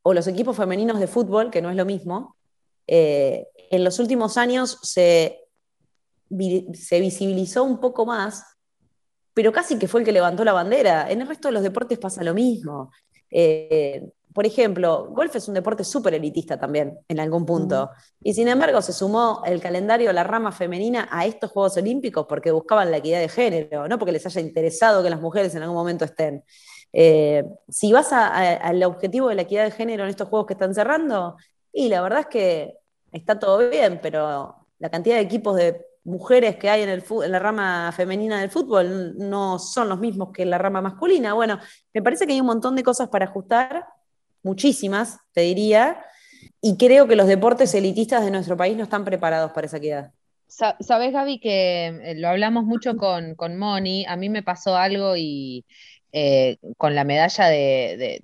o 0.03 0.13
los 0.13 0.27
equipos 0.27 0.57
femeninos 0.57 0.99
de 0.99 1.07
fútbol, 1.07 1.51
que 1.51 1.63
no 1.63 1.71
es 1.71 1.77
lo 1.77 1.85
mismo, 1.85 2.37
eh, 2.87 3.47
en 3.73 3.85
los 3.85 3.99
últimos 3.99 4.37
años 4.37 4.79
se, 4.83 5.41
se 6.75 7.01
visibilizó 7.01 7.65
un 7.65 7.81
poco 7.81 8.05
más, 8.05 8.45
pero 9.33 9.51
casi 9.51 9.79
que 9.79 9.89
fue 9.89 10.01
el 10.01 10.07
que 10.07 10.13
levantó 10.13 10.45
la 10.45 10.53
bandera. 10.53 11.11
En 11.11 11.23
el 11.23 11.27
resto 11.27 11.49
de 11.49 11.53
los 11.53 11.63
deportes 11.63 11.99
pasa 11.99 12.23
lo 12.23 12.35
mismo. 12.35 12.93
Eh, 13.31 14.11
por 14.35 14.45
ejemplo, 14.45 15.09
golf 15.11 15.35
es 15.37 15.49
un 15.49 15.55
deporte 15.55 15.85
súper 15.85 16.13
elitista 16.13 16.61
también, 16.61 16.99
en 17.09 17.19
algún 17.19 17.47
punto. 17.47 17.91
Y 18.23 18.35
sin 18.35 18.47
embargo, 18.49 18.83
se 18.83 18.93
sumó 18.93 19.43
el 19.47 19.59
calendario, 19.59 20.13
la 20.13 20.25
rama 20.25 20.53
femenina, 20.53 21.09
a 21.11 21.25
estos 21.25 21.51
Juegos 21.51 21.79
Olímpicos 21.79 22.27
porque 22.29 22.51
buscaban 22.51 22.91
la 22.91 22.99
equidad 22.99 23.21
de 23.21 23.31
género, 23.31 23.89
no 23.89 23.99
porque 23.99 24.13
les 24.13 24.27
haya 24.27 24.41
interesado 24.43 25.03
que 25.03 25.09
las 25.09 25.21
mujeres 25.21 25.55
en 25.55 25.63
algún 25.63 25.77
momento 25.77 26.05
estén. 26.05 26.45
Eh, 26.93 27.43
si 27.71 27.91
vas 27.91 28.13
al 28.13 28.83
objetivo 28.83 29.31
de 29.31 29.35
la 29.35 29.43
equidad 29.43 29.65
de 29.65 29.71
género 29.71 30.05
en 30.05 30.11
estos 30.11 30.29
Juegos 30.29 30.47
que 30.47 30.53
están 30.53 30.75
cerrando, 30.75 31.37
y 31.73 31.89
la 31.89 32.03
verdad 32.03 32.21
es 32.21 32.27
que 32.27 32.82
está 33.13 33.39
todo 33.39 33.71
bien, 33.71 34.01
pero 34.03 34.57
la 34.79 34.91
cantidad 34.91 35.17
de 35.17 35.23
equipos 35.23 35.57
de 35.57 35.87
mujeres 36.05 36.57
que 36.57 36.69
hay 36.69 36.83
en, 36.83 36.89
el, 36.89 37.05
la 37.29 37.39
rama 37.39 37.93
femenina 37.93 38.41
del 38.41 38.51
fútbol 38.51 39.17
no 39.17 39.59
son 39.59 39.89
los 39.89 40.01
mismos 40.01 40.31
que 40.33 40.43
en 40.43 40.51
la 40.51 40.59
rama 40.59 40.81
masculina. 40.81 41.35
Bueno, 41.35 41.59
me 41.93 42.03
parece 42.03 42.27
que 42.27 42.33
hay 42.33 42.41
un 42.41 42.47
montón 42.47 42.75
de 42.75 42.83
cosas 42.83 43.09
para 43.09 43.27
ajustar, 43.27 43.87
muchísimas, 44.43 45.19
te 45.33 45.43
diría, 45.43 46.05
y 46.61 46.77
creo 46.77 47.07
que 47.07 47.15
los 47.15 47.29
deportes 47.29 47.75
elitistas 47.75 48.25
de 48.25 48.33
nuestro 48.33 48.57
país 48.57 48.77
no 48.77 48.83
están 48.83 49.05
preparados 49.05 49.53
para 49.53 49.67
esa 49.67 49.77
equidad. 49.77 50.13
Sabes, 50.49 51.13
Gaby, 51.13 51.41
que 51.41 51.87
eh, 51.87 52.15
lo 52.17 52.29
hablamos 52.29 52.65
mucho 52.65 52.97
con, 52.97 53.37
con 53.37 53.57
Moni, 53.57 54.05
a 54.07 54.17
mí 54.17 54.29
me 54.29 54.43
pasó 54.43 54.77
algo 54.77 55.17
y 55.17 55.65
eh, 56.13 56.59
con 56.77 56.95
la 56.95 57.05
medalla 57.05 57.47
de, 57.47 58.21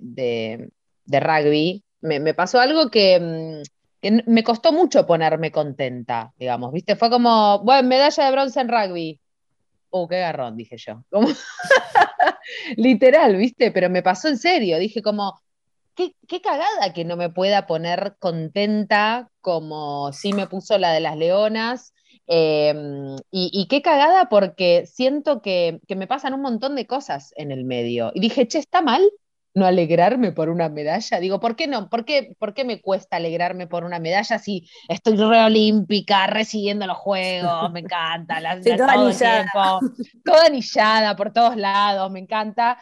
rugby, 1.07 1.83
me, 2.01 2.33
pasó 2.35 2.59
algo 2.59 2.91
que 2.91 3.19
mm, 3.19 3.63
que 4.01 4.23
me 4.25 4.43
costó 4.43 4.71
mucho 4.71 5.05
ponerme 5.05 5.51
contenta, 5.51 6.33
digamos, 6.37 6.71
¿viste? 6.71 6.95
Fue 6.95 7.09
como, 7.09 7.59
bueno, 7.63 7.87
medalla 7.87 8.25
de 8.25 8.31
bronce 8.31 8.59
en 8.61 8.69
rugby. 8.69 9.19
Oh, 9.89 10.07
qué 10.07 10.19
garrón, 10.19 10.55
dije 10.55 10.77
yo. 10.77 11.03
Literal, 12.77 13.35
¿viste? 13.35 13.71
Pero 13.71 13.89
me 13.89 14.03
pasó 14.03 14.27
en 14.27 14.37
serio, 14.37 14.77
dije 14.79 15.01
como, 15.01 15.41
qué, 16.27 16.41
cagada 16.41 16.93
que 16.93 17.05
no 17.05 17.17
me 17.17 17.29
pueda 17.29 17.67
poner 17.67 18.15
contenta 18.19 19.29
como 19.41 20.13
sí 20.13 20.33
me 20.33 20.47
puso 20.47 20.77
la 20.77 20.93
de 20.93 21.01
las 21.01 21.17
leonas. 21.17 21.93
Em, 22.27 23.15
y, 23.31 23.67
qué 23.69 23.81
cagada 23.81 24.29
porque 24.29 24.85
siento 24.85 25.41
que, 25.41 25.79
que 25.87 25.95
me 25.95 26.05
pasan 26.07 26.35
un 26.35 26.41
montón 26.41 26.75
de 26.75 26.85
cosas 26.85 27.33
en 27.35 27.51
el 27.51 27.65
medio. 27.65 28.11
Y 28.13 28.19
dije, 28.19 28.47
che, 28.47 28.59
¿está 28.59 28.81
mal? 28.81 29.01
No 29.59 29.65
alegrarme 29.67 30.31
por 30.31 30.49
una 30.49 30.69
medalla? 30.69 31.19
Digo, 31.19 31.39
¿por 31.39 31.55
qué 31.55 31.67
no? 31.67 31.89
¿Por 31.89 32.05
qué, 32.05 32.33
por 32.39 32.53
qué 32.53 32.63
me 32.65 32.81
cuesta 32.81 33.17
alegrarme 33.17 33.67
por 33.67 33.83
una 33.83 33.99
medalla 33.99 34.39
si 34.39 34.67
estoy 34.87 35.15
reolímpica, 35.17 36.25
recibiendo 36.27 36.87
los 36.87 36.97
juegos, 36.97 37.71
me 37.71 37.81
encanta, 37.81 38.39
la, 38.39 38.59
toda 38.59 38.77
todo 38.77 39.05
anillada. 39.05 39.79
toda 40.23 40.45
anillada 40.45 41.15
por 41.15 41.31
todos 41.31 41.55
lados, 41.55 42.09
me 42.09 42.19
encanta. 42.19 42.79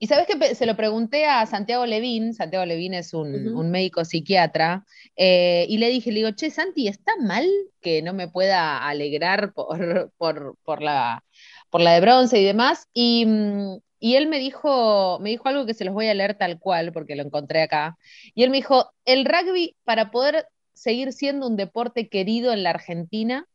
Y 0.00 0.06
sabes 0.06 0.26
que 0.26 0.54
se 0.54 0.66
lo 0.66 0.76
pregunté 0.76 1.26
a 1.26 1.44
Santiago 1.46 1.84
Levín, 1.84 2.32
Santiago 2.32 2.64
Levín 2.64 2.94
es 2.94 3.14
un, 3.14 3.70
médico 3.70 4.04
psiquiatra, 4.04 4.84
eh, 5.16 5.66
y 5.68 5.78
le 5.78 5.88
dije, 5.88 6.12
le 6.12 6.20
digo, 6.20 6.30
che, 6.32 6.50
Santi, 6.50 6.86
¿está 6.86 7.12
mal 7.20 7.46
que 7.80 8.02
no 8.02 8.12
me 8.12 8.28
pueda 8.28 8.86
alegrar 8.86 9.52
por, 9.52 10.12
por, 10.16 10.56
por 10.62 10.82
la, 10.82 11.24
por 11.70 11.80
la 11.80 11.94
de 11.94 12.00
bronce 12.00 12.40
y 12.40 12.44
demás? 12.44 12.86
Y, 12.92 13.26
mm, 13.26 13.78
y 14.00 14.16
él 14.16 14.28
me 14.28 14.38
dijo, 14.38 15.18
me 15.20 15.30
dijo 15.30 15.48
algo 15.48 15.66
que 15.66 15.74
se 15.74 15.84
los 15.84 15.94
voy 15.94 16.08
a 16.08 16.14
leer 16.14 16.34
tal 16.34 16.58
cual, 16.58 16.92
porque 16.92 17.16
lo 17.16 17.22
encontré 17.22 17.62
acá. 17.62 17.96
Y 18.34 18.44
él 18.44 18.50
me 18.50 18.58
dijo, 18.58 18.92
el 19.04 19.24
rugby, 19.24 19.76
para 19.84 20.10
poder 20.10 20.46
seguir 20.74 21.12
siendo 21.12 21.46
un 21.46 21.56
deporte 21.56 22.08
querido 22.08 22.52
en 22.52 22.62
la 22.62 22.70
Argentina, 22.70 23.46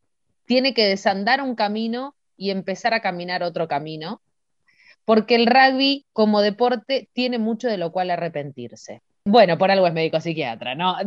tiene 0.46 0.74
que 0.74 0.86
desandar 0.86 1.42
un 1.42 1.56
camino 1.56 2.16
y 2.36 2.50
empezar 2.50 2.94
a 2.94 3.02
caminar 3.02 3.44
otro 3.44 3.68
camino, 3.68 4.22
porque 5.06 5.36
el 5.36 5.46
rugby 5.46 6.06
como 6.12 6.42
deporte 6.42 7.10
tiene 7.14 7.38
mucho 7.38 7.68
de 7.68 7.78
lo 7.78 7.92
cual 7.92 8.12
arrepentirse. 8.12 9.02
Bueno, 9.26 9.58
por 9.58 9.72
algo 9.72 9.88
es 9.88 9.94
médico 9.94 10.20
psiquiatra, 10.20 10.76
¿no? 10.76 10.98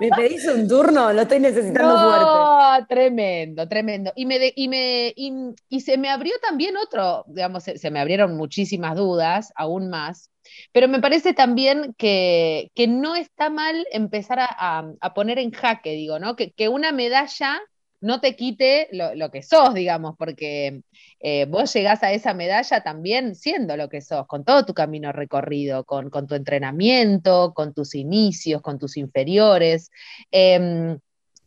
¿Me 0.00 0.10
pedís 0.10 0.44
un 0.48 0.66
turno? 0.66 1.12
Lo 1.12 1.22
estoy 1.22 1.38
necesitando 1.38 1.94
no, 1.94 2.10
fuerte. 2.10 2.86
Tremendo, 2.88 3.68
tremendo. 3.68 4.12
Y, 4.16 4.26
me 4.26 4.52
y, 4.56 4.68
me, 4.68 5.14
y, 5.14 5.80
se 5.80 5.96
me 5.96 6.10
abrió 6.10 6.34
también 6.42 6.76
otro, 6.76 7.24
digamos, 7.28 7.62
se, 7.62 7.90
me 7.92 8.00
abrieron 8.00 8.36
muchísimas 8.36 8.96
dudas, 8.96 9.52
aún 9.54 9.88
más, 9.88 10.32
pero 10.72 10.88
me 10.88 11.00
parece 11.00 11.32
también 11.32 11.94
que, 11.96 12.72
que 12.74 12.88
no 12.88 13.14
está 13.14 13.48
mal 13.48 13.86
empezar 13.92 14.40
a, 14.40 14.84
a, 15.00 15.14
poner 15.14 15.38
en 15.38 15.52
jaque, 15.52 15.92
digo, 15.92 16.18
¿no? 16.18 16.34
Que, 16.34 16.50
que 16.50 16.68
una 16.68 16.90
medalla 16.90 17.60
no 18.00 18.20
te 18.20 18.36
quite 18.36 18.88
lo, 18.92 19.30
que 19.30 19.42
sos, 19.42 19.74
digamos, 19.74 20.14
porque 20.16 20.82
eh, 21.20 21.46
vos 21.46 21.72
llegás 21.72 22.02
a 22.02 22.12
esa 22.12 22.34
medalla 22.34 22.82
también 22.82 23.34
siendo 23.34 23.76
lo 23.76 23.88
que 23.88 24.00
sos, 24.00 24.26
con 24.26 24.44
todo 24.44 24.64
tu 24.64 24.74
camino 24.74 25.12
recorrido, 25.12 25.84
con, 25.84 26.10
tu 26.10 26.34
entrenamiento, 26.34 27.52
con 27.54 27.74
tus 27.74 27.94
inicios, 27.94 28.62
con 28.62 28.78
tus 28.78 28.96
inferiores. 28.96 29.90
Em, 30.30 30.98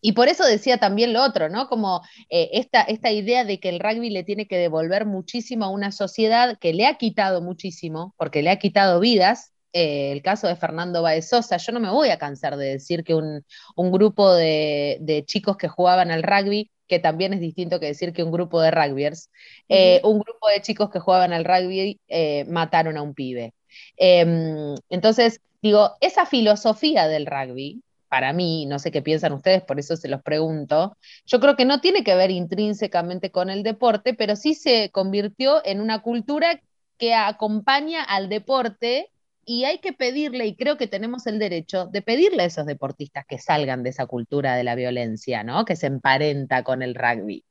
y 0.02 0.14
por 0.14 0.28
eso 0.28 0.44
decía 0.46 0.78
también 0.78 1.14
lo 1.14 1.24
otro, 1.24 1.48
¿no? 1.48 1.68
Como 1.68 2.02
eh, 2.30 2.50
esta, 2.54 2.82
esta 2.82 3.12
idea 3.12 3.46
de 3.46 3.60
que 3.60 3.70
el 3.70 3.80
rugby 3.80 4.10
le 4.10 4.24
tiene 4.24 4.48
que 4.48 4.58
devolver 4.58 5.06
muchísimo 5.06 5.66
a 5.66 5.70
una 5.70 5.92
sociedad 5.92 6.58
que 6.60 6.74
le 6.74 6.88
ha 6.88 6.98
quitado 6.98 7.42
muchísimo, 7.42 8.14
porque 8.18 8.42
le 8.42 8.50
ha 8.50 8.60
quitado 8.60 9.00
vidas, 9.00 9.54
eh, 9.74 10.12
el 10.12 10.22
caso 10.22 10.48
de 10.48 10.56
Fernando 10.56 11.02
Baezosa, 11.02 11.58
yo 11.58 11.72
no 11.72 11.80
me 11.80 11.90
voy 11.90 12.10
a 12.10 12.18
cansar 12.18 12.58
de 12.58 12.68
decir 12.68 13.04
que 13.04 13.16
un, 13.16 13.44
grupo 13.76 14.34
de, 14.34 15.24
chicos 15.26 15.58
que 15.58 15.68
jugaban 15.68 16.12
al 16.12 16.24
rugby, 16.24 16.72
que 16.88 17.00
también 17.00 17.34
es 17.34 17.40
distinto 17.40 17.80
que 17.80 17.86
decir 17.88 18.12
que 18.14 18.24
un 18.24 18.32
grupo 18.32 18.62
de 18.62 18.72
rugbyers, 18.72 19.30
eh, 19.70 20.02
un 20.04 20.20
grupo 20.20 20.50
de 20.50 20.62
chicos 20.62 20.90
que 20.90 21.00
jugaban 21.00 21.32
al 21.32 21.46
rugby 21.46 22.00
eh, 22.10 22.46
mataron 22.46 22.98
a 22.98 23.02
un 23.02 23.14
pibe. 23.14 23.54
Em, 23.98 24.76
entonces, 24.90 25.40
digo, 25.62 25.96
esa 26.02 26.26
filosofía 26.26 27.08
del 27.08 27.26
rugby, 27.26 27.82
para 28.10 28.34
mí, 28.34 28.66
no 28.66 28.78
sé 28.78 28.92
qué 28.92 29.02
piensan 29.02 29.32
ustedes, 29.32 29.64
por 29.64 29.80
eso 29.80 29.96
se 29.96 30.10
los 30.10 30.22
pregunto, 30.22 30.98
yo 31.26 31.40
creo 31.40 31.56
que 31.56 31.64
no 31.64 31.80
tiene 31.80 32.04
que 32.04 32.16
ver 32.16 32.30
intrínsecamente 32.30 33.32
con 33.32 33.50
el 33.50 33.64
deporte, 33.64 34.14
pero 34.14 34.36
sí 34.36 34.54
se 34.54 34.90
convirtió 34.92 35.66
en 35.66 35.80
una 35.80 36.02
cultura 36.02 36.62
que 36.98 37.14
acompaña 37.14 38.04
al 38.04 38.28
deporte 38.28 39.12
y 39.52 39.66
hay 39.66 39.80
que 39.80 39.92
pedirle, 39.92 40.46
y 40.46 40.56
creo 40.56 40.78
que 40.78 40.88
tenemos 40.88 41.28
el 41.28 41.38
derecho 41.38 41.88
de 41.88 42.02
pedirle 42.02 42.44
a 42.44 42.46
esos 42.46 42.66
deportistas 42.66 43.26
que 43.28 43.38
salgan 43.38 43.84
de 43.84 43.90
esa 43.90 44.06
cultura 44.06 44.56
de 44.56 44.64
la 44.64 44.76
violencia, 44.76 45.44
¿no? 45.44 45.66
Que 45.66 45.76
se 45.76 45.88
emparenta 45.88 46.64
con 46.64 46.82
el 46.82 46.96
rugby. 46.96 47.44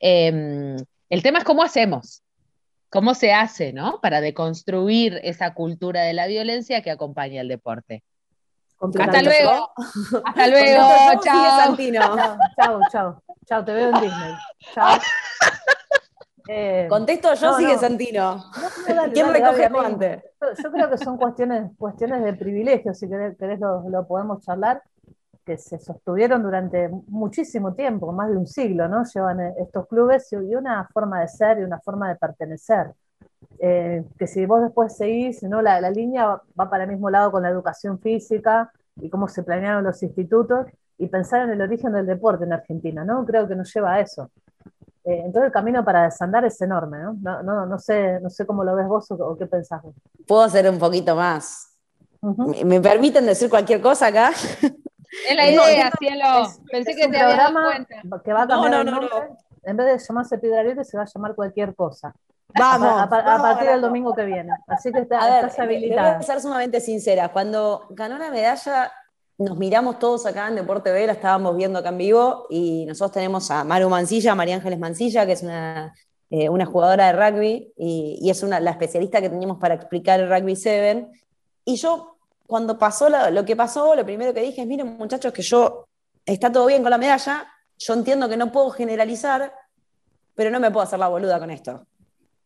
Em, 0.00 0.76
el 1.08 1.22
tema 1.22 1.38
es 1.38 1.44
cómo 1.44 1.62
hacemos, 1.62 2.24
cómo 2.90 3.14
se 3.14 3.32
hace, 3.32 3.72
¿no? 3.72 4.00
Para 4.00 4.20
deconstruir 4.20 5.20
esa 5.22 5.54
cultura 5.54 6.02
de 6.02 6.14
la 6.14 6.26
violencia 6.26 6.82
que 6.82 6.90
acompaña 6.90 7.40
el 7.40 7.46
deporte. 7.46 8.02
Hasta 8.80 9.22
luego. 9.22 9.70
Hasta 10.24 10.46
luego. 10.48 11.22
chao. 11.22 11.76
Chao, 12.56 12.80
chao. 12.90 13.22
Chao, 13.46 13.64
te 13.64 13.72
veo 13.74 13.90
en 13.90 14.00
Disney. 14.00 14.34
Chao. 14.74 14.98
Eh, 16.46 16.86
Contesto 16.88 17.32
yo, 17.34 17.54
sigue 17.54 17.78
Santino. 17.78 18.44
¿Quién 19.12 19.32
recoge 19.32 19.68
guante? 19.68 20.22
Yo, 20.62 20.70
creo 20.70 20.90
que 20.90 20.98
son 20.98 21.16
cuestiones, 21.16 21.70
cuestiones 21.78 22.22
de 22.22 22.34
privilegio, 22.34 22.92
si 22.92 23.08
querés, 23.08 23.60
lo, 23.60 24.06
podemos 24.06 24.44
charlar, 24.44 24.82
que 25.44 25.56
se 25.56 25.78
sostuvieron 25.78 26.42
durante 26.42 26.88
muchísimo 27.08 27.74
tiempo, 27.74 28.12
más 28.12 28.30
de 28.30 28.36
un 28.36 28.46
siglo, 28.46 28.88
¿no? 28.88 29.04
Llevan 29.04 29.40
eh, 29.40 29.54
estos 29.58 29.86
clubes 29.88 30.30
y 30.32 30.54
una 30.54 30.88
forma 30.92 31.20
de 31.20 31.28
ser 31.28 31.58
y 31.58 31.62
una 31.62 31.80
forma 31.80 32.08
de 32.08 32.16
pertenecer. 32.16 32.92
Eh, 33.58 34.04
que 34.18 34.26
si 34.26 34.44
vos 34.46 34.62
después 34.62 34.96
seguís, 34.96 35.42
¿no? 35.42 35.62
La, 35.62 35.80
la, 35.80 35.90
línea 35.90 36.40
va 36.58 36.70
para 36.70 36.84
el 36.84 36.90
mismo 36.90 37.10
lado 37.10 37.30
con 37.30 37.42
la 37.42 37.50
educación 37.50 37.98
física 37.98 38.70
y 38.96 39.08
cómo 39.10 39.28
se 39.28 39.42
planearon 39.42 39.84
los 39.84 40.02
institutos 40.02 40.66
y 40.98 41.08
pensar 41.08 41.42
en 41.42 41.50
el 41.50 41.60
origen 41.60 41.92
del 41.92 42.06
deporte 42.06 42.44
en 42.44 42.52
Argentina, 42.52 43.04
¿no? 43.04 43.24
Creo 43.24 43.48
que 43.48 43.54
nos 43.54 43.72
lleva 43.72 43.94
a 43.94 44.00
eso. 44.00 44.30
Eh, 45.04 45.22
entonces 45.26 45.48
el 45.48 45.52
camino 45.52 45.84
para 45.84 46.04
desandar 46.04 46.44
es 46.46 46.60
enorme, 46.62 46.98
¿no? 46.98 47.14
No, 47.20 47.42
no, 47.42 47.66
no, 47.66 47.78
sé, 47.78 48.20
no 48.20 48.30
sé 48.30 48.46
cómo 48.46 48.64
lo 48.64 48.74
ves 48.74 48.86
vos 48.86 49.10
o, 49.10 49.36
qué 49.36 49.46
pensás 49.46 49.82
vos. 49.82 49.94
Puedo 50.26 50.42
hacer 50.42 50.68
un 50.68 50.78
poquito 50.78 51.14
más. 51.14 51.76
¿Me, 52.64 52.80
permiten 52.80 53.26
decir 53.26 53.50
cualquier 53.50 53.80
cosa 53.80 54.06
acá? 54.06 54.32
Es 55.28 55.36
la 55.36 55.48
idea, 55.48 55.92
cielo. 55.96 56.24
Pensé 56.72 56.96
que 56.96 57.06
te 57.06 57.20
había 57.20 57.36
dado 57.36 57.54
cuenta. 57.62 58.20
Que 58.24 58.32
va 58.32 58.42
a 58.42 58.48
cambiar 58.48 58.84
no, 58.84 59.00
En 59.62 59.76
vez 59.76 59.86
de 59.86 60.04
llamarse 60.08 60.38
Piedrariete, 60.38 60.82
se 60.82 60.96
va 60.96 61.04
a 61.04 61.06
llamar 61.06 61.36
cualquier 61.36 61.72
cosa. 61.76 62.12
Vamos. 62.48 63.00
A, 63.00 63.08
partir 63.08 63.68
del 63.68 63.80
domingo 63.80 64.12
que 64.12 64.24
viene. 64.24 64.50
Así 64.66 64.90
que 64.90 65.00
está, 65.00 65.38
estás 65.40 65.58
habilitada. 65.60 66.14
Voy 66.14 66.20
a 66.20 66.22
ser 66.22 66.40
sumamente 66.40 66.80
sincera. 66.80 67.28
Cuando 67.28 67.86
ganó 67.90 68.18
la 68.18 68.30
medalla, 68.32 68.90
nos 69.38 69.58
miramos 69.58 69.98
todos 69.98 70.26
acá 70.26 70.48
en 70.48 70.54
Deporte 70.54 71.06
la 71.06 71.12
estábamos 71.12 71.56
viendo 71.56 71.78
acá 71.78 71.88
en 71.88 71.98
vivo, 71.98 72.46
y 72.50 72.86
nosotros 72.86 73.12
tenemos 73.12 73.50
a 73.50 73.64
Maru 73.64 73.88
Mancilla, 73.88 74.34
María 74.34 74.56
Ángeles 74.56 74.78
Mancilla, 74.78 75.26
que 75.26 75.32
es 75.32 75.42
una, 75.42 75.92
eh, 76.30 76.48
una 76.48 76.66
jugadora 76.66 77.06
de 77.06 77.12
rugby 77.12 77.72
y, 77.76 78.30
es 78.30 78.42
una, 78.42 78.60
la 78.60 78.72
especialista 78.72 79.20
que 79.20 79.28
teníamos 79.28 79.58
para 79.58 79.74
explicar 79.74 80.20
el 80.20 80.28
Rugby 80.28 80.56
7. 80.56 81.06
Y 81.64 81.76
yo, 81.76 82.16
cuando 82.46 82.78
pasó 82.78 83.08
lo, 83.08 83.44
que 83.44 83.56
pasó, 83.56 83.94
lo 83.94 84.04
primero 84.04 84.32
que 84.32 84.40
dije 84.40 84.62
es, 84.62 84.66
miren 84.66 84.96
muchachos, 84.96 85.32
que 85.32 85.42
yo, 85.42 85.86
está 86.24 86.50
todo 86.50 86.66
bien 86.66 86.82
con 86.82 86.90
la 86.90 86.98
medalla, 86.98 87.46
yo 87.78 87.94
entiendo 87.94 88.28
que 88.28 88.36
no 88.36 88.52
puedo 88.52 88.70
generalizar, 88.70 89.52
pero 90.34 90.50
no 90.50 90.60
me 90.60 90.70
puedo 90.70 90.84
hacer 90.84 90.98
la 90.98 91.08
boluda 91.08 91.38
con 91.38 91.50
esto. 91.50 91.86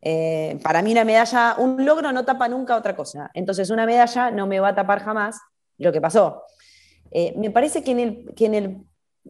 Eh, 0.01 0.59
para 0.62 0.82
mí 0.82 0.93
una 0.93 1.05
medalla, 1.05 1.57
un 1.59 1.84
logro 1.84 2.12
no 2.12 2.24
tapa 2.24 2.49
nunca 2.49 2.76
otra 2.76 2.95
cosa. 2.97 3.30
Entonces 3.34 3.70
una 3.70 3.86
medalla 3.86 4.30
no 4.30 4.47
me 4.47 4.61
va 4.61 4.68
a 4.68 4.74
tapar 4.74 5.01
jamás 5.01 5.41
lo 5.78 5.93
que 5.93 6.01
pasó. 6.01 6.43
Eh, 7.11 7.35
me 7.37 7.51
parece 7.51 7.83
que 7.83 7.93
en, 7.93 8.01
el, 8.01 8.35
que 8.35 8.47
en 8.47 8.55
el... 8.55 8.77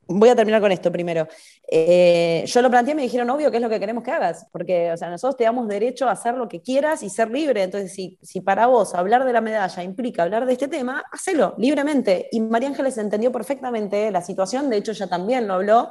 Voy 0.06 0.28
a 0.28 0.36
terminar 0.36 0.60
con 0.60 0.70
esto 0.70 0.92
primero. 0.92 1.26
Eh, 1.70 2.44
yo 2.46 2.62
lo 2.62 2.70
planteé 2.70 2.92
y 2.92 2.94
me 2.94 3.02
dijeron, 3.02 3.28
obvio, 3.30 3.50
¿qué 3.50 3.56
es 3.56 3.62
lo 3.62 3.68
que 3.68 3.80
queremos 3.80 4.04
que 4.04 4.12
hagas? 4.12 4.46
Porque 4.52 4.92
o 4.92 4.96
sea, 4.96 5.10
nosotros 5.10 5.36
te 5.36 5.44
damos 5.44 5.66
derecho 5.66 6.08
a 6.08 6.12
hacer 6.12 6.34
lo 6.34 6.48
que 6.48 6.62
quieras 6.62 7.02
y 7.02 7.10
ser 7.10 7.30
libre. 7.30 7.64
Entonces, 7.64 7.92
si, 7.92 8.16
si 8.22 8.40
para 8.40 8.66
vos 8.68 8.94
hablar 8.94 9.24
de 9.24 9.32
la 9.32 9.40
medalla 9.40 9.82
implica 9.82 10.22
hablar 10.22 10.46
de 10.46 10.52
este 10.52 10.68
tema, 10.68 11.02
hacelo 11.10 11.54
libremente. 11.58 12.28
Y 12.30 12.40
María 12.40 12.68
Ángeles 12.68 12.96
entendió 12.96 13.32
perfectamente 13.32 14.10
la 14.10 14.22
situación, 14.22 14.70
de 14.70 14.76
hecho 14.76 14.92
ella 14.92 15.08
también 15.08 15.48
lo 15.48 15.54
habló, 15.54 15.90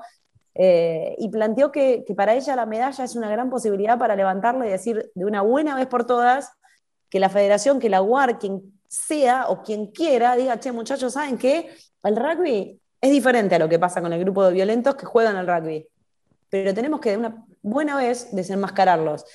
eh, 0.55 1.15
y 1.19 1.29
planteó 1.29 1.71
que, 1.71 2.03
que, 2.07 2.15
para 2.15 2.33
ella 2.33 2.55
la 2.55 2.65
medalla 2.65 3.03
es 3.03 3.15
una 3.15 3.29
gran 3.29 3.49
posibilidad 3.49 3.99
para 3.99 4.15
levantarla 4.15 4.65
y 4.65 4.71
decir 4.71 5.11
de 5.13 5.25
una 5.25 5.41
buena 5.41 5.75
vez 5.75 5.85
por 5.85 6.07
todas 6.07 6.51
que 7.09 7.19
la 7.19 7.29
federación, 7.29 7.79
que 7.79 7.89
la 7.89 8.01
UAR, 8.01 8.39
quien 8.39 8.76
sea 8.87 9.49
o 9.49 9.63
quien 9.63 9.87
quiera 9.87 10.35
diga, 10.35 10.59
che, 10.59 10.71
muchachos, 10.71 11.13
¿saben 11.13 11.37
qué? 11.37 11.75
El 12.03 12.15
rugby 12.15 12.79
es 13.01 13.11
diferente 13.11 13.55
a 13.55 13.59
lo 13.59 13.69
que 13.69 13.79
pasa 13.79 14.01
con 14.01 14.13
el 14.13 14.19
grupo 14.19 14.45
de 14.45 14.53
violentos 14.53 14.95
que 14.95 15.05
juegan 15.05 15.35
al 15.35 15.47
rugby. 15.47 15.87
Pero 16.49 16.73
tenemos 16.73 16.99
que 16.99 17.11
de 17.11 17.17
una 17.17 17.45
buena 17.61 17.97
vez 17.97 18.33
desenmascararlos. 18.33 19.25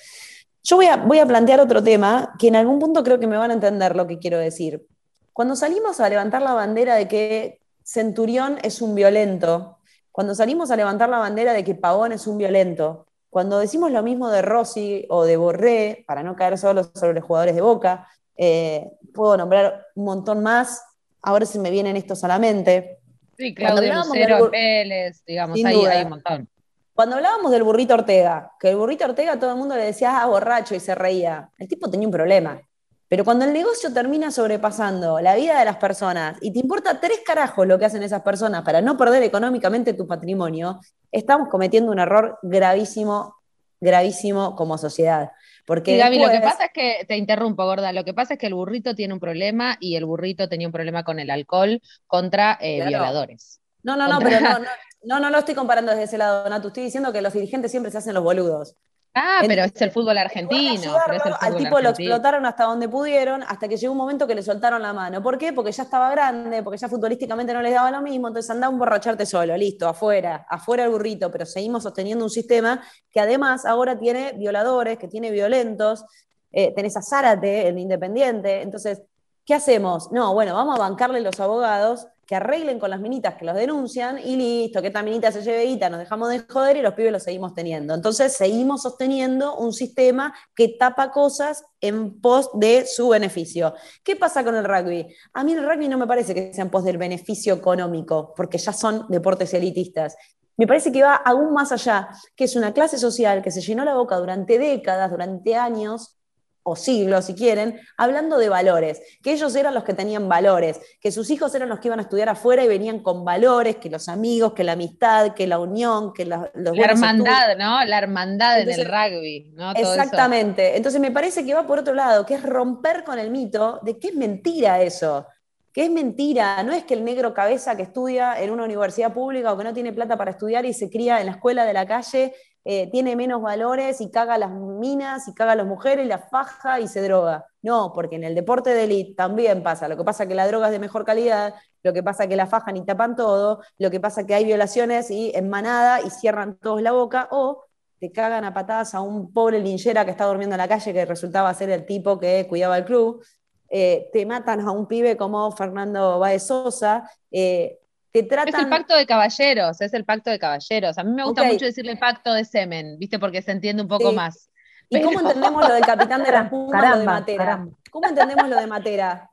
Yo 0.62 0.76
voy 0.76 0.86
a, 0.86 0.96
voy 0.96 1.18
a 1.18 1.26
plantear 1.26 1.60
otro 1.60 1.82
tema 1.82 2.34
que 2.38 2.48
en 2.48 2.56
algún 2.56 2.78
punto 2.78 3.02
creo 3.02 3.18
que 3.18 3.26
me 3.26 3.36
van 3.36 3.50
a 3.50 3.54
entender 3.54 3.96
lo 3.96 4.06
que 4.06 4.18
quiero 4.18 4.38
decir. 4.38 4.86
Cuando 5.32 5.56
salimos 5.56 6.00
a 6.00 6.08
levantar 6.08 6.42
la 6.42 6.54
bandera 6.54 6.94
de 6.94 7.08
que 7.08 7.60
Centurión 7.84 8.58
es 8.62 8.80
un 8.80 8.94
violento, 8.94 9.78
cuando 10.10 10.34
salimos 10.34 10.70
a 10.70 10.76
levantar 10.76 11.08
la 11.08 11.18
bandera 11.18 11.52
de 11.52 11.64
que 11.64 11.74
Pavón 11.74 12.12
es 12.12 12.26
un 12.26 12.38
violento, 12.38 13.06
cuando 13.30 13.58
decimos 13.58 13.90
lo 13.90 14.02
mismo 14.02 14.30
de 14.30 14.42
Rossi 14.42 15.06
o 15.08 15.24
de 15.24 15.36
Borré, 15.36 16.04
para 16.06 16.22
no 16.22 16.36
caer 16.36 16.58
solo 16.58 16.84
sobre 16.84 17.14
los 17.14 17.24
jugadores 17.24 17.54
de 17.54 17.62
Boca, 17.62 18.06
eh, 18.36 18.90
puedo 19.12 19.36
nombrar 19.36 19.86
un 19.94 20.04
montón 20.04 20.42
más, 20.42 20.82
ahora 21.22 21.46
se 21.46 21.58
me 21.58 21.70
vienen 21.70 21.96
estos 21.96 22.20
solamente. 22.20 22.98
Sí, 23.36 23.54
Claudio 23.54 23.94
Lucero, 23.94 24.50
Pérez, 24.50 25.22
digamos, 25.26 25.56
ahí 25.64 25.86
hay 25.86 26.04
un 26.04 26.10
montón. 26.10 26.48
Cuando 26.94 27.16
hablábamos 27.16 27.50
del 27.50 27.62
burrito 27.62 27.94
Ortega, 27.94 28.52
que 28.60 28.70
el 28.70 28.76
burrito 28.76 29.04
Ortega 29.06 29.38
todo 29.38 29.50
el 29.52 29.56
mundo 29.56 29.74
le 29.76 29.84
decía, 29.84 30.20
ah, 30.20 30.26
borracho, 30.26 30.74
y 30.74 30.80
se 30.80 30.94
reía. 30.94 31.48
El 31.58 31.66
tipo 31.66 31.90
tenía 31.90 32.06
un 32.06 32.12
problema. 32.12 32.60
Pero 33.08 33.24
cuando 33.24 33.44
el 33.44 33.52
negocio 33.52 33.92
termina 33.92 34.30
sobrepasando 34.30 35.20
la 35.20 35.34
vida 35.34 35.58
de 35.58 35.66
las 35.66 35.76
personas 35.76 36.38
y 36.40 36.50
te 36.50 36.58
importa 36.58 36.98
tres 36.98 37.20
carajos 37.24 37.66
lo 37.66 37.78
que 37.78 37.84
hacen 37.84 38.02
esas 38.02 38.22
personas 38.22 38.62
para 38.62 38.80
no 38.80 38.96
perder 38.96 39.22
económicamente 39.22 39.92
tu 39.92 40.06
patrimonio, 40.06 40.80
estamos 41.10 41.48
cometiendo 41.48 41.92
un 41.92 41.98
error 41.98 42.38
gravísimo, 42.42 43.36
gravísimo 43.80 44.56
como 44.56 44.78
sociedad. 44.78 45.30
Porque 45.72 45.96
Gaby, 45.96 46.18
lo 46.18 46.30
que 46.30 46.40
pasa 46.40 46.66
es 46.66 46.70
que, 46.74 47.06
te 47.08 47.16
interrumpo, 47.16 47.64
gorda, 47.64 47.94
lo 47.94 48.04
que 48.04 48.12
pasa 48.12 48.34
es 48.34 48.38
que 48.38 48.46
el 48.46 48.52
burrito 48.52 48.94
tiene 48.94 49.14
un 49.14 49.20
problema 49.20 49.78
y 49.80 49.96
el 49.96 50.04
burrito 50.04 50.46
tenía 50.46 50.68
un 50.68 50.72
problema 50.72 51.02
con 51.02 51.18
el 51.18 51.30
alcohol 51.30 51.80
contra 52.06 52.58
eh, 52.60 52.86
violadores. 52.86 53.58
No, 53.82 53.96
no, 53.96 54.06
no, 54.06 54.18
pero 54.18 54.38
no, 54.38 54.50
no, 54.58 54.66
no, 55.04 55.20
no 55.20 55.30
lo 55.30 55.38
estoy 55.38 55.54
comparando 55.54 55.92
desde 55.92 56.04
ese 56.04 56.18
lado, 56.18 56.46
Natu. 56.46 56.68
Estoy 56.68 56.82
diciendo 56.82 57.10
que 57.10 57.22
los 57.22 57.32
dirigentes 57.32 57.70
siempre 57.70 57.90
se 57.90 57.96
hacen 57.96 58.12
los 58.12 58.22
boludos. 58.22 58.76
Ah, 59.14 59.42
pero 59.46 59.64
es 59.64 59.80
el 59.82 59.90
fútbol 59.90 60.16
argentino. 60.16 60.96
al 61.40 61.56
tipo 61.56 61.80
lo 61.80 61.90
explotaron 61.90 62.46
hasta 62.46 62.64
donde 62.64 62.88
pudieron, 62.88 63.42
hasta 63.42 63.68
que 63.68 63.76
llegó 63.76 63.92
un 63.92 63.98
momento 63.98 64.26
que 64.26 64.34
le 64.34 64.42
soltaron 64.42 64.80
la 64.80 64.92
mano. 64.92 65.22
¿Por 65.22 65.36
qué? 65.36 65.52
Porque 65.52 65.70
ya 65.70 65.82
estaba 65.82 66.10
grande, 66.10 66.62
porque 66.62 66.78
ya 66.78 66.88
futbolísticamente 66.88 67.52
no 67.52 67.60
les 67.60 67.74
daba 67.74 67.90
lo 67.90 68.00
mismo, 68.00 68.28
entonces 68.28 68.50
anda 68.50 68.68
a 68.68 68.70
emborracharte 68.70 69.26
solo, 69.26 69.56
listo, 69.56 69.86
afuera, 69.86 70.46
afuera 70.48 70.84
el 70.84 70.90
burrito, 70.90 71.30
pero 71.30 71.44
seguimos 71.44 71.82
sosteniendo 71.82 72.24
un 72.24 72.30
sistema 72.30 72.82
que 73.10 73.20
además 73.20 73.66
ahora 73.66 73.98
tiene 73.98 74.32
violadores, 74.32 74.98
que 74.98 75.08
tiene 75.08 75.30
violentos, 75.30 76.04
eh, 76.50 76.72
tenés 76.74 76.96
a 76.96 77.02
Zárate, 77.02 77.68
el 77.68 77.78
Independiente, 77.78 78.62
entonces 78.62 79.02
¿Qué 79.44 79.54
hacemos? 79.54 80.12
No, 80.12 80.34
bueno, 80.34 80.54
vamos 80.54 80.78
a 80.78 80.82
bancarle 80.82 81.20
los 81.20 81.40
abogados 81.40 82.06
que 82.32 82.36
arreglen 82.36 82.78
con 82.78 82.88
las 82.88 82.98
minitas 82.98 83.34
que 83.34 83.44
los 83.44 83.54
denuncian 83.54 84.18
y 84.18 84.36
listo, 84.36 84.80
que 84.80 84.86
esta 84.86 85.02
minita 85.02 85.30
se 85.30 85.42
lleve 85.42 85.64
guita, 85.64 85.90
nos 85.90 86.00
dejamos 86.00 86.30
de 86.30 86.38
joder 86.38 86.78
y 86.78 86.80
los 86.80 86.94
pibes 86.94 87.12
los 87.12 87.22
seguimos 87.22 87.52
teniendo. 87.52 87.92
Entonces 87.92 88.32
seguimos 88.32 88.80
sosteniendo 88.80 89.58
un 89.58 89.74
sistema 89.74 90.32
que 90.56 90.68
tapa 90.78 91.10
cosas 91.10 91.62
en 91.82 92.22
pos 92.22 92.48
de 92.54 92.86
su 92.86 93.10
beneficio. 93.10 93.74
¿Qué 94.02 94.16
pasa 94.16 94.42
con 94.42 94.56
el 94.56 94.64
rugby? 94.64 95.14
A 95.34 95.44
mí 95.44 95.52
el 95.52 95.62
rugby 95.62 95.88
no 95.88 95.98
me 95.98 96.06
parece 96.06 96.32
que 96.32 96.54
sea 96.54 96.64
en 96.64 96.70
pos 96.70 96.84
del 96.84 96.96
beneficio 96.96 97.52
económico, 97.52 98.32
porque 98.34 98.56
ya 98.56 98.72
son 98.72 99.04
deportes 99.10 99.52
elitistas. 99.52 100.16
Me 100.56 100.66
parece 100.66 100.90
que 100.90 101.02
va 101.02 101.16
aún 101.16 101.52
más 101.52 101.70
allá, 101.70 102.08
que 102.34 102.44
es 102.44 102.56
una 102.56 102.72
clase 102.72 102.96
social 102.96 103.42
que 103.42 103.50
se 103.50 103.60
llenó 103.60 103.84
la 103.84 103.94
boca 103.94 104.16
durante 104.16 104.58
décadas, 104.58 105.10
durante 105.10 105.54
años, 105.54 106.16
o 106.62 106.76
siglos, 106.76 107.26
si 107.26 107.34
quieren, 107.34 107.80
hablando 107.96 108.38
de 108.38 108.48
valores, 108.48 109.02
que 109.22 109.32
ellos 109.32 109.54
eran 109.56 109.74
los 109.74 109.84
que 109.84 109.94
tenían 109.94 110.28
valores, 110.28 110.80
que 111.00 111.10
sus 111.10 111.30
hijos 111.30 111.54
eran 111.54 111.68
los 111.68 111.80
que 111.80 111.88
iban 111.88 111.98
a 111.98 112.02
estudiar 112.02 112.28
afuera 112.28 112.64
y 112.64 112.68
venían 112.68 113.00
con 113.00 113.24
valores, 113.24 113.76
que 113.76 113.90
los 113.90 114.08
amigos, 114.08 114.52
que 114.52 114.64
la 114.64 114.72
amistad, 114.72 115.34
que 115.34 115.46
la 115.46 115.58
unión, 115.58 116.12
que 116.12 116.24
la, 116.24 116.50
los 116.54 116.76
La 116.76 116.84
hermandad, 116.84 117.56
¿no? 117.58 117.84
La 117.84 117.98
hermandad 117.98 118.60
en 118.60 118.70
el 118.70 118.84
rugby, 118.84 119.52
¿no? 119.54 119.72
exactamente. 119.72 120.76
Entonces 120.76 121.00
me 121.00 121.10
parece 121.10 121.44
que 121.44 121.54
va 121.54 121.66
por 121.66 121.80
otro 121.80 121.94
lado, 121.94 122.24
que 122.24 122.34
es 122.34 122.42
romper 122.42 123.04
con 123.04 123.18
el 123.18 123.30
mito 123.30 123.80
de 123.82 123.98
que 123.98 124.08
es 124.08 124.14
mentira 124.14 124.80
eso 124.82 125.26
que 125.72 125.84
es 125.84 125.90
mentira, 125.90 126.62
no 126.62 126.72
es 126.72 126.84
que 126.84 126.94
el 126.94 127.02
negro 127.02 127.32
cabeza 127.32 127.76
que 127.76 127.82
estudia 127.82 128.38
en 128.40 128.50
una 128.50 128.64
universidad 128.64 129.14
pública 129.14 129.52
o 129.52 129.56
que 129.56 129.64
no 129.64 129.72
tiene 129.72 129.92
plata 129.92 130.18
para 130.18 130.32
estudiar 130.32 130.66
y 130.66 130.74
se 130.74 130.90
cría 130.90 131.20
en 131.20 131.26
la 131.26 131.32
escuela 131.32 131.64
de 131.64 131.72
la 131.72 131.86
calle 131.86 132.34
eh, 132.64 132.88
tiene 132.90 133.16
menos 133.16 133.42
valores 133.42 134.00
y 134.00 134.10
caga 134.10 134.38
las 134.38 134.50
minas 134.50 135.26
y 135.26 135.34
caga 135.34 135.52
a 135.52 135.56
las 135.56 135.66
mujeres 135.66 136.06
las 136.06 136.30
faja 136.30 136.80
y 136.80 136.88
se 136.88 137.02
droga. 137.02 137.46
No, 137.60 137.92
porque 137.92 138.16
en 138.16 138.24
el 138.24 138.34
deporte 138.34 138.70
de 138.70 138.84
élite 138.84 139.14
también 139.14 139.62
pasa. 139.62 139.88
Lo 139.88 139.96
que 139.96 140.04
pasa 140.04 140.24
es 140.24 140.28
que 140.28 140.34
la 140.34 140.46
droga 140.46 140.66
es 140.66 140.72
de 140.72 140.78
mejor 140.78 141.04
calidad, 141.04 141.54
lo 141.82 141.92
que 141.92 142.02
pasa 142.02 142.24
es 142.24 142.28
que 142.28 142.36
la 142.36 142.46
fajan 142.46 142.76
y 142.76 142.84
tapan 142.84 143.16
todo, 143.16 143.60
lo 143.78 143.90
que 143.90 144.00
pasa 144.00 144.22
es 144.22 144.26
que 144.26 144.34
hay 144.34 144.44
violaciones 144.44 145.10
y 145.10 145.32
en 145.34 145.48
manada 145.48 146.00
y 146.00 146.10
cierran 146.10 146.56
todos 146.56 146.82
la 146.82 146.92
boca, 146.92 147.28
o 147.32 147.64
te 147.98 148.12
cagan 148.12 148.44
a 148.44 148.54
patadas 148.54 148.94
a 148.94 149.00
un 149.00 149.32
pobre 149.32 149.60
linchera 149.60 150.04
que 150.04 150.10
está 150.10 150.24
durmiendo 150.26 150.54
en 150.54 150.58
la 150.58 150.68
calle 150.68 150.92
que 150.92 151.04
resultaba 151.04 151.54
ser 151.54 151.70
el 151.70 151.86
tipo 151.86 152.18
que 152.18 152.46
cuidaba 152.48 152.78
el 152.78 152.84
club. 152.84 153.24
Eh, 153.70 154.10
te 154.12 154.26
matan 154.26 154.60
a 154.60 154.70
un 154.70 154.86
pibe 154.86 155.16
como 155.16 155.50
Fernando 155.52 156.18
Baez 156.18 156.46
Sosa, 156.46 157.08
eh, 157.30 157.78
es 158.12 158.54
el 158.54 158.68
pacto 158.68 158.94
de 158.94 159.06
caballeros, 159.06 159.80
es 159.80 159.94
el 159.94 160.04
pacto 160.04 160.30
de 160.30 160.38
caballeros. 160.38 160.98
A 160.98 161.04
mí 161.04 161.12
me 161.12 161.24
gusta 161.24 161.44
mucho 161.44 161.64
decirle 161.64 161.96
pacto 161.96 162.32
de 162.32 162.44
semen, 162.44 162.98
¿viste? 162.98 163.18
Porque 163.18 163.40
se 163.40 163.52
entiende 163.52 163.82
un 163.82 163.88
poco 163.88 164.12
más. 164.12 164.50
¿Y 164.90 165.00
cómo 165.00 165.20
entendemos 165.20 165.66
lo 165.66 165.74
del 165.74 165.86
capitán 165.86 166.22
de 166.22 166.30
la 166.30 166.50
Puma, 166.50 166.90
lo 166.90 166.98
de 166.98 167.04
Matera? 167.06 167.66
¿Cómo 167.90 168.08
entendemos 168.08 168.48
lo 168.48 168.56
de 168.56 168.66
Matera? 168.66 169.30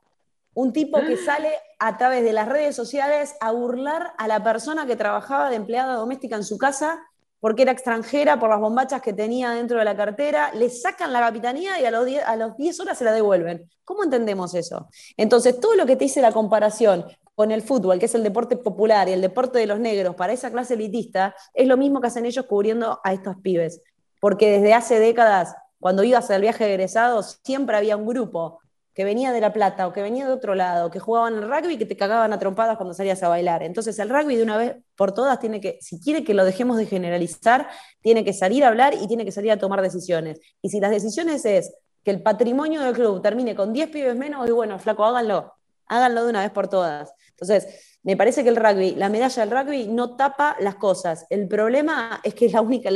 Un 0.54 0.72
tipo 0.72 1.00
que 1.02 1.18
sale 1.18 1.52
a 1.80 1.98
través 1.98 2.24
de 2.24 2.32
las 2.32 2.48
redes 2.48 2.76
sociales 2.76 3.36
a 3.42 3.52
burlar 3.52 4.14
a 4.18 4.28
la 4.28 4.44
persona 4.44 4.86
que 4.86 4.96
trabajaba 4.96 5.50
de 5.50 5.58
empleada 5.58 5.96
doméstica 5.96 6.38
en 6.38 6.44
su 6.44 6.58
casa 6.58 7.02
porque 7.40 7.62
era 7.62 7.72
extranjera 7.72 8.40
por 8.40 8.50
las 8.50 8.60
bombachas 8.60 9.02
que 9.02 9.14
tenía 9.14 9.52
dentro 9.52 9.80
de 9.80 9.86
la 9.86 9.96
cartera, 9.96 10.52
le 10.54 10.70
sacan 10.70 11.14
la 11.14 11.22
capitanía 11.22 11.80
y 11.80 11.86
a 11.86 11.92
los 11.92 12.06
10, 12.06 12.24
a 12.26 12.36
los 12.36 12.58
10 12.58 12.80
horas 12.82 12.98
se 12.98 13.06
la 13.06 13.14
devuelven. 13.14 13.70
¿Cómo 13.86 14.04
entendemos 14.04 14.54
eso? 14.54 14.90
Entonces, 15.16 15.60
todo 15.60 15.76
lo 15.76 15.86
que 15.86 15.96
te 15.96 16.06
dice 16.06 16.22
la 16.22 16.32
comparación 16.32 17.06
con 17.40 17.54
el 17.54 17.62
fútbol, 17.62 18.00
que 18.00 18.08
es 18.08 18.16
el 18.16 18.24
deporte 18.24 18.58
popular 18.58 19.08
y 19.08 19.14
el 19.14 19.22
deporte 19.22 19.60
de 19.60 19.66
los 19.66 19.80
negros 19.80 20.14
para 20.14 20.34
esa 20.34 20.52
clase 20.52 20.74
elitista, 20.74 21.34
es 21.54 21.70
lo 21.70 21.78
mismo 21.78 22.02
que 22.02 22.08
hacen 22.08 22.26
ellos 22.26 22.46
cubriendo 22.46 23.00
a 23.02 23.14
estos 23.14 23.38
pibes. 23.38 23.82
Porque 24.20 24.52
desde 24.52 24.74
hace 24.74 25.00
décadas, 25.00 25.56
cuando 25.80 26.04
ibas 26.04 26.30
al 26.32 26.42
viaje 26.42 26.66
de 26.66 26.72
egresados, 26.74 27.40
siempre 27.46 27.78
había 27.78 27.96
un 27.96 28.06
grupo 28.06 28.60
que 28.94 29.06
venía 29.06 29.32
de 29.32 29.40
La 29.40 29.54
Plata 29.54 29.88
o 29.88 29.94
que 29.94 30.02
venía 30.02 30.28
de 30.28 30.34
otro 30.34 30.54
lado, 30.54 30.92
que 30.92 31.00
jugaban 31.00 31.36
el 31.36 31.44
rugby 31.44 31.76
y 31.76 31.78
que 31.78 31.86
te 31.86 31.96
cagaban 31.96 32.34
a 32.34 32.40
trompadas 32.40 32.76
cuando 32.76 32.94
salías 32.94 33.24
a 33.24 33.30
bailar. 33.30 33.64
Entonces 33.64 33.98
el 34.00 34.10
rugby 34.10 34.36
de 34.36 34.44
una 34.44 34.58
vez 34.58 34.76
por 34.98 35.14
todas 35.14 35.40
tiene 35.40 35.62
que, 35.62 35.78
si 35.80 35.98
quiere 36.02 36.26
que 36.26 36.34
lo 36.34 36.44
dejemos 36.44 36.76
de 36.76 36.88
generalizar, 36.88 37.70
tiene 38.02 38.26
que 38.26 38.34
salir 38.34 38.66
a 38.66 38.68
hablar 38.68 38.96
y 38.96 39.08
tiene 39.08 39.24
que 39.24 39.32
salir 39.32 39.54
a 39.54 39.58
tomar 39.58 39.82
decisiones. 39.82 40.42
Y 40.62 40.68
si 40.68 40.82
las 40.82 40.92
decisiones 40.92 41.46
es 41.46 41.74
que 42.04 42.12
el 42.12 42.22
patrimonio 42.22 42.82
del 42.82 42.96
club 42.96 43.22
termine 43.22 43.56
con 43.56 43.72
10 43.72 43.92
pibes 43.92 44.18
menos, 44.18 44.46
y 44.46 44.52
bueno, 44.52 44.78
flaco, 44.78 45.06
háganlo 45.06 45.54
háganlo 45.90 46.24
de 46.24 46.30
una 46.30 46.42
vez 46.42 46.52
por 46.52 46.70
todas. 46.70 47.14
Entonces, 47.42 47.98
me 48.04 48.16
parece 48.16 48.44
que 48.44 48.50
el 48.50 48.56
rugby, 48.56 48.96
la 48.96 49.10
medalla 49.10 49.46
del 49.46 49.52
rugby 49.52 49.88
no 49.88 50.16
tapa 50.16 50.56
las 50.60 50.76
cosas. 50.76 51.26
El 51.30 51.48
problema 51.48 52.20
es 52.24 52.34
que 52.34 52.46
es 52.46 52.54
la 52.54 52.62
única, 52.62 52.90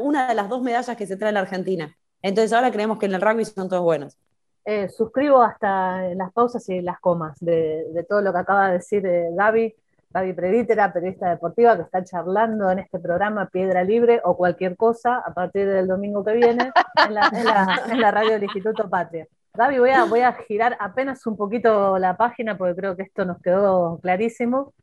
una 0.00 0.28
de 0.28 0.34
las 0.34 0.48
dos 0.48 0.62
medallas 0.62 0.96
que 0.96 1.06
se 1.06 1.16
trae 1.16 1.30
en 1.30 1.34
la 1.34 1.40
Argentina. 1.40 1.96
Entonces 2.22 2.52
ahora 2.52 2.70
creemos 2.70 2.98
que 2.98 3.06
en 3.06 3.14
el 3.14 3.20
rugby 3.20 3.44
son 3.44 3.68
todos 3.68 3.82
buenos. 3.82 4.16
Eh, 4.64 4.88
suscribo 4.88 5.42
hasta 5.42 6.14
las 6.14 6.32
pausas 6.32 6.66
y 6.70 6.80
las 6.80 6.98
comas 6.98 7.36
de, 7.40 7.84
todo 8.08 8.22
lo 8.22 8.32
que 8.32 8.38
acaba 8.38 8.68
de 8.68 8.72
decir 8.74 9.04
eh, 9.04 9.28
Gaby, 9.32 9.74
Gaby 10.10 10.32
Predítera, 10.32 10.90
periodista 10.90 11.28
deportiva, 11.28 11.76
que 11.76 11.82
está 11.82 12.02
charlando 12.02 12.70
en 12.70 12.78
este 12.78 12.98
programa 12.98 13.50
Piedra 13.50 13.84
Libre 13.84 14.22
o 14.24 14.36
cualquier 14.36 14.76
cosa 14.76 15.18
a 15.18 15.34
partir 15.34 15.68
del 15.68 15.86
domingo 15.86 16.24
que 16.24 16.32
viene 16.32 16.72
en 17.06 17.14
la, 17.14 17.82
en 17.90 18.00
la 18.00 18.10
radio 18.10 18.32
del 18.32 18.44
Instituto 18.44 18.88
Patria. 18.88 19.26
Gaby, 19.56 19.78
voy 19.78 19.90
a, 19.90 20.04
voy 20.04 20.20
a 20.20 20.32
girar 20.32 20.76
apenas 20.80 21.24
un 21.28 21.36
poquito 21.36 21.96
la 21.98 22.16
página 22.16 22.58
porque 22.58 22.74
creo 22.74 22.96
que 22.96 23.02
esto 23.04 23.24
nos 23.24 23.40
quedó 23.40 24.00
clarísimo. 24.00 24.74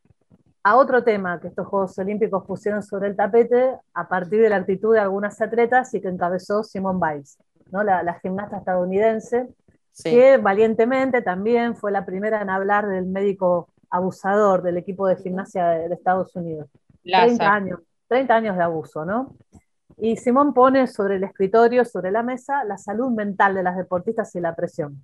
A 0.64 0.76
otro 0.76 1.04
tema 1.04 1.38
que 1.40 1.48
estos 1.48 1.66
Juegos 1.66 1.98
Olímpicos 1.98 2.46
pusieron 2.46 2.82
sobre 2.82 3.08
el 3.08 3.16
tapete 3.16 3.74
a 3.92 4.08
partir 4.08 4.40
de 4.40 4.48
la 4.48 4.56
actitud 4.56 4.94
de 4.94 5.00
algunas 5.00 5.42
atletas 5.42 5.92
y 5.92 6.00
que 6.00 6.08
encabezó 6.08 6.62
Simone 6.62 7.00
Biles, 7.02 7.36
¿no? 7.70 7.82
la, 7.82 8.18
gimnasta 8.22 8.58
estadounidense, 8.58 9.48
que 10.02 10.38
valientemente 10.38 11.20
también 11.20 11.76
fue 11.76 11.92
la 11.92 12.06
primera 12.06 12.40
en 12.40 12.48
hablar 12.48 12.88
del 12.88 13.04
médico 13.04 13.68
abusador 13.90 14.62
del 14.62 14.78
equipo 14.78 15.06
de 15.06 15.16
gimnasia 15.16 15.66
de, 15.68 15.92
Estados 15.94 16.34
Unidos. 16.34 16.70
30 17.02 17.52
años, 17.52 17.80
30 18.08 18.34
años 18.34 18.56
de 18.56 18.62
abuso, 18.62 19.04
¿no? 19.04 19.34
Y 19.98 20.16
Simón 20.16 20.54
pone 20.54 20.86
sobre 20.86 21.16
el 21.16 21.24
escritorio, 21.24 21.84
sobre 21.84 22.10
la 22.10 22.22
mesa, 22.22 22.64
la 22.64 22.78
salud 22.78 23.10
mental 23.10 23.54
de 23.54 23.62
las 23.62 23.76
deportistas 23.76 24.34
y 24.34 24.40
la 24.40 24.54
presión. 24.54 25.02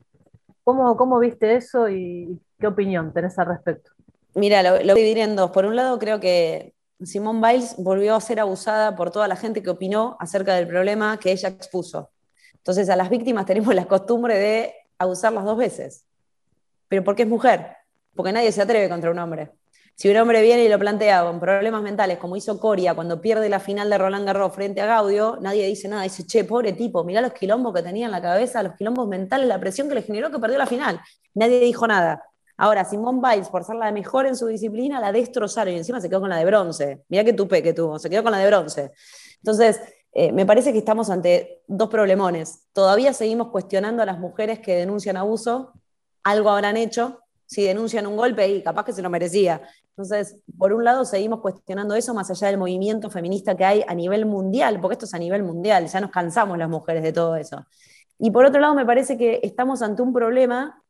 ¿Cómo, 0.65 0.97
cómo 0.97 1.19
viste 1.19 1.55
eso 1.55 1.89
y 1.89 2.41
qué 2.59 2.67
opinión 2.67 3.13
tenés 3.13 3.39
al 3.39 3.47
respecto? 3.47 3.91
Mira, 4.35 4.63
lo, 4.63 4.71
lo 4.71 4.79
voy 4.79 4.91
a 4.91 4.95
dividir 4.95 5.19
en 5.19 5.37
dos. 5.37 5.51
Por 5.51 5.65
un 5.65 5.77
lado, 5.77 5.99
creo 5.99 6.21
que 6.21 6.75
Simón 7.03 7.41
Biles 7.41 7.77
volvió 7.79 8.15
a 8.15 8.21
ser 8.21 8.41
abusada 8.41 8.97
por 8.97 9.11
toda 9.11 9.29
la 9.29 9.37
gente 9.37 9.63
que 9.63 9.71
opinó 9.71 10.17
acerca 10.21 10.55
del 10.55 10.67
problema 10.67 11.19
que 11.19 11.33
ella 11.33 11.49
expuso. 11.49 12.11
Entonces, 12.55 12.91
a 12.91 12.97
las 12.97 13.09
víctimas 13.09 13.47
tenemos 13.47 13.75
la 13.75 13.87
costumbre 13.87 14.37
de 14.37 14.75
abusarlas 14.99 15.45
dos 15.45 15.57
veces. 15.57 16.05
¿Pero 16.89 17.05
por 17.05 17.15
qué 17.15 17.23
es 17.23 17.29
mujer? 17.29 17.77
Porque 18.15 18.33
nadie 18.33 18.53
se 18.53 18.61
atreve 18.61 18.89
contra 18.89 19.11
un 19.11 19.19
hombre. 19.19 19.53
Si 20.01 20.09
un 20.09 20.17
hombre 20.17 20.43
viene 20.43 20.63
y 20.63 20.69
lo 20.69 20.79
plantea 20.79 21.25
con 21.25 21.41
problemas 21.41 21.83
mentales, 21.83 22.19
como 22.19 22.37
hizo 22.37 22.61
Coria 22.61 22.95
cuando 22.95 23.21
pierde 23.21 23.49
la 23.49 23.59
final 23.59 23.91
de 23.91 23.99
Roland 23.99 24.25
Garros 24.25 24.55
frente 24.55 24.81
a 24.81 24.87
Gaudio, 24.87 25.39
nadie 25.41 25.67
dice 25.67 25.89
nada. 25.89 26.05
Dice, 26.05 26.25
che, 26.25 26.45
pobre 26.45 26.73
tipo, 26.73 27.03
mirá 27.03 27.21
los 27.21 27.33
quilombos 27.33 27.75
que 27.75 27.83
tenía 27.83 28.07
en 28.07 28.13
la 28.13 28.23
cabeza, 28.23 28.63
los 28.63 28.77
quilombos 28.77 29.09
mentales, 29.09 29.49
la 29.49 29.59
presión 29.59 29.89
que 29.89 29.97
le 29.97 30.03
generó 30.03 30.31
que 30.31 30.39
perdió 30.39 30.57
la 30.57 30.67
final. 30.67 31.01
Nadie 31.35 31.59
dijo 31.59 31.85
nada. 31.89 32.23
Ahora, 32.57 32.85
Simone 32.85 33.21
Biles, 33.21 33.49
por 33.49 33.65
ser 33.65 33.75
la 33.75 33.91
mejor 33.91 34.27
en 34.27 34.37
su 34.37 34.47
disciplina, 34.47 35.01
la 35.01 35.11
destrozaron 35.11 35.75
y 35.75 35.79
encima 35.79 36.01
se 36.01 36.09
quedó 36.09 36.21
con 36.21 36.31
la 36.31 36.37
de 36.37 36.45
bronce. 36.45 37.03
Mirá 37.09 37.25
qué 37.25 37.33
tupe 37.33 37.61
que 37.61 37.73
tuvo, 37.73 37.99
se 37.99 38.09
quedó 38.09 38.23
con 38.23 38.31
la 38.31 38.39
de 38.39 38.47
bronce. 38.47 38.93
Entonces, 39.39 39.81
eh, 40.13 40.31
me 40.31 40.47
parece 40.47 40.73
que 40.73 40.79
estamos 40.79 41.11
ante 41.11 41.63
dos 41.67 41.89
problemones. 41.89 42.69
Todavía 42.73 43.13
seguimos 43.13 43.49
cuestionando 43.49 44.05
a 44.05 44.07
las 44.07 44.21
mujeres 44.21 44.61
que 44.61 44.77
denuncian 44.77 45.17
abuso, 45.17 45.73
algo 46.23 46.51
habrán 46.51 46.77
hecho, 46.77 47.21
si 47.47 47.65
denuncian 47.65 48.07
un 48.07 48.17
golpe 48.17 48.47
y 48.47 48.63
capaz 48.63 48.85
que 48.85 48.93
se 48.93 49.03
lo 49.03 49.11
merecía. 49.11 49.63
Entonces, 49.99 50.37
por 50.57 50.73
un 50.73 50.85
lado, 50.85 51.05
seguimos 51.05 51.41
cuestionando 51.41 51.97
eso 51.97 52.15
más 52.15 52.31
allá 52.31 52.47
del 52.47 52.57
movimiento 52.57 53.11
feminista 53.11 53.57
que 53.57 53.65
hay 53.65 53.85
a 53.85 53.97
nivel 53.97 54.27
mundial, 54.27 54.81
porque 54.81 54.93
esto 54.93 55.07
es 55.07 55.15
a 55.15 55.19
nivel 55.19 55.43
mundial, 55.43 55.89
ya 55.89 56.01
nos 56.01 56.13
cansamos 56.13 56.57
las 56.57 56.69
mujeres 56.69 57.03
de 57.03 57.13
todo 57.13 57.35
eso. 57.35 57.67
Y 58.17 58.31
por 58.31 58.45
otro 58.45 58.61
lado, 58.61 58.77
me 58.77 58.87
parece 58.87 59.19
que 59.19 59.41
estamos 59.43 59.83
ante 59.83 60.03
un 60.03 60.13
problema 60.13 60.81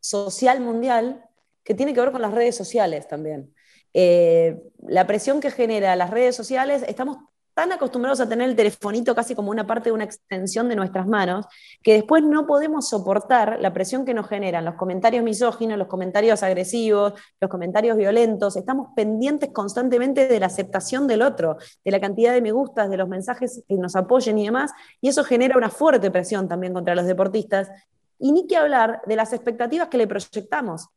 social 0.00 0.62
mundial 0.62 1.22
que 1.64 1.74
tiene 1.74 1.92
que 1.92 2.00
ver 2.00 2.12
con 2.12 2.22
las 2.22 2.32
redes 2.32 2.56
sociales 2.56 3.06
también. 3.06 3.52
Eh, 3.92 4.58
la 4.78 5.06
presión 5.06 5.42
que 5.42 5.50
genera 5.50 5.94
las 5.94 6.08
redes 6.08 6.34
sociales, 6.34 6.82
estamos 6.88 7.18
tan 7.56 7.72
acostumbrados 7.72 8.20
a 8.20 8.28
tener 8.28 8.50
el 8.50 8.54
telefonito 8.54 9.14
casi 9.14 9.34
como 9.34 9.50
una 9.50 9.66
parte 9.66 9.88
de 9.88 9.94
una 9.94 10.04
extensión 10.04 10.68
de 10.68 10.76
nuestras 10.76 11.06
manos, 11.06 11.46
que 11.82 11.94
después 11.94 12.22
no 12.22 12.46
podemos 12.46 12.86
soportar 12.86 13.56
la 13.62 13.72
presión 13.72 14.04
que 14.04 14.12
nos 14.12 14.28
generan 14.28 14.66
los 14.66 14.74
comentarios 14.74 15.24
misóginos, 15.24 15.78
los 15.78 15.88
comentarios 15.88 16.42
agresivos, 16.42 17.14
los 17.40 17.50
comentarios 17.50 17.96
violentos. 17.96 18.56
Estamos 18.56 18.88
pendientes 18.94 19.52
constantemente 19.54 20.28
de 20.28 20.38
la 20.38 20.46
aceptación 20.46 21.06
del 21.06 21.22
otro, 21.22 21.56
de 21.82 21.90
la 21.90 21.98
cantidad 21.98 22.34
de 22.34 22.42
me 22.42 22.52
gustas, 22.52 22.90
de 22.90 22.98
los 22.98 23.08
mensajes 23.08 23.62
que 23.66 23.76
nos 23.76 23.96
apoyen 23.96 24.36
y 24.36 24.44
demás, 24.44 24.72
y 25.00 25.08
eso 25.08 25.24
genera 25.24 25.56
una 25.56 25.70
fuerte 25.70 26.10
presión 26.10 26.48
también 26.48 26.74
contra 26.74 26.94
los 26.94 27.06
deportistas. 27.06 27.70
Y 28.18 28.32
ni 28.32 28.46
que 28.46 28.58
hablar 28.58 29.00
de 29.06 29.16
las 29.16 29.32
expectativas 29.32 29.88
que 29.88 29.96
le 29.96 30.06
proyectamos 30.06 30.88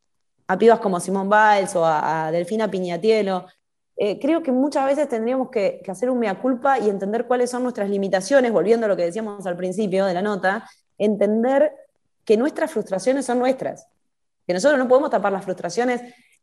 a 0.46 0.58
pibas 0.58 0.80
como 0.80 1.00
Simón 1.00 1.30
Biles 1.30 1.74
o 1.74 1.86
a, 1.86 2.26
a 2.26 2.32
Delfina 2.32 2.70
Piñatielo, 2.70 3.46
eh, 4.02 4.18
creo 4.18 4.42
que 4.42 4.50
muchas 4.50 4.86
veces 4.86 5.10
tendríamos 5.10 5.50
que, 5.50 5.82
hacer 5.86 6.08
un 6.08 6.18
mea 6.18 6.40
culpa 6.40 6.78
y 6.78 6.88
entender 6.88 7.26
cuáles 7.26 7.50
son 7.50 7.62
nuestras 7.62 7.90
limitaciones, 7.90 8.50
volviendo 8.50 8.86
a 8.86 8.88
lo 8.88 8.96
que 8.96 9.04
decíamos 9.04 9.44
al 9.44 9.58
principio 9.58 10.06
de 10.06 10.14
la 10.14 10.22
nota, 10.22 10.66
entender 10.96 11.70
que 12.24 12.38
nuestras 12.38 12.70
frustraciones 12.70 13.26
son 13.26 13.38
nuestras. 13.38 13.86
Que 14.46 14.54
nosotros 14.54 14.78
no 14.78 14.88
podemos 14.88 15.10
tapar 15.10 15.32
las 15.32 15.44
frustraciones 15.44 16.00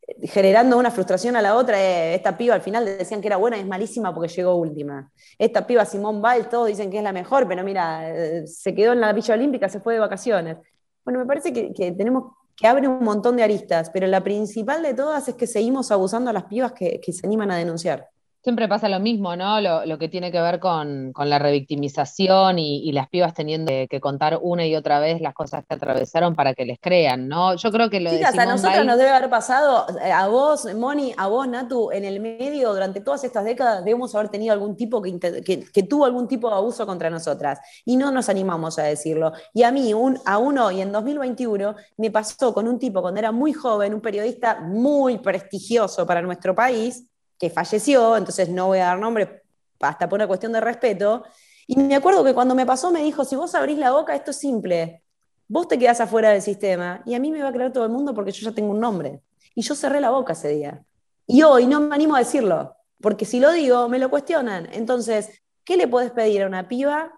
eh, 0.07 0.27
generando 0.27 0.77
una 0.77 0.91
frustración 0.91 1.35
a 1.35 1.41
la 1.41 1.55
otra. 1.55 1.81
Eh, 1.81 2.13
esta 2.13 2.37
piba 2.37 2.53
al 2.53 2.61
final 2.61 2.85
decían 2.85 3.21
que 3.21 3.27
era 3.27 3.37
buena 3.37 3.57
y 3.57 3.61
es 3.61 3.65
malísima 3.65 4.13
porque 4.13 4.31
llegó 4.31 4.53
última. 4.53 5.11
Esta 5.39 5.65
piba 5.65 5.83
Simón 5.83 6.21
Biles, 6.21 6.49
todos 6.49 6.67
dicen 6.67 6.91
que 6.91 6.99
es 6.99 7.03
la 7.03 7.11
mejor, 7.11 7.47
pero 7.47 7.63
mira, 7.63 8.45
se 8.45 8.75
quedó 8.75 8.93
en 8.93 9.01
la 9.01 9.13
Villa 9.13 9.33
Olímpica, 9.33 9.67
se 9.67 9.79
fue 9.79 9.95
de 9.95 9.99
vacaciones. 9.99 10.57
Bueno, 11.03 11.21
me 11.21 11.25
parece 11.25 11.51
que, 11.51 11.73
que 11.73 11.91
tenemos 11.91 12.33
que 12.57 12.67
abre 12.67 12.87
un 12.87 13.03
montón 13.03 13.37
de 13.37 13.43
aristas, 13.43 13.91
pero 13.91 14.07
la 14.07 14.23
principal 14.23 14.81
de 14.81 14.95
todas 14.95 15.27
es 15.27 15.35
que 15.35 15.47
seguimos 15.47 15.91
abusando 15.91 16.31
a 16.31 16.33
las 16.33 16.45
pibas 16.45 16.73
que, 16.73 16.99
que 16.99 17.13
se 17.13 17.25
animan 17.25 17.51
a 17.51 17.55
denunciar. 17.55 18.09
Siempre 18.47 18.69
pasa 18.69 18.87
lo 18.87 19.01
mismo, 19.01 19.35
¿no? 19.35 19.59
Lo, 19.59 19.97
que 19.97 20.07
tiene 20.07 20.31
que 20.31 20.39
ver 20.39 20.61
con, 20.61 21.11
la 21.17 21.37
revictimización 21.37 22.59
y, 22.59 22.93
las 22.93 23.09
pibas 23.09 23.33
teniendo 23.33 23.73
que 23.89 23.99
contar 23.99 24.39
una 24.41 24.65
y 24.65 24.73
otra 24.73 25.01
vez 25.01 25.19
las 25.19 25.33
cosas 25.33 25.65
que 25.67 25.75
atravesaron 25.75 26.33
para 26.33 26.53
que 26.53 26.63
les 26.63 26.79
crean, 26.79 27.27
¿no? 27.27 27.55
Yo 27.55 27.73
creo 27.73 27.89
que 27.89 27.99
lo 27.99 28.09
Chicas, 28.09 28.33
de 28.33 28.39
a 28.39 28.45
nosotros 28.45 28.85
nos 28.85 28.97
debe 28.97 29.09
haber 29.09 29.29
pasado, 29.29 29.85
eh, 30.01 30.13
a 30.13 30.29
vos, 30.29 30.65
Moni, 30.75 31.13
a 31.17 31.27
vos, 31.27 31.45
Natu, 31.45 31.91
en 31.91 32.05
el 32.05 32.21
medio, 32.21 32.71
durante 32.71 33.01
todas 33.01 33.25
estas 33.25 33.43
décadas, 33.43 33.83
debemos 33.83 34.15
haber 34.15 34.29
tenido 34.29 34.53
algún 34.53 34.77
tipo 34.77 35.01
que, 35.01 35.19
que, 35.19 35.83
tuvo 35.83 36.05
algún 36.05 36.29
tipo 36.29 36.49
de 36.49 36.55
abuso 36.55 36.85
contra 36.85 37.09
nosotras. 37.09 37.59
Y 37.83 37.97
no 37.97 38.11
nos 38.11 38.29
animamos 38.29 38.79
a 38.79 38.83
decirlo. 38.83 39.33
Y 39.53 39.63
a 39.63 39.73
mí, 39.73 39.93
un, 39.93 40.17
a 40.25 40.37
uno 40.37 40.71
y 40.71 40.79
en 40.79 40.93
2021, 40.93 41.75
me 41.97 42.11
pasó 42.11 42.53
con 42.53 42.69
un 42.69 42.79
tipo 42.79 43.01
cuando 43.01 43.19
era 43.19 43.33
muy 43.33 43.51
joven, 43.51 43.93
un 43.93 43.99
periodista 43.99 44.61
muy 44.61 45.17
prestigioso 45.17 46.07
para 46.07 46.21
nuestro 46.21 46.55
país, 46.55 47.03
que 47.37 47.49
falleció, 47.49 48.17
entonces 48.17 48.49
no 48.49 48.67
voy 48.67 48.79
a 48.79 48.85
dar 48.85 48.99
nombre 48.99 49.43
hasta 49.79 50.09
por 50.09 50.17
una 50.17 50.27
cuestión 50.27 50.51
de 50.53 50.61
respeto. 50.61 51.23
Y 51.67 51.77
me 51.77 51.95
acuerdo 51.95 52.23
que 52.23 52.33
cuando 52.33 52.55
me 52.55 52.65
pasó 52.65 52.91
me 52.91 53.03
dijo, 53.03 53.23
si 53.25 53.35
vos 53.35 53.53
abrís 53.55 53.77
la 53.77 53.91
boca, 53.91 54.15
esto 54.15 54.31
es 54.31 54.37
simple, 54.37 55.03
vos 55.47 55.67
te 55.67 55.77
quedás 55.77 55.99
afuera 56.01 56.29
del 56.29 56.41
sistema 56.41 57.01
y 57.05 57.13
a 57.13 57.19
mí 57.19 57.31
me 57.31 57.41
va 57.41 57.49
a 57.49 57.53
creer 57.53 57.71
todo 57.71 57.85
el 57.85 57.91
mundo 57.91 58.13
porque 58.13 58.31
yo 58.31 58.49
ya 58.49 58.55
tengo 58.55 58.71
un 58.71 58.79
nombre. 58.79 59.21
Y 59.55 59.61
yo 59.61 59.75
cerré 59.75 59.99
la 59.99 60.11
boca 60.11 60.33
ese 60.33 60.49
día. 60.49 60.83
Y 61.25 61.43
hoy 61.43 61.65
no 61.65 61.79
me 61.81 61.95
animo 61.95 62.15
a 62.15 62.19
decirlo, 62.19 62.75
porque 63.01 63.25
si 63.25 63.39
lo 63.39 63.51
digo, 63.51 63.89
me 63.89 63.99
lo 63.99 64.09
cuestionan. 64.09 64.69
Entonces, 64.71 65.41
¿qué 65.63 65.77
le 65.77 65.87
puedes 65.87 66.11
pedir 66.11 66.43
a 66.43 66.47
una 66.47 66.67
piba 66.67 67.11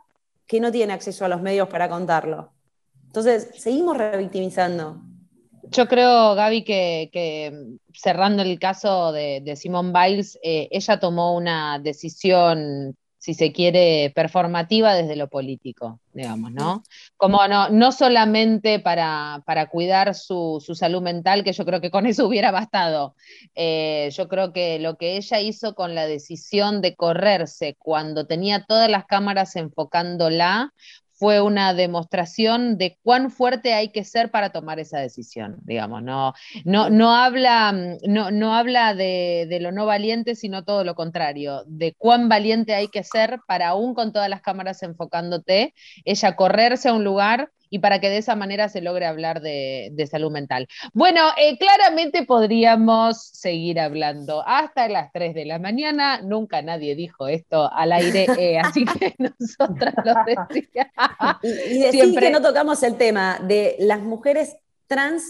que 0.48 0.60
no 0.60 0.72
tiene 0.72 0.94
acceso 0.94 1.26
a 1.26 1.28
los 1.28 1.42
medios 1.42 1.68
para 1.68 1.90
contarlo? 1.90 2.54
Entonces, 3.06 3.50
seguimos 3.58 3.98
revictimizando. 3.98 5.02
Yo 5.72 5.88
creo, 5.88 6.36
Gaby, 6.36 6.64
que, 6.64 7.78
cerrando 7.94 8.42
el 8.42 8.60
caso 8.60 9.12
de, 9.12 9.42
de 9.42 9.56
Simone 9.56 9.92
Biles, 9.94 10.40
eh, 10.42 10.68
ella 10.72 11.00
tomó 11.00 11.36
una 11.36 11.80
decisión, 11.80 12.98
si 13.18 13.34
se 13.34 13.52
quiere, 13.52 14.12
performativa 14.16 14.96
desde 14.96 15.16
lo 15.16 15.28
político, 15.28 16.00
digamos, 16.14 16.52
¿no? 16.52 16.84
Como 17.18 17.48
no, 17.48 17.70
no 17.70 17.92
solamente 17.92 18.80
para, 18.80 19.44
cuidar 19.70 20.16
su, 20.16 20.64
salud 20.74 21.02
mental, 21.02 21.44
que 21.44 21.54
yo 21.54 21.66
creo 21.66 21.82
que 21.82 21.92
con 21.92 22.08
eso 22.08 22.26
hubiera 22.28 22.50
bastado. 22.50 23.16
Eh, 23.54 24.10
yo 24.14 24.28
creo 24.28 24.52
que 24.54 24.80
lo 24.80 24.98
que 24.98 25.18
ella 25.18 25.40
hizo 25.40 25.76
con 25.76 25.94
la 25.94 26.08
decisión 26.08 26.82
de 26.82 26.96
correrse 26.96 27.76
cuando 27.78 28.26
tenía 28.26 28.66
todas 28.66 28.90
las 28.90 29.06
cámaras 29.06 29.56
enfocándola 29.56 30.74
fue 31.20 31.42
una 31.42 31.74
demostración 31.74 32.78
de 32.78 32.98
cuán 33.04 33.30
fuerte 33.30 33.74
hay 33.74 33.90
que 33.90 34.06
ser 34.06 34.32
para 34.32 34.52
tomar 34.52 34.80
esa 34.80 35.00
decisión, 35.00 35.58
digamos, 35.64 36.02
no, 36.02 36.34
no, 36.64 36.90
no 36.90 37.14
habla, 37.14 37.74
no, 38.08 38.32
no 38.32 38.56
habla 38.56 38.96
de, 38.96 39.46
de, 39.50 39.60
lo 39.60 39.74
no 39.74 39.86
valiente, 39.86 40.36
sino 40.36 40.64
todo 40.64 40.86
lo 40.86 40.96
contrario, 40.96 41.66
de 41.68 41.94
cuán 41.98 42.30
valiente 42.30 42.74
hay 42.74 42.88
que 42.88 43.04
ser 43.04 43.42
para 43.48 43.68
aún 43.68 43.94
con 43.96 44.14
todas 44.14 44.30
las 44.30 44.42
cámaras 44.42 44.82
enfocándote, 44.82 45.74
ella 46.06 46.38
correrse 46.38 46.88
a 46.88 46.94
un 46.94 47.04
lugar 47.04 47.52
y 47.70 47.80
para 47.80 48.00
que 48.00 48.10
de 48.10 48.18
esa 48.18 48.36
manera 48.36 48.70
se 48.70 48.82
logre 48.82 49.06
hablar 49.06 49.42
de, 49.42 50.08
salud 50.10 50.32
mental. 50.32 50.68
Bueno, 50.94 51.22
eh, 51.38 51.58
claramente 51.58 52.26
podríamos 52.26 53.22
seguir 53.22 53.80
hablando 53.80 54.44
hasta 54.46 54.88
las 54.88 55.12
3 55.12 55.36
de 55.36 55.46
la 55.46 55.60
mañana. 55.60 56.22
Nunca 56.22 56.62
nadie 56.62 56.96
dijo 56.96 57.28
esto 57.28 57.72
al 57.72 57.92
aire, 57.92 58.26
eh, 58.38 58.60
así 58.64 58.86
que 58.86 59.14
nosotras 59.20 59.94
lo 60.04 60.14
decíamos. 60.26 61.38
Y, 61.44 61.80
decir 61.80 62.20
que 62.20 62.32
no 62.32 62.42
tocamos 62.42 62.82
el 62.84 62.96
tema 62.96 63.40
de 63.44 63.76
las 63.80 64.00
mujeres 64.00 64.56
trans 64.88 65.24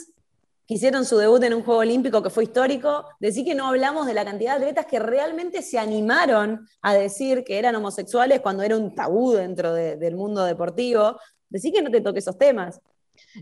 que 0.70 0.76
hicieron 0.76 1.04
su 1.04 1.18
debut 1.18 1.42
en 1.44 1.56
un 1.56 1.64
Juego 1.64 1.82
Olímpico 1.82 2.22
que 2.22 2.30
fue 2.30 2.44
histórico, 2.44 3.04
decir 3.20 3.44
que 3.44 3.56
no 3.56 3.68
hablamos 3.68 4.06
de 4.06 4.14
la 4.14 4.24
cantidad 4.24 4.52
de 4.52 4.66
atletas 4.66 4.86
que 4.86 5.00
realmente 5.00 5.64
se 5.64 5.80
animaron 5.80 6.68
a 6.84 6.94
decir 6.94 7.44
que 7.44 7.58
eran 7.58 7.76
homosexuales 7.76 8.40
cuando 8.40 8.62
era 8.62 8.78
un 8.78 8.94
tabú 8.94 9.32
dentro 9.32 9.74
del 9.74 10.16
mundo 10.16 10.44
deportivo, 10.46 11.20
Decí 11.50 11.72
que 11.72 11.82
no 11.82 11.92
te 11.92 12.02
toque 12.02 12.20
esos 12.20 12.38
temas. 12.38 12.82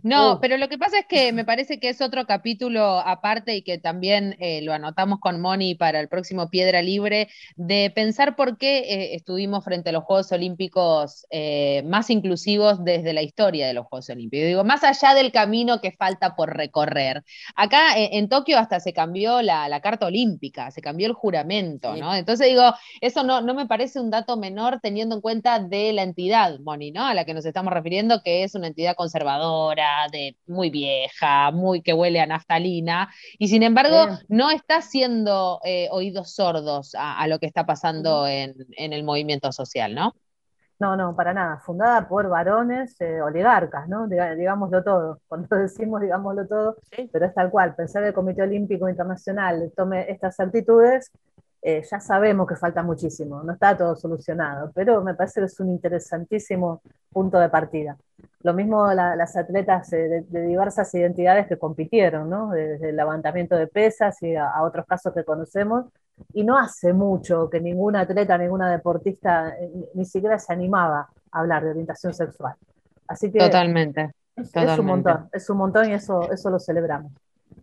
No, 0.03 0.39
pero 0.41 0.57
lo 0.57 0.67
que 0.69 0.77
pasa 0.77 0.99
es 0.99 1.05
que 1.07 1.31
me 1.33 1.45
parece 1.45 1.79
que 1.79 1.89
es 1.89 2.01
otro 2.01 2.25
capítulo 2.25 2.99
aparte 2.99 3.55
y 3.55 3.61
que 3.61 3.77
también 3.77 4.35
eh, 4.39 4.61
lo 4.61 4.73
anotamos 4.73 5.19
con 5.19 5.39
Moni 5.39 5.75
para 5.75 5.99
el 5.99 6.07
próximo 6.07 6.49
Piedra 6.49 6.81
Libre, 6.81 7.29
de 7.55 7.91
pensar 7.93 8.35
por 8.35 8.57
qué 8.57 8.79
eh, 8.79 9.15
estuvimos 9.15 9.63
frente 9.63 9.89
a 9.89 9.93
los 9.93 10.03
Juegos 10.03 10.31
Olímpicos 10.31 11.25
eh, 11.29 11.83
más 11.85 12.09
inclusivos 12.09 12.83
desde 12.83 13.13
la 13.13 13.21
historia 13.21 13.67
de 13.67 13.73
los 13.73 13.85
Juegos 13.87 14.09
Olímpicos. 14.09 14.47
Digo, 14.47 14.63
más 14.63 14.83
allá 14.83 15.13
del 15.13 15.31
camino 15.31 15.81
que 15.81 15.91
falta 15.91 16.35
por 16.35 16.55
recorrer. 16.55 17.23
Acá 17.55 17.95
en 17.95 18.29
Tokio 18.29 18.57
hasta 18.59 18.79
se 18.79 18.93
cambió 18.93 19.41
la, 19.41 19.79
carta 19.81 20.07
olímpica, 20.07 20.71
se 20.71 20.81
cambió 20.81 21.07
el 21.07 21.13
juramento, 21.13 21.95
¿no? 21.95 22.15
Entonces 22.15 22.47
digo, 22.47 22.73
eso 22.99 23.23
no, 23.23 23.41
no 23.41 23.53
me 23.53 23.67
parece 23.67 23.99
un 23.99 24.09
dato 24.09 24.37
menor 24.37 24.79
teniendo 24.81 25.15
en 25.15 25.21
cuenta 25.21 25.59
de 25.59 25.93
la 25.93 26.03
entidad, 26.03 26.59
Moni, 26.59 26.91
¿no? 26.91 27.05
A 27.05 27.13
la 27.13 27.25
que 27.25 27.33
nos 27.33 27.45
estamos 27.45 27.71
refiriendo, 27.73 28.21
que 28.23 28.43
es 28.43 28.55
una 28.55 28.67
entidad 28.67 28.95
conservadora 28.95 29.66
de 29.75 30.37
muy 30.45 30.69
vieja, 30.69 31.51
muy 31.51 31.81
que 31.81 31.93
huele 31.93 32.19
a 32.19 32.25
naftalina, 32.25 33.09
y 33.37 33.47
sin 33.47 33.63
embargo 33.63 34.17
no 34.27 34.49
está 34.49 34.77
haciendo 34.77 35.59
eh, 35.63 35.87
oídos 35.91 36.33
sordos 36.33 36.95
a, 36.97 37.27
lo 37.27 37.39
que 37.39 37.45
está 37.45 37.65
pasando 37.65 38.27
en, 38.27 38.55
el 38.77 39.03
movimiento 39.03 39.51
social, 39.51 39.93
¿no? 39.93 40.13
No, 40.79 40.95
no, 40.95 41.15
para 41.15 41.33
nada. 41.33 41.57
Fundada 41.57 42.07
por 42.07 42.29
varones 42.29 43.01
eh, 43.01 43.19
oligarcas, 43.19 43.89
¿no? 43.89 44.07
digámoslo 44.07 44.83
todo. 44.83 45.19
Cuando 45.27 45.55
decimos 45.55 46.01
digámoslo 46.01 46.47
todo, 46.47 46.77
pero 47.11 47.25
es 47.25 47.33
tal 47.33 47.49
cual. 47.49 47.75
Pensar 47.75 48.03
que 48.03 48.09
el 48.09 48.13
Comité 48.13 48.43
Olímpico 48.43 48.87
Internacional 48.87 49.71
tome 49.75 50.09
estas 50.11 50.39
actitudes 50.39 51.11
eh, 51.61 51.83
ya 51.89 51.99
sabemos 51.99 52.47
que 52.47 52.55
falta 52.55 52.83
muchísimo, 52.83 53.41
no 53.43 53.53
está 53.53 53.75
todo 53.75 53.95
solucionado, 53.95 54.71
pero 54.73 55.01
me 55.01 55.15
parece 55.15 55.41
que 55.41 55.47
es 55.47 55.59
un 55.59 55.69
interesantísimo 55.69 56.81
punto 57.11 57.39
de 57.39 57.49
partida. 57.49 57.97
Lo 58.43 58.53
mismo 58.53 58.93
las 58.93 59.35
atletas 59.35 59.89
de, 59.89 60.21
diversas 60.29 60.93
identidades 60.93 61.47
que 61.47 61.57
compitieron, 61.57 62.29
¿no? 62.29 62.51
desde 62.51 62.89
el 62.89 62.95
levantamiento 62.95 63.55
de 63.55 63.67
pesas 63.67 64.21
y 64.21 64.35
a, 64.35 64.61
otros 64.61 64.85
casos 64.85 65.13
que 65.13 65.23
conocemos, 65.23 65.85
y 66.33 66.43
no 66.43 66.57
hace 66.57 66.93
mucho 66.93 67.49
que 67.49 67.59
ninguna 67.59 68.01
atleta, 68.01 68.37
ninguna 68.37 68.71
deportista 68.71 69.49
eh, 69.59 69.89
ni, 69.93 70.05
siquiera 70.05 70.39
se 70.39 70.53
animaba 70.53 71.09
a 71.31 71.39
hablar 71.39 71.63
de 71.63 71.71
orientación 71.71 72.13
sexual. 72.13 72.55
Así 73.07 73.31
que 73.31 73.39
totalmente, 73.39 74.11
es, 74.35 74.79
un 74.79 74.85
montón, 74.85 75.29
es 75.31 75.49
un 75.49 75.57
montón 75.57 75.89
y 75.89 75.93
eso, 75.93 76.31
eso 76.31 76.49
lo 76.49 76.59
celebramos. 76.59 77.11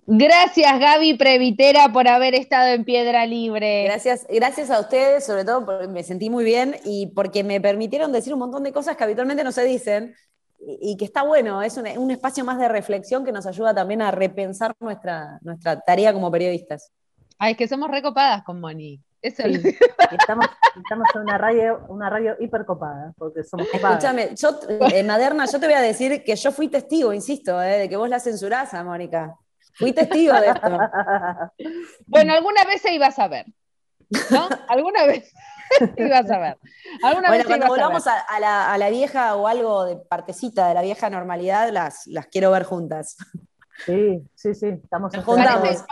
Gracias 0.07 0.79
Gaby 0.79 1.15
Previtera 1.15 1.91
por 1.91 2.09
haber 2.09 2.35
estado 2.35 2.69
en 2.69 2.85
Piedra 2.85 3.25
Libre. 3.25 3.85
Gracias, 3.85 4.27
gracias 4.29 4.71
a 4.71 4.81
ustedes, 4.81 5.25
sobre 5.25 5.45
todo 5.45 5.65
porque 5.65 5.89
me 5.89 6.03
sentí 6.03 6.29
muy 6.29 6.45
bien 6.45 6.77
y 6.85 7.07
porque 7.09 7.43
me 7.43 7.61
permitieron 7.61 8.13
decir 8.13 8.35
un 8.35 8.41
montón 8.41 8.65
de 8.65 8.73
cosas 8.73 8.97
que 8.97 9.05
habitualmente 9.05 9.45
no 9.45 9.53
se 9.53 9.65
dicen 9.65 10.15
y, 10.67 10.97
que 10.97 11.05
está 11.05 11.23
bueno, 11.23 11.63
es 11.63 11.77
un, 11.77 12.11
espacio 12.11 12.45
más 12.45 12.59
de 12.59 12.69
reflexión 12.69 13.25
que 13.25 13.33
nos 13.33 13.47
ayuda 13.47 13.75
también 13.75 14.03
a 14.03 14.11
repensar 14.11 14.75
nuestra, 14.81 15.39
nuestra 15.43 15.81
tarea 15.81 16.13
como 16.13 16.31
periodistas. 16.31 16.91
Ay, 17.39 17.53
es 17.53 17.59
que 17.59 17.69
somos 17.69 17.91
recopadas 17.91 18.43
con 18.45 18.61
Moni. 18.61 19.01
estamos, 19.25 19.57
estamos, 20.77 21.09
en 21.15 21.21
una 21.23 21.39
radio, 21.39 21.81
una 21.89 22.11
radio 22.11 22.37
hipercopada, 22.39 23.15
porque 23.17 23.43
somos 23.43 23.67
copadas. 23.69 24.05
Escúchame, 24.05 24.35
yo, 24.37 24.89
eh, 24.91 25.03
Maderna, 25.03 25.47
yo 25.47 25.59
te 25.59 25.67
voy 25.67 25.75
a 25.75 25.81
decir 25.81 26.23
que 26.23 26.37
yo 26.37 26.53
fui 26.53 26.69
testigo, 26.69 27.13
insisto, 27.13 27.61
eh, 27.63 27.79
de 27.79 27.89
que 27.89 27.97
vos 27.97 28.09
la 28.09 28.21
censurás 28.21 28.75
a 28.75 28.85
Mónica. 28.85 29.35
Fui 29.75 29.93
testigo 29.93 30.35
de 30.35 30.49
esto. 30.49 30.68
Bueno, 32.07 32.35
alguna 32.35 32.64
vez 32.64 32.81
se 32.83 32.95
iba 32.95 33.07
a 33.07 33.12
saber. 33.12 33.47
¿No? 34.31 34.49
Alguna 34.68 35.07
vez 35.07 35.33
ibas 35.97 36.31
a 36.31 36.39
ver. 36.39 36.59
¿Alguna 37.03 37.29
bueno, 37.29 37.45
cuando 37.47 37.66
volvamos 37.66 38.05
a, 38.07 38.77
la, 38.79 38.91
vieja 38.91 39.35
o 39.37 39.47
algo 39.47 39.85
de 39.85 39.97
partecita 39.97 40.68
de 40.68 40.75
la 40.75 40.83
vieja 40.83 41.11
normalidad, 41.11 41.70
las, 41.70 42.07
las 42.07 42.27
quiero 42.27 42.51
ver 42.51 42.64
juntas. 42.64 43.16
Sí, 43.87 44.22
sí, 44.35 44.55
sí, 44.55 44.66
estamos 44.68 45.12
Parece, 45.12 45.85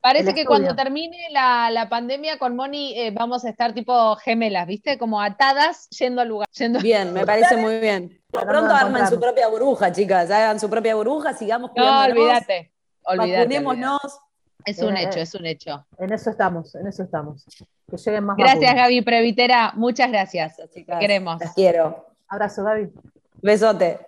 parece 0.00 0.34
que 0.34 0.46
cuando 0.46 0.74
termine 0.74 1.18
la, 1.30 1.86
pandemia 1.90 2.38
con 2.38 2.56
Moni 2.56 2.98
eh, 2.98 3.10
vamos 3.10 3.44
a 3.44 3.50
estar 3.50 3.74
tipo 3.74 4.16
gemelas, 4.16 4.66
¿viste? 4.66 4.98
Como 4.98 5.20
atadas 5.20 5.88
yendo 5.90 6.22
al 6.22 6.28
lugar. 6.28 6.48
Bien, 6.80 7.12
me 7.12 7.26
parece 7.26 7.56
muy 7.56 7.78
bien. 7.80 8.22
Pronto 8.30 8.74
armen 8.74 9.06
su 9.06 9.20
propia 9.20 9.48
burbuja, 9.48 9.92
chicas. 9.92 10.30
Hagan 10.30 10.60
su 10.60 10.70
propia 10.70 10.94
burbuja, 10.94 11.34
sigamos 11.34 11.70
No, 11.76 12.04
olvídate. 12.04 12.72
Olvídate. 13.08 13.56
Es 14.64 14.82
un 14.82 14.96
hecho, 14.96 15.20
es 15.20 15.34
un 15.34 15.46
hecho. 15.46 15.86
En 15.98 16.12
eso 16.12 16.30
estamos, 16.30 16.74
en 16.74 16.86
eso 16.86 17.02
estamos. 17.02 17.44
Que 17.90 17.96
lleguen 17.96 18.24
más 18.24 18.36
Gracias, 18.36 18.74
Gaby 18.74 19.02
Previtera. 19.02 19.72
Muchas 19.74 20.10
gracias. 20.10 20.56
queremos. 21.00 21.40
Las 21.40 21.54
quiero. 21.54 22.06
Abrazo, 22.28 22.64
Gaby. 22.64 22.90
Besote. 23.40 23.98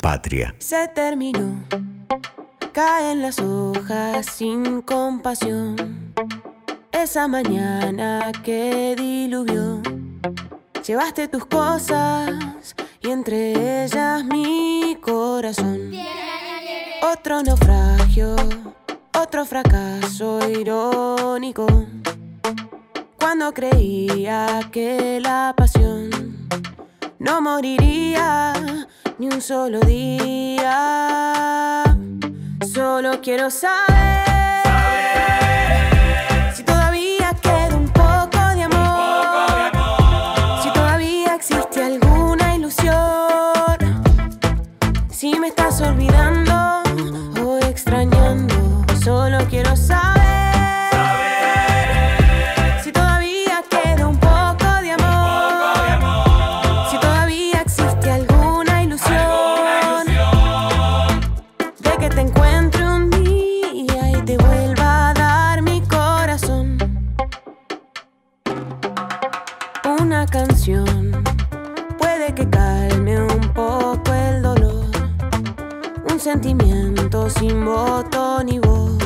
Patria. 0.00 0.54
Se 0.58 0.88
terminó 0.88 1.64
caen 2.78 3.22
las 3.22 3.40
hojas 3.40 4.24
sin 4.26 4.82
compasión. 4.82 5.74
Esa 6.92 7.26
mañana 7.26 8.30
que 8.44 8.94
diluvió, 8.96 9.82
llevaste 10.86 11.26
tus 11.26 11.44
cosas 11.46 12.76
y 13.00 13.10
entre 13.10 13.82
ellas 13.82 14.24
mi 14.24 14.96
corazón. 15.00 15.90
Otro 17.02 17.42
naufragio, 17.42 18.07
otro 19.14 19.44
fracaso 19.44 20.40
irónico. 20.48 21.66
Cuando 23.18 23.52
creía 23.52 24.60
que 24.72 25.20
la 25.20 25.54
pasión 25.56 26.48
no 27.18 27.40
moriría 27.40 28.52
ni 29.18 29.26
un 29.26 29.40
solo 29.40 29.80
día. 29.80 30.74
Solo 32.72 33.20
quiero 33.20 33.50
saber. 33.50 34.27
Sin 77.28 77.64
voto 77.64 78.42
ni 78.44 78.58
voz. 78.58 78.98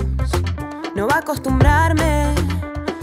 No 0.94 1.06
va 1.08 1.16
a 1.16 1.18
acostumbrarme 1.18 2.34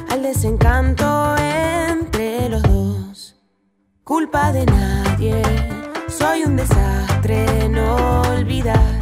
al 0.10 0.22
desencanto 0.22 1.36
entre 1.38 2.50
los 2.50 2.64
dos. 2.64 3.36
Culpa 4.04 4.52
de 4.52 4.66
nadie, 4.66 5.42
soy 6.08 6.44
un 6.44 6.56
desastre, 6.56 7.70
no 7.70 8.22
olvidar 8.22 9.00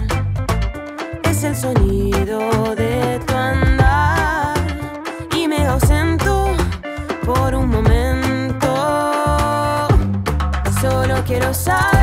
es 1.23 1.43
el 1.43 1.55
sonido 1.55 2.39
de 2.75 3.19
tu 3.27 3.33
andar 3.35 4.55
y 5.35 5.47
me 5.47 5.67
ausento 5.67 6.47
por 7.23 7.53
un 7.53 7.69
momento. 7.69 8.67
Solo 10.81 11.23
quiero 11.25 11.53
saber 11.53 11.96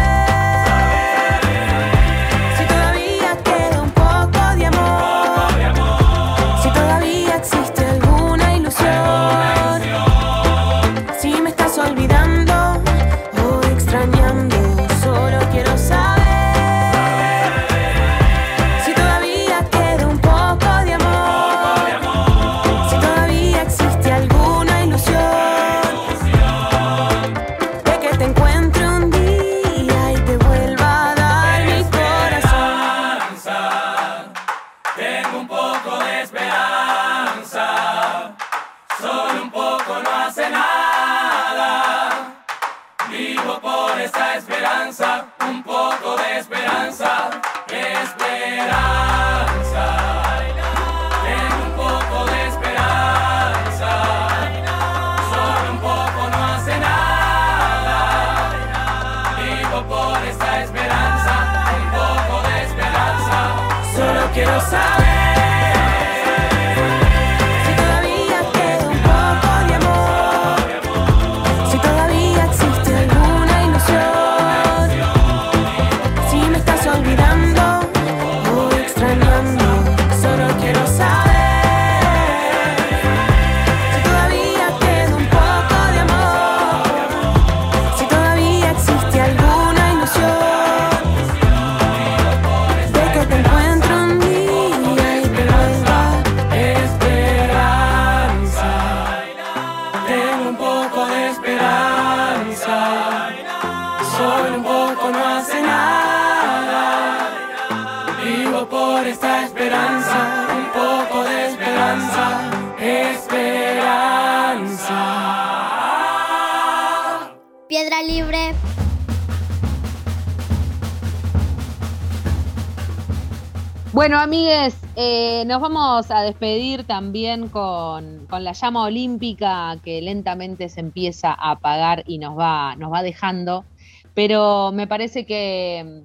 amigues, 124.25 124.75
eh, 124.97 125.45
nos 125.47 125.61
vamos 125.61 126.11
a 126.11 126.23
despedir 126.23 126.85
también 126.85 127.51
con, 127.51 128.27
la 128.31 128.53
llama 128.53 128.85
olímpica 128.85 129.77
que 129.85 130.01
lentamente 130.01 130.71
se 130.71 130.81
empieza 130.81 131.29
a 131.31 131.51
apagar 131.51 132.05
y 132.07 132.17
nos 132.17 132.35
va, 132.39 132.75
dejando. 133.03 133.67
Pero 134.15 134.73
me 134.73 134.87
parece 134.87 135.27
que 135.27 136.05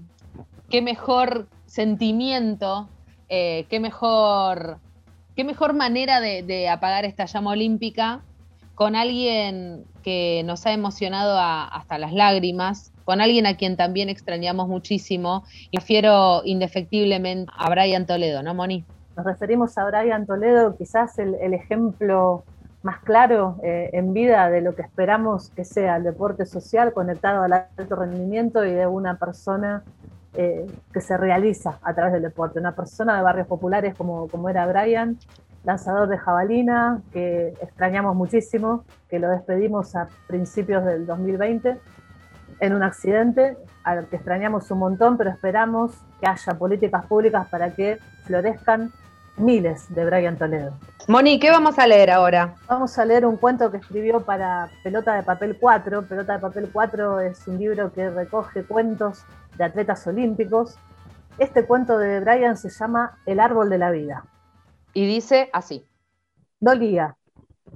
qué 0.69 0.81
mejor 0.81 1.47
sentimiento, 1.65 2.89
eh, 3.29 3.65
qué 3.69 3.79
mejor, 3.79 4.79
qué 5.37 5.45
mejor 5.45 5.73
manera 5.73 6.19
de, 6.19 6.67
apagar 6.67 7.05
esta 7.05 7.23
llama 7.23 7.51
olímpica 7.51 8.19
con 8.75 8.97
alguien 8.97 9.85
que 10.03 10.41
nos 10.43 10.65
ha 10.65 10.73
emocionado 10.73 11.39
hasta 11.39 11.97
las 11.97 12.11
lágrimas, 12.11 12.91
con 13.09 13.21
alguien 13.21 13.47
a 13.47 13.57
quien 13.57 13.75
también 13.75 14.07
extrañamos 14.07 14.67
muchísimo, 14.67 15.43
y 15.71 15.79
refiero 15.79 16.43
indefectiblemente 16.45 17.51
a 17.57 17.67
Brian 17.67 18.05
Toledo, 18.05 18.43
¿no, 18.43 18.53
Moni? 18.53 18.85
Nos 19.17 19.25
referimos 19.25 19.75
a 19.79 19.85
Brian 19.85 20.27
Toledo, 20.27 20.77
quizás 20.77 21.17
el, 21.17 21.33
el 21.41 21.55
ejemplo 21.55 22.43
más 22.83 22.99
claro 22.99 23.57
eh, 23.63 23.89
en 23.93 24.13
vida 24.13 24.47
de 24.51 24.61
lo 24.61 24.75
que 24.75 24.83
esperamos 24.83 25.49
que 25.49 25.65
sea 25.65 25.95
el 25.95 26.03
deporte 26.03 26.45
social 26.45 26.93
conectado 26.93 27.41
al 27.41 27.53
alto 27.53 27.95
rendimiento 27.95 28.63
y 28.63 28.73
de 28.73 28.85
una 28.85 29.17
persona 29.17 29.81
eh, 30.35 30.67
que 30.93 31.01
se 31.01 31.17
realiza 31.17 31.79
a 31.81 31.95
través 31.95 32.13
del 32.13 32.21
deporte, 32.21 32.59
una 32.59 32.75
persona 32.75 33.17
de 33.17 33.23
barrios 33.23 33.47
populares 33.47 33.95
como, 33.95 34.27
como 34.27 34.49
era 34.49 34.67
Brian, 34.67 35.17
lanzador 35.63 36.09
de 36.09 36.17
jabalina, 36.19 37.01
que 37.11 37.55
extrañamos 37.59 38.15
muchísimo, 38.15 38.83
que 39.09 39.17
lo 39.17 39.31
despedimos 39.31 39.95
a 39.95 40.09
principios 40.27 40.85
del 40.85 41.07
2020 41.07 41.79
en 42.59 42.73
un 42.73 42.83
accidente, 42.83 43.57
al 43.83 44.07
que 44.07 44.17
extrañamos 44.17 44.69
un 44.71 44.79
montón, 44.79 45.17
pero 45.17 45.29
esperamos 45.29 45.91
que 46.19 46.27
haya 46.27 46.57
políticas 46.57 47.05
públicas 47.05 47.47
para 47.47 47.73
que 47.73 47.99
florezcan 48.25 48.91
miles 49.37 49.93
de 49.93 50.05
Brian 50.05 50.37
Toledo. 50.37 50.73
Moni, 51.07 51.39
¿qué 51.39 51.49
vamos 51.49 51.79
a 51.79 51.87
leer 51.87 52.11
ahora? 52.11 52.55
Vamos 52.67 52.97
a 52.99 53.05
leer 53.05 53.25
un 53.25 53.37
cuento 53.37 53.71
que 53.71 53.77
escribió 53.77 54.21
para 54.21 54.69
Pelota 54.83 55.15
de 55.15 55.23
Papel 55.23 55.57
4. 55.59 56.03
Pelota 56.03 56.33
de 56.33 56.39
Papel 56.39 56.69
4 56.71 57.19
es 57.21 57.47
un 57.47 57.57
libro 57.57 57.91
que 57.93 58.09
recoge 58.09 58.63
cuentos 58.63 59.23
de 59.57 59.63
atletas 59.63 60.05
olímpicos 60.07 60.77
Este 61.37 61.65
cuento 61.65 61.97
de 61.97 62.19
Brian 62.19 62.57
se 62.57 62.69
llama 62.69 63.17
El 63.25 63.39
árbol 63.39 63.69
de 63.69 63.77
la 63.77 63.91
vida. 63.91 64.25
Y 64.93 65.05
dice 65.07 65.49
así. 65.53 65.85
Dolía, 66.59 67.15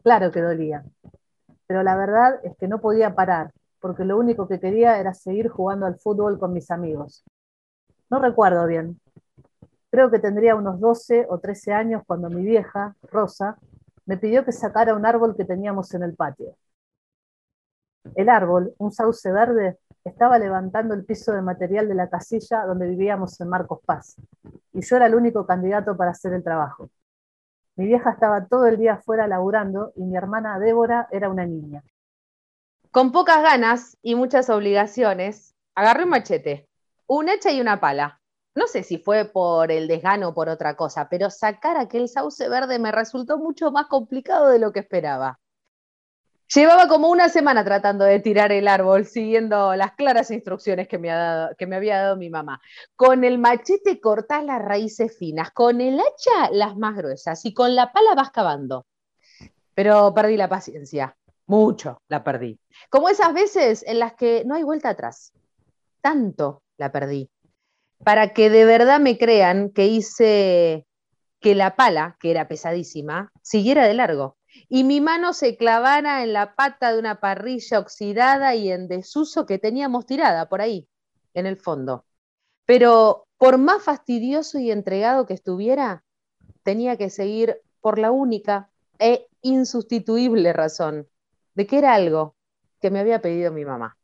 claro 0.03 0.31
que 0.31 0.41
dolía. 0.41 0.83
Pero 1.65 1.81
la 1.81 1.95
verdad 1.95 2.39
es 2.43 2.55
que 2.57 2.67
no 2.67 2.79
podía 2.79 3.15
parar, 3.15 3.51
porque 3.83 4.05
lo 4.05 4.17
único 4.17 4.47
que 4.47 4.61
quería 4.61 4.97
era 4.97 5.13
seguir 5.13 5.49
jugando 5.49 5.85
al 5.85 5.99
fútbol 5.99 6.39
con 6.39 6.53
mis 6.53 6.71
amigos. 6.71 7.25
No 8.09 8.19
recuerdo 8.21 8.65
bien. 8.65 9.01
Creo 9.91 10.09
que 10.09 10.19
tendría 10.19 10.55
unos 10.55 10.79
12 10.79 11.25
o 11.29 11.39
13 11.39 11.73
años 11.73 12.01
cuando 12.07 12.29
mi 12.29 12.43
vieja, 12.43 12.95
Rosa, 13.01 13.57
me 14.05 14.15
pidió 14.15 14.45
que 14.45 14.53
sacara 14.53 14.95
un 14.95 15.05
árbol 15.05 15.35
que 15.35 15.43
teníamos 15.43 15.93
en 15.93 16.03
el 16.03 16.15
patio. 16.15 16.55
El 18.15 18.29
árbol, 18.29 18.73
un 18.77 18.93
sauce 18.93 19.29
verde, 19.33 19.77
estaba 20.05 20.39
levantando 20.39 20.93
el 20.93 21.03
piso 21.03 21.33
de 21.33 21.41
material 21.41 21.89
de 21.89 21.95
la 21.95 22.09
casilla 22.09 22.65
donde 22.65 22.87
vivíamos 22.87 23.37
en 23.41 23.49
Marcos 23.49 23.81
Paz, 23.85 24.15
y 24.71 24.79
yo 24.79 24.95
era 24.95 25.07
el 25.07 25.15
único 25.15 25.45
candidato 25.45 25.97
para 25.97 26.11
hacer 26.11 26.31
el 26.31 26.41
trabajo. 26.41 26.89
Mi 27.75 27.85
vieja 27.85 28.11
estaba 28.11 28.45
todo 28.45 28.65
el 28.65 28.77
día 28.77 28.93
afuera 28.93 29.27
laburando 29.27 29.91
y 29.97 30.05
mi 30.05 30.15
hermana 30.15 30.57
Débora 30.57 31.09
era 31.11 31.27
una 31.27 31.45
niña. 31.45 31.83
Con 32.93 33.11
pocas 33.11 33.41
ganas 33.41 33.97
y 34.03 34.13
muchas 34.13 34.51
obligaciones, 34.51 35.55
agarré 35.73 36.03
un 36.03 36.11
machete, 36.11 36.69
un 37.07 37.27
hacha 37.27 37.49
y 37.49 37.59
una 37.59 37.79
pala. 37.79 38.21
No 38.53 38.67
sé 38.67 38.83
si 38.83 38.99
fue 38.99 39.25
por 39.25 39.71
el 39.71 39.87
desgano 39.87 40.27
o 40.27 40.33
por 40.35 40.47
otra 40.47 40.75
cosa, 40.75 41.09
pero 41.09 41.31
sacar 41.31 41.75
aquel 41.75 42.07
sauce 42.07 42.47
verde 42.47 42.77
me 42.77 42.91
resultó 42.91 43.39
mucho 43.39 43.71
más 43.71 43.87
complicado 43.87 44.47
de 44.49 44.59
lo 44.59 44.71
que 44.71 44.81
esperaba. 44.81 45.39
Llevaba 46.53 46.87
como 46.87 47.09
una 47.09 47.29
semana 47.29 47.63
tratando 47.63 48.05
de 48.05 48.19
tirar 48.19 48.51
el 48.51 48.67
árbol, 48.67 49.07
siguiendo 49.07 49.75
las 49.75 49.93
claras 49.93 50.29
instrucciones 50.29 50.87
que 50.87 50.99
me, 50.99 51.09
había 51.09 51.97
dado 51.97 52.15
mi 52.15 52.29
mamá. 52.29 52.61
Con 52.95 53.23
el 53.23 53.39
machete 53.39 53.99
cortás 53.99 54.45
las 54.45 54.61
raíces 54.61 55.17
finas, 55.17 55.49
con 55.49 55.81
el 55.81 55.99
hacha 55.99 56.51
las 56.51 56.77
más 56.77 56.95
gruesas 56.95 57.43
y 57.43 57.55
con 57.55 57.75
la 57.75 57.91
pala 57.91 58.13
vas 58.13 58.29
cavando. 58.29 58.85
Pero 59.73 60.13
perdí 60.13 60.37
la 60.37 60.47
paciencia, 60.47 61.17
mucho 61.45 62.01
la 62.07 62.23
perdí. 62.23 62.59
Como 62.89 63.09
esas 63.09 63.33
veces 63.33 63.83
en 63.87 63.99
las 63.99 64.13
que 64.13 64.43
no 64.45 64.55
hay 64.55 64.63
vuelta 64.63 64.89
atrás. 64.89 65.33
Tanto 66.01 66.63
la 66.77 66.91
perdí. 66.91 67.29
Para 68.03 68.33
que 68.33 68.49
de 68.49 68.65
verdad 68.65 68.99
me 68.99 69.17
crean 69.17 69.69
que 69.69 69.87
hice 69.87 70.85
que 71.39 71.55
la 71.55 71.75
pala, 71.75 72.17
que 72.19 72.31
era 72.31 72.47
pesadísima, 72.47 73.31
siguiera 73.41 73.87
de 73.87 73.93
largo 73.93 74.37
y 74.69 74.83
mi 74.83 75.01
mano 75.01 75.33
se 75.33 75.57
clavara 75.57 76.23
en 76.23 76.33
la 76.33 76.55
pata 76.55 76.93
de 76.93 76.99
una 76.99 77.19
parrilla 77.19 77.79
oxidada 77.79 78.55
y 78.55 78.71
en 78.71 78.87
desuso 78.87 79.45
que 79.45 79.59
teníamos 79.59 80.05
tirada 80.05 80.47
por 80.47 80.61
ahí, 80.61 80.87
en 81.33 81.45
el 81.45 81.57
fondo. 81.57 82.05
Pero 82.65 83.25
por 83.37 83.57
más 83.57 83.83
fastidioso 83.83 84.59
y 84.59 84.71
entregado 84.71 85.25
que 85.25 85.33
estuviera, 85.33 86.03
tenía 86.63 86.97
que 86.97 87.09
seguir 87.09 87.61
por 87.81 87.99
la 87.99 88.11
única 88.11 88.69
e 88.99 89.27
insustituible 89.41 90.53
razón 90.53 91.07
de 91.55 91.67
que 91.67 91.77
era 91.77 91.93
algo 91.93 92.35
que 92.81 92.91
me 92.91 92.99
había 92.99 93.21
pedido 93.21 93.51
mi 93.51 93.65
mamá. 93.65 93.97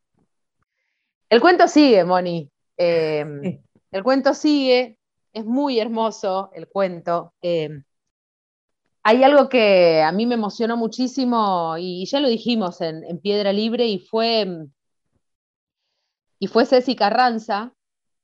El 1.28 1.40
cuento 1.40 1.68
sigue, 1.68 2.04
Moni. 2.04 2.50
Eh, 2.82 3.60
el 3.90 4.02
cuento 4.02 4.32
sigue, 4.32 4.98
es 5.34 5.44
muy 5.44 5.78
hermoso 5.78 6.50
el 6.54 6.66
cuento. 6.66 7.34
Eh, 7.42 7.82
hay 9.02 9.22
algo 9.22 9.50
que 9.50 10.02
a 10.02 10.12
mí 10.12 10.24
me 10.24 10.34
emocionó 10.34 10.78
muchísimo 10.78 11.76
y 11.78 12.06
ya 12.06 12.20
lo 12.20 12.28
dijimos 12.28 12.80
en, 12.80 13.18
Piedra 13.20 13.52
Libre 13.52 13.86
y 13.86 13.98
fue, 13.98 14.66
y 16.38 16.46
fue 16.46 16.64
Ceci 16.64 16.96
Carranza 16.96 17.74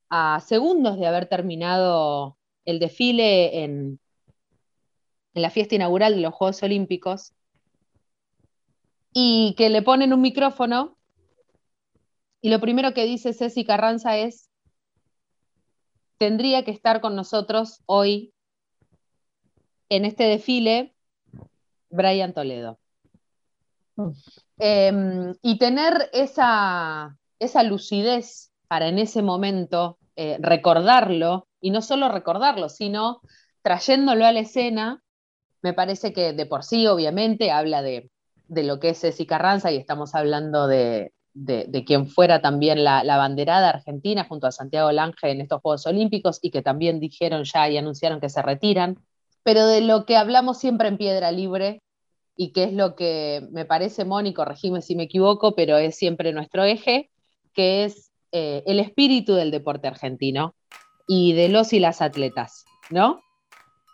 a 0.09 0.39
segundos 0.39 0.97
de 0.97 1.07
haber 1.07 1.27
terminado 1.27 2.37
el 2.65 2.79
desfile 2.79 3.63
en, 3.63 3.99
en 5.33 5.41
la 5.41 5.49
fiesta 5.51 5.75
inaugural 5.75 6.15
de 6.15 6.21
los 6.21 6.33
Juegos 6.33 6.63
Olímpicos 6.63 7.33
y 9.13 9.55
que 9.57 9.69
le 9.69 9.81
ponen 9.81 10.13
un 10.13 10.21
micrófono 10.21 10.97
y 12.41 12.49
lo 12.49 12.59
primero 12.59 12.93
que 12.93 13.05
dice 13.05 13.33
Ceci 13.33 13.65
Carranza 13.65 14.17
es, 14.17 14.49
tendría 16.17 16.63
que 16.63 16.71
estar 16.71 17.01
con 17.01 17.15
nosotros 17.15 17.81
hoy 17.85 18.33
en 19.89 20.05
este 20.05 20.25
desfile 20.25 20.95
Brian 21.89 22.33
Toledo. 22.33 22.79
Em, 24.59 25.33
y 25.41 25.57
tener 25.57 26.09
esa, 26.13 27.17
esa, 27.39 27.63
lucidez 27.63 28.51
para 28.67 28.87
en 28.87 28.99
ese 28.99 29.23
momento 29.23 29.97
eh, 30.15 30.37
recordarlo, 30.39 31.47
y 31.59 31.71
no 31.71 31.81
solo 31.81 32.09
recordarlo, 32.09 32.69
sino 32.69 33.21
trayéndolo 33.63 34.25
a 34.25 34.31
la 34.31 34.41
escena, 34.41 35.01
me 35.61 35.73
parece 35.73 36.13
que 36.13 36.33
de 36.33 36.45
por 36.45 36.63
sí, 36.63 36.85
obviamente, 36.85 37.49
habla 37.49 37.81
de, 37.81 38.11
lo 38.49 38.79
que 38.79 38.89
es 38.89 39.01
Ceci 39.01 39.25
Carranza 39.25 39.71
y 39.71 39.77
estamos 39.77 40.15
hablando 40.15 40.67
de, 40.67 41.13
de, 41.33 41.83
quien 41.85 42.07
fuera 42.07 42.41
también 42.41 42.83
la, 42.83 43.03
la, 43.03 43.17
banderada 43.17 43.69
argentina 43.69 44.23
junto 44.23 44.47
a 44.47 44.51
Santiago 44.51 44.91
Lange 44.91 45.31
en 45.31 45.41
estos 45.41 45.61
Juegos 45.61 45.85
Olímpicos 45.85 46.39
y 46.41 46.51
que 46.51 46.61
también 46.61 46.99
dijeron 46.99 47.43
ya 47.43 47.69
y 47.69 47.77
anunciaron 47.77 48.19
que 48.19 48.29
se 48.29 48.41
retiran 48.41 48.97
pero 49.47 49.65
de 49.65 49.79
lo 49.79 50.05
que 50.05 50.17
hablamos 50.17 50.57
siempre 50.57 50.89
en 50.89 50.97
Piedra 50.97 51.31
Libre 51.31 51.81
y 52.35 52.51
que 52.51 52.65
es 52.65 52.73
lo 52.73 52.97
que 52.97 53.47
me 53.49 53.63
parece, 53.63 54.03
Moni, 54.03 54.33
corregime 54.33 54.81
si 54.81 54.93
me 54.93 55.03
equivoco, 55.03 55.55
pero 55.55 55.77
es 55.77 55.95
siempre 55.95 56.33
nuestro 56.33 56.65
eje, 56.65 57.09
que 57.53 57.85
es 57.85 58.11
eh, 58.33 58.61
el 58.65 58.81
espíritu 58.81 59.35
del 59.35 59.51
deporte 59.51 59.87
argentino 59.87 60.53
y 61.07 61.31
de 61.31 61.47
los 61.47 61.71
y 61.71 61.79
las 61.79 62.01
atletas, 62.01 62.65
¿no? 62.89 63.21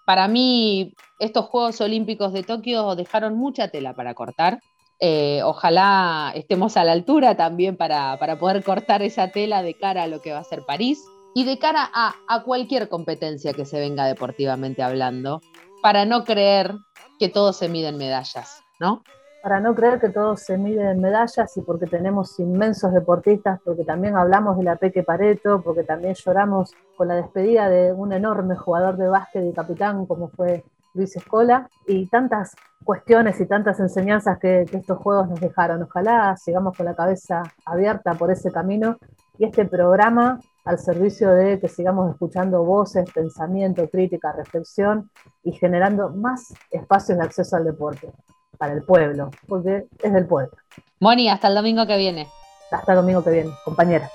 Para 0.06 0.28
mí, 0.28 0.94
estos 1.20 1.46
Juegos 1.46 1.80
Olímpicos 1.82 2.34
de 2.34 2.44
Tokio 2.44 2.96
dejaron 2.96 3.36
mucha 3.36 3.70
tela 3.70 3.94
para 3.94 4.14
cortar. 4.14 4.60
Eh, 5.00 5.42
ojalá 5.44 6.32
estemos 6.36 6.78
a 6.78 6.84
la 6.84 6.92
altura 6.92 7.36
también 7.36 7.78
para, 7.78 8.18
para 8.20 8.38
poder 8.38 8.64
cortar 8.64 9.02
esa 9.02 9.30
tela 9.30 9.64
de 9.64 9.74
cara 9.74 10.04
a 10.04 10.08
lo 10.08 10.22
que 10.22 10.32
va 10.32 10.40
a 10.40 10.44
ser 10.44 10.64
París 10.66 11.04
y 11.34 11.46
de 11.46 11.58
cara 11.58 11.90
a, 11.94 12.44
cualquier 12.44 12.90
competencia 12.90 13.54
que 13.54 13.66
se 13.66 13.80
venga 13.80 14.06
deportivamente 14.06 14.84
hablando, 14.84 15.42
para 15.82 16.06
no 16.06 16.24
creer 16.24 16.76
que 17.20 17.30
todo 17.30 17.54
se 17.54 17.70
mide 17.70 17.88
en 17.88 17.98
medallas, 17.98 18.64
¿no? 18.80 19.04
Para 19.44 19.60
no 19.60 19.76
creer 19.76 20.00
que 20.00 20.08
todo 20.08 20.38
se 20.38 20.58
mide 20.58 20.90
en 20.90 21.02
medallas 21.02 21.58
y 21.58 21.62
porque 21.64 21.86
tenemos 21.86 22.40
inmensos 22.40 22.94
deportistas, 22.94 23.60
porque 23.66 23.84
también 23.84 24.16
hablamos 24.16 24.58
de 24.58 24.64
la 24.64 24.78
Peque 24.78 25.04
Pareto, 25.04 25.62
porque 25.62 25.84
también 25.84 26.14
lloramos 26.14 26.72
con 26.96 27.10
la 27.10 27.16
despedida 27.16 27.68
de 27.68 27.92
un 27.92 28.14
enorme 28.14 28.56
jugador 28.56 28.96
de 28.96 29.10
básquet 29.10 29.44
y 29.44 29.52
capitán 29.52 30.06
como 30.06 30.30
fue 30.30 30.64
Luis 30.94 31.14
Escola, 31.18 31.70
y 31.86 32.06
tantas 32.08 32.56
cuestiones 32.86 33.38
y 33.42 33.46
tantas 33.46 33.82
enseñanzas 33.82 34.40
que, 34.40 34.62
estos 34.62 34.98
juegos 35.00 35.28
nos 35.28 35.42
dejaron. 35.42 35.84
Ojalá 35.84 36.38
sigamos 36.38 36.78
con 36.78 36.86
la 36.86 36.96
cabeza 36.96 37.44
abierta 37.66 38.14
por 38.14 38.32
ese 38.32 38.50
camino 38.50 38.96
y 39.38 39.44
este 39.44 39.66
programa 39.66 40.40
al 40.64 40.80
servicio 40.80 41.32
de 41.32 41.60
que 41.60 41.68
sigamos 41.68 42.10
escuchando 42.12 42.64
voces, 42.64 43.12
pensamiento, 43.12 43.90
crítica, 43.90 44.32
reflexión 44.32 45.12
y 45.44 45.52
generando 45.52 46.12
más 46.12 46.54
espacios 46.72 47.18
de 47.18 47.26
acceso 47.26 47.58
al 47.58 47.66
deporte 47.66 48.14
para 48.58 48.74
el 48.74 48.84
pueblo, 48.84 49.32
porque 49.48 49.86
es 50.02 50.14
del 50.14 50.26
pueblo. 50.26 50.52
Moni, 51.00 51.30
hasta 51.30 51.48
el 51.48 51.56
domingo 51.56 51.86
que 51.86 51.98
viene. 51.98 52.30
Hasta 52.72 52.94
el 52.94 52.98
domingo 52.98 53.24
que 53.24 53.32
viene, 53.32 53.52
compañera. 53.64 54.10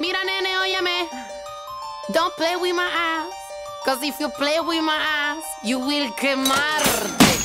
Mira, 0.00 0.18
nene, 0.24 0.58
óyeme. 0.58 1.08
Don't 2.08 2.34
play 2.36 2.56
with 2.56 2.74
my 2.74 2.82
ass. 2.82 3.28
Cause 3.84 4.02
if 4.02 4.18
you 4.18 4.28
play 4.30 4.60
with 4.60 4.82
my 4.82 4.96
ass, 4.96 5.44
you 5.62 5.78
will 5.78 6.10
quemarte. 6.16 7.38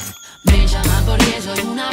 Me 0.45 0.65
llama 0.65 1.03
porque 1.05 1.41
soy 1.41 1.59
una 1.67 1.89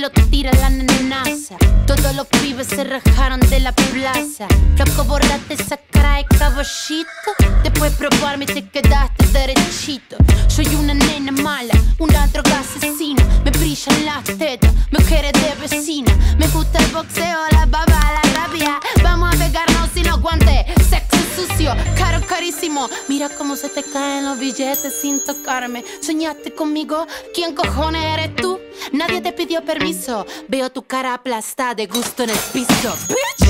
lo 0.00 0.10
tira 0.10 0.50
la 0.52 0.70
nenaza. 0.70 1.56
Todos 1.86 2.14
los 2.14 2.26
pibes 2.26 2.68
se 2.68 2.84
rajaron 2.84 3.38
de 3.40 3.60
la 3.60 3.72
plaza. 3.72 4.46
Flaco, 4.74 5.04
borrate 5.04 5.54
esa 5.54 5.76
cara 5.76 6.16
de 6.16 6.24
caballito. 6.24 7.30
Después 7.62 7.92
probarme 7.92 8.46
te 8.46 8.66
quedaste 8.66 9.26
derechito. 9.26 10.16
Soy 10.48 10.66
una 10.74 10.94
nena 10.94 11.32
mala, 11.32 11.74
una 11.98 12.26
droga 12.28 12.60
asesina. 12.60 13.22
Me 13.44 13.50
brillan 13.50 14.06
las 14.06 14.24
tetas, 14.24 14.72
mujeres 14.90 15.32
de 15.32 15.54
vecina. 15.60 16.16
Me 16.38 16.48
gusta 16.48 16.78
el 16.78 16.90
boxeo, 16.92 17.38
la 17.52 17.66
baba, 17.66 18.00
la 18.16 18.22
rabia. 18.34 18.80
Vamos 19.02 19.34
a 19.34 19.38
pegarnos 19.38 19.90
sin 19.92 20.06
los 20.06 20.20
guantes. 20.20 20.64
Sucio 21.46 21.74
caro, 21.96 22.20
carísimo. 22.26 22.88
Mira 23.08 23.28
cómo 23.28 23.56
se 23.56 23.68
te 23.68 23.82
caen 23.82 24.24
los 24.24 24.38
billetes 24.38 24.94
sin 25.00 25.22
tocarme. 25.24 25.84
Soñaste 26.00 26.54
conmigo, 26.54 27.06
¿quién 27.34 27.54
cojones 27.54 28.04
eres 28.04 28.36
tú? 28.36 28.58
Nadie 28.92 29.20
te 29.20 29.32
pidió 29.32 29.64
permiso. 29.64 30.26
Veo 30.48 30.70
tu 30.70 30.82
cara 30.82 31.14
aplastada 31.14 31.74
de 31.74 31.86
gusto 31.86 32.22
en 32.24 32.30
el 32.30 32.38
piso. 32.52 32.94
Bitch. 33.08 33.40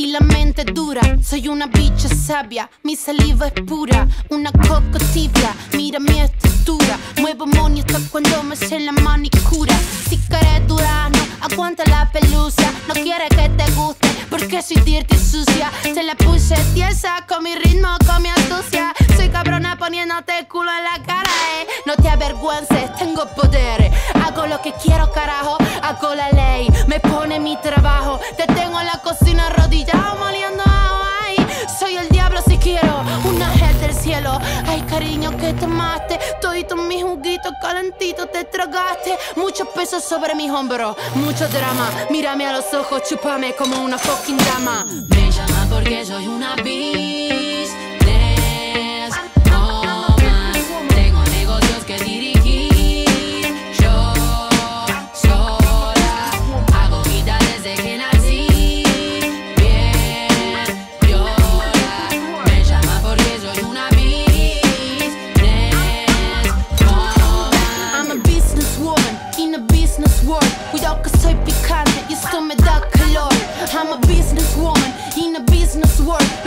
Y 0.00 0.06
la 0.06 0.20
mente 0.20 0.64
dura. 0.64 1.02
Soy 1.22 1.48
una 1.48 1.66
bicha 1.66 2.08
sabia, 2.08 2.70
mi 2.84 2.96
saliva 2.96 3.48
es 3.48 3.62
pura. 3.66 4.08
Una 4.30 4.50
coco 4.50 4.98
tibia, 5.12 5.54
mira 5.76 6.00
mi 6.00 6.18
estructura. 6.60 6.98
Muevo 7.18 7.46
money 7.46 7.84
cuando 8.10 8.42
me 8.42 8.56
sé 8.56 8.80
la 8.80 8.92
manicura. 8.92 9.74
Si 10.08 10.18
quieres 10.18 10.66
durano, 10.66 11.18
aguanta 11.40 11.84
la 11.86 12.10
pelusa. 12.10 12.70
No 12.88 12.94
quiere 12.94 13.28
que 13.28 13.48
te 13.48 13.70
guste 13.72 14.08
porque 14.28 14.62
soy 14.62 14.80
dirty 14.82 15.16
sucia. 15.16 15.70
Te 15.82 16.02
la 16.02 16.14
puse 16.14 16.56
tiesa 16.74 17.24
con 17.28 17.42
mi 17.42 17.54
ritmo, 17.54 17.88
con 18.06 18.22
mi 18.22 18.28
astucia. 18.28 18.92
Soy 19.16 19.28
cabrona 19.28 19.76
poniéndote 19.76 20.38
el 20.38 20.48
culo 20.48 20.70
en 20.70 20.84
la 20.84 21.02
cara, 21.04 21.30
eh. 21.60 21.66
No 21.86 21.96
te 21.96 22.08
avergüences, 22.08 22.94
tengo 22.96 23.26
poder. 23.34 23.90
Hago 24.24 24.46
lo 24.46 24.60
que 24.60 24.72
quiero, 24.82 25.10
carajo. 25.12 25.56
Hago 25.82 26.14
la 26.14 26.30
ley, 26.30 26.68
me 26.86 27.00
pone 27.00 27.40
mi 27.40 27.56
trabajo. 27.62 28.20
Te 28.36 28.46
tengo 28.46 28.80
en 28.80 28.86
la 28.86 29.00
cocina 29.02 29.46
arrodillado, 29.46 30.16
moliendo 30.18 30.62
agua. 30.62 31.10
Soy 31.78 31.96
el 31.96 32.08
diablo 32.08 32.40
si 32.46 32.58
quiero. 32.58 33.02
Un 33.24 33.40
ángel 33.42 33.59
del 33.90 34.02
cielo. 34.02 34.38
Ay, 34.66 34.82
cariño, 34.82 35.36
que 35.36 35.52
tomaste. 35.54 36.18
Todito 36.40 36.76
mi 36.76 37.02
juguito 37.02 37.50
calentito 37.60 38.26
te 38.26 38.44
tragaste. 38.44 39.18
Mucho 39.36 39.64
peso 39.66 40.00
sobre 40.00 40.34
mis 40.34 40.50
hombros, 40.50 40.96
mucho 41.14 41.48
drama. 41.48 41.90
Mírame 42.10 42.46
a 42.46 42.52
los 42.52 42.72
ojos, 42.74 43.02
chúpame 43.08 43.54
como 43.54 43.82
una 43.82 43.98
fucking 43.98 44.38
dama. 44.38 44.86
Me 45.08 45.30
llama 45.30 45.66
porque 45.70 46.04
soy 46.04 46.26
una 46.26 46.54
businesswoman. 46.56 47.89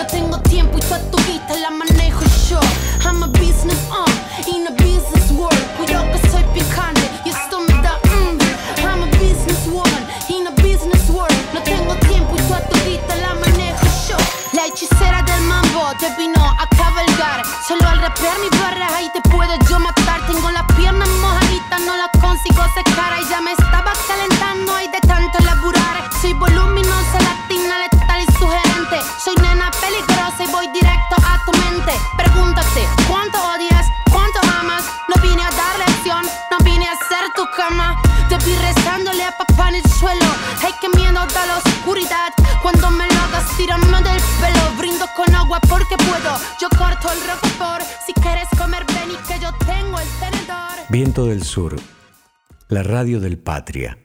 No 0.03 0.09
tengo 0.09 0.37
tiempo 0.39 0.77
y 0.77 0.81
toda 0.81 0.99
tu 1.11 1.17
vida 1.19 1.55
la 1.61 1.69
manejo 1.69 2.25
yo. 2.49 2.59
I'm 3.05 3.23
a 3.23 3.27
business 3.27 3.79
uh, 3.89 4.03
in 4.53 4.67
a 4.67 4.71
business 4.71 5.31
world. 5.31 5.57
Cuidado 5.77 6.03
que 6.11 6.29
soy 6.29 6.43
picante 6.53 7.09
y 7.23 7.29
esto 7.29 7.61
me 7.61 7.73
da 7.81 7.97
mm. 8.11 8.37
I'm 8.83 9.03
a 9.03 9.07
businesswoman 9.15 10.03
in 10.27 10.45
a 10.47 10.51
business 10.61 11.09
world. 11.09 11.33
No 11.53 11.61
tengo 11.63 11.95
tiempo 12.09 12.35
y 12.35 12.41
toda 12.41 12.59
tu 12.67 12.75
vida 12.83 13.15
la 13.15 13.33
manejo 13.35 13.85
yo. 14.09 14.17
La 14.51 14.65
hechicera 14.65 15.21
del 15.21 15.41
mambo 15.43 15.93
te 15.97 16.13
vino 16.17 16.43
a 16.49 16.67
cabalgar. 16.75 17.41
Solo 17.65 17.87
al 17.87 18.01
rapear 18.01 18.37
mi 18.39 18.49
barra 18.59 18.97
ahí 18.97 19.09
te 19.13 19.21
puedo 19.29 19.53
yo 19.69 19.79
matar. 19.79 20.19
Tengo 20.27 20.51
las 20.51 20.65
piernas 20.75 21.07
mojaditas, 21.07 21.79
no 21.79 21.95
las 21.95 22.09
consigo 22.19 22.61
secar. 22.75 23.22
Viento 51.03 51.25
del 51.25 51.43
Sur, 51.43 51.75
la 52.69 52.81
radio 52.81 53.19
del 53.19 53.37
Patria. 53.37 54.02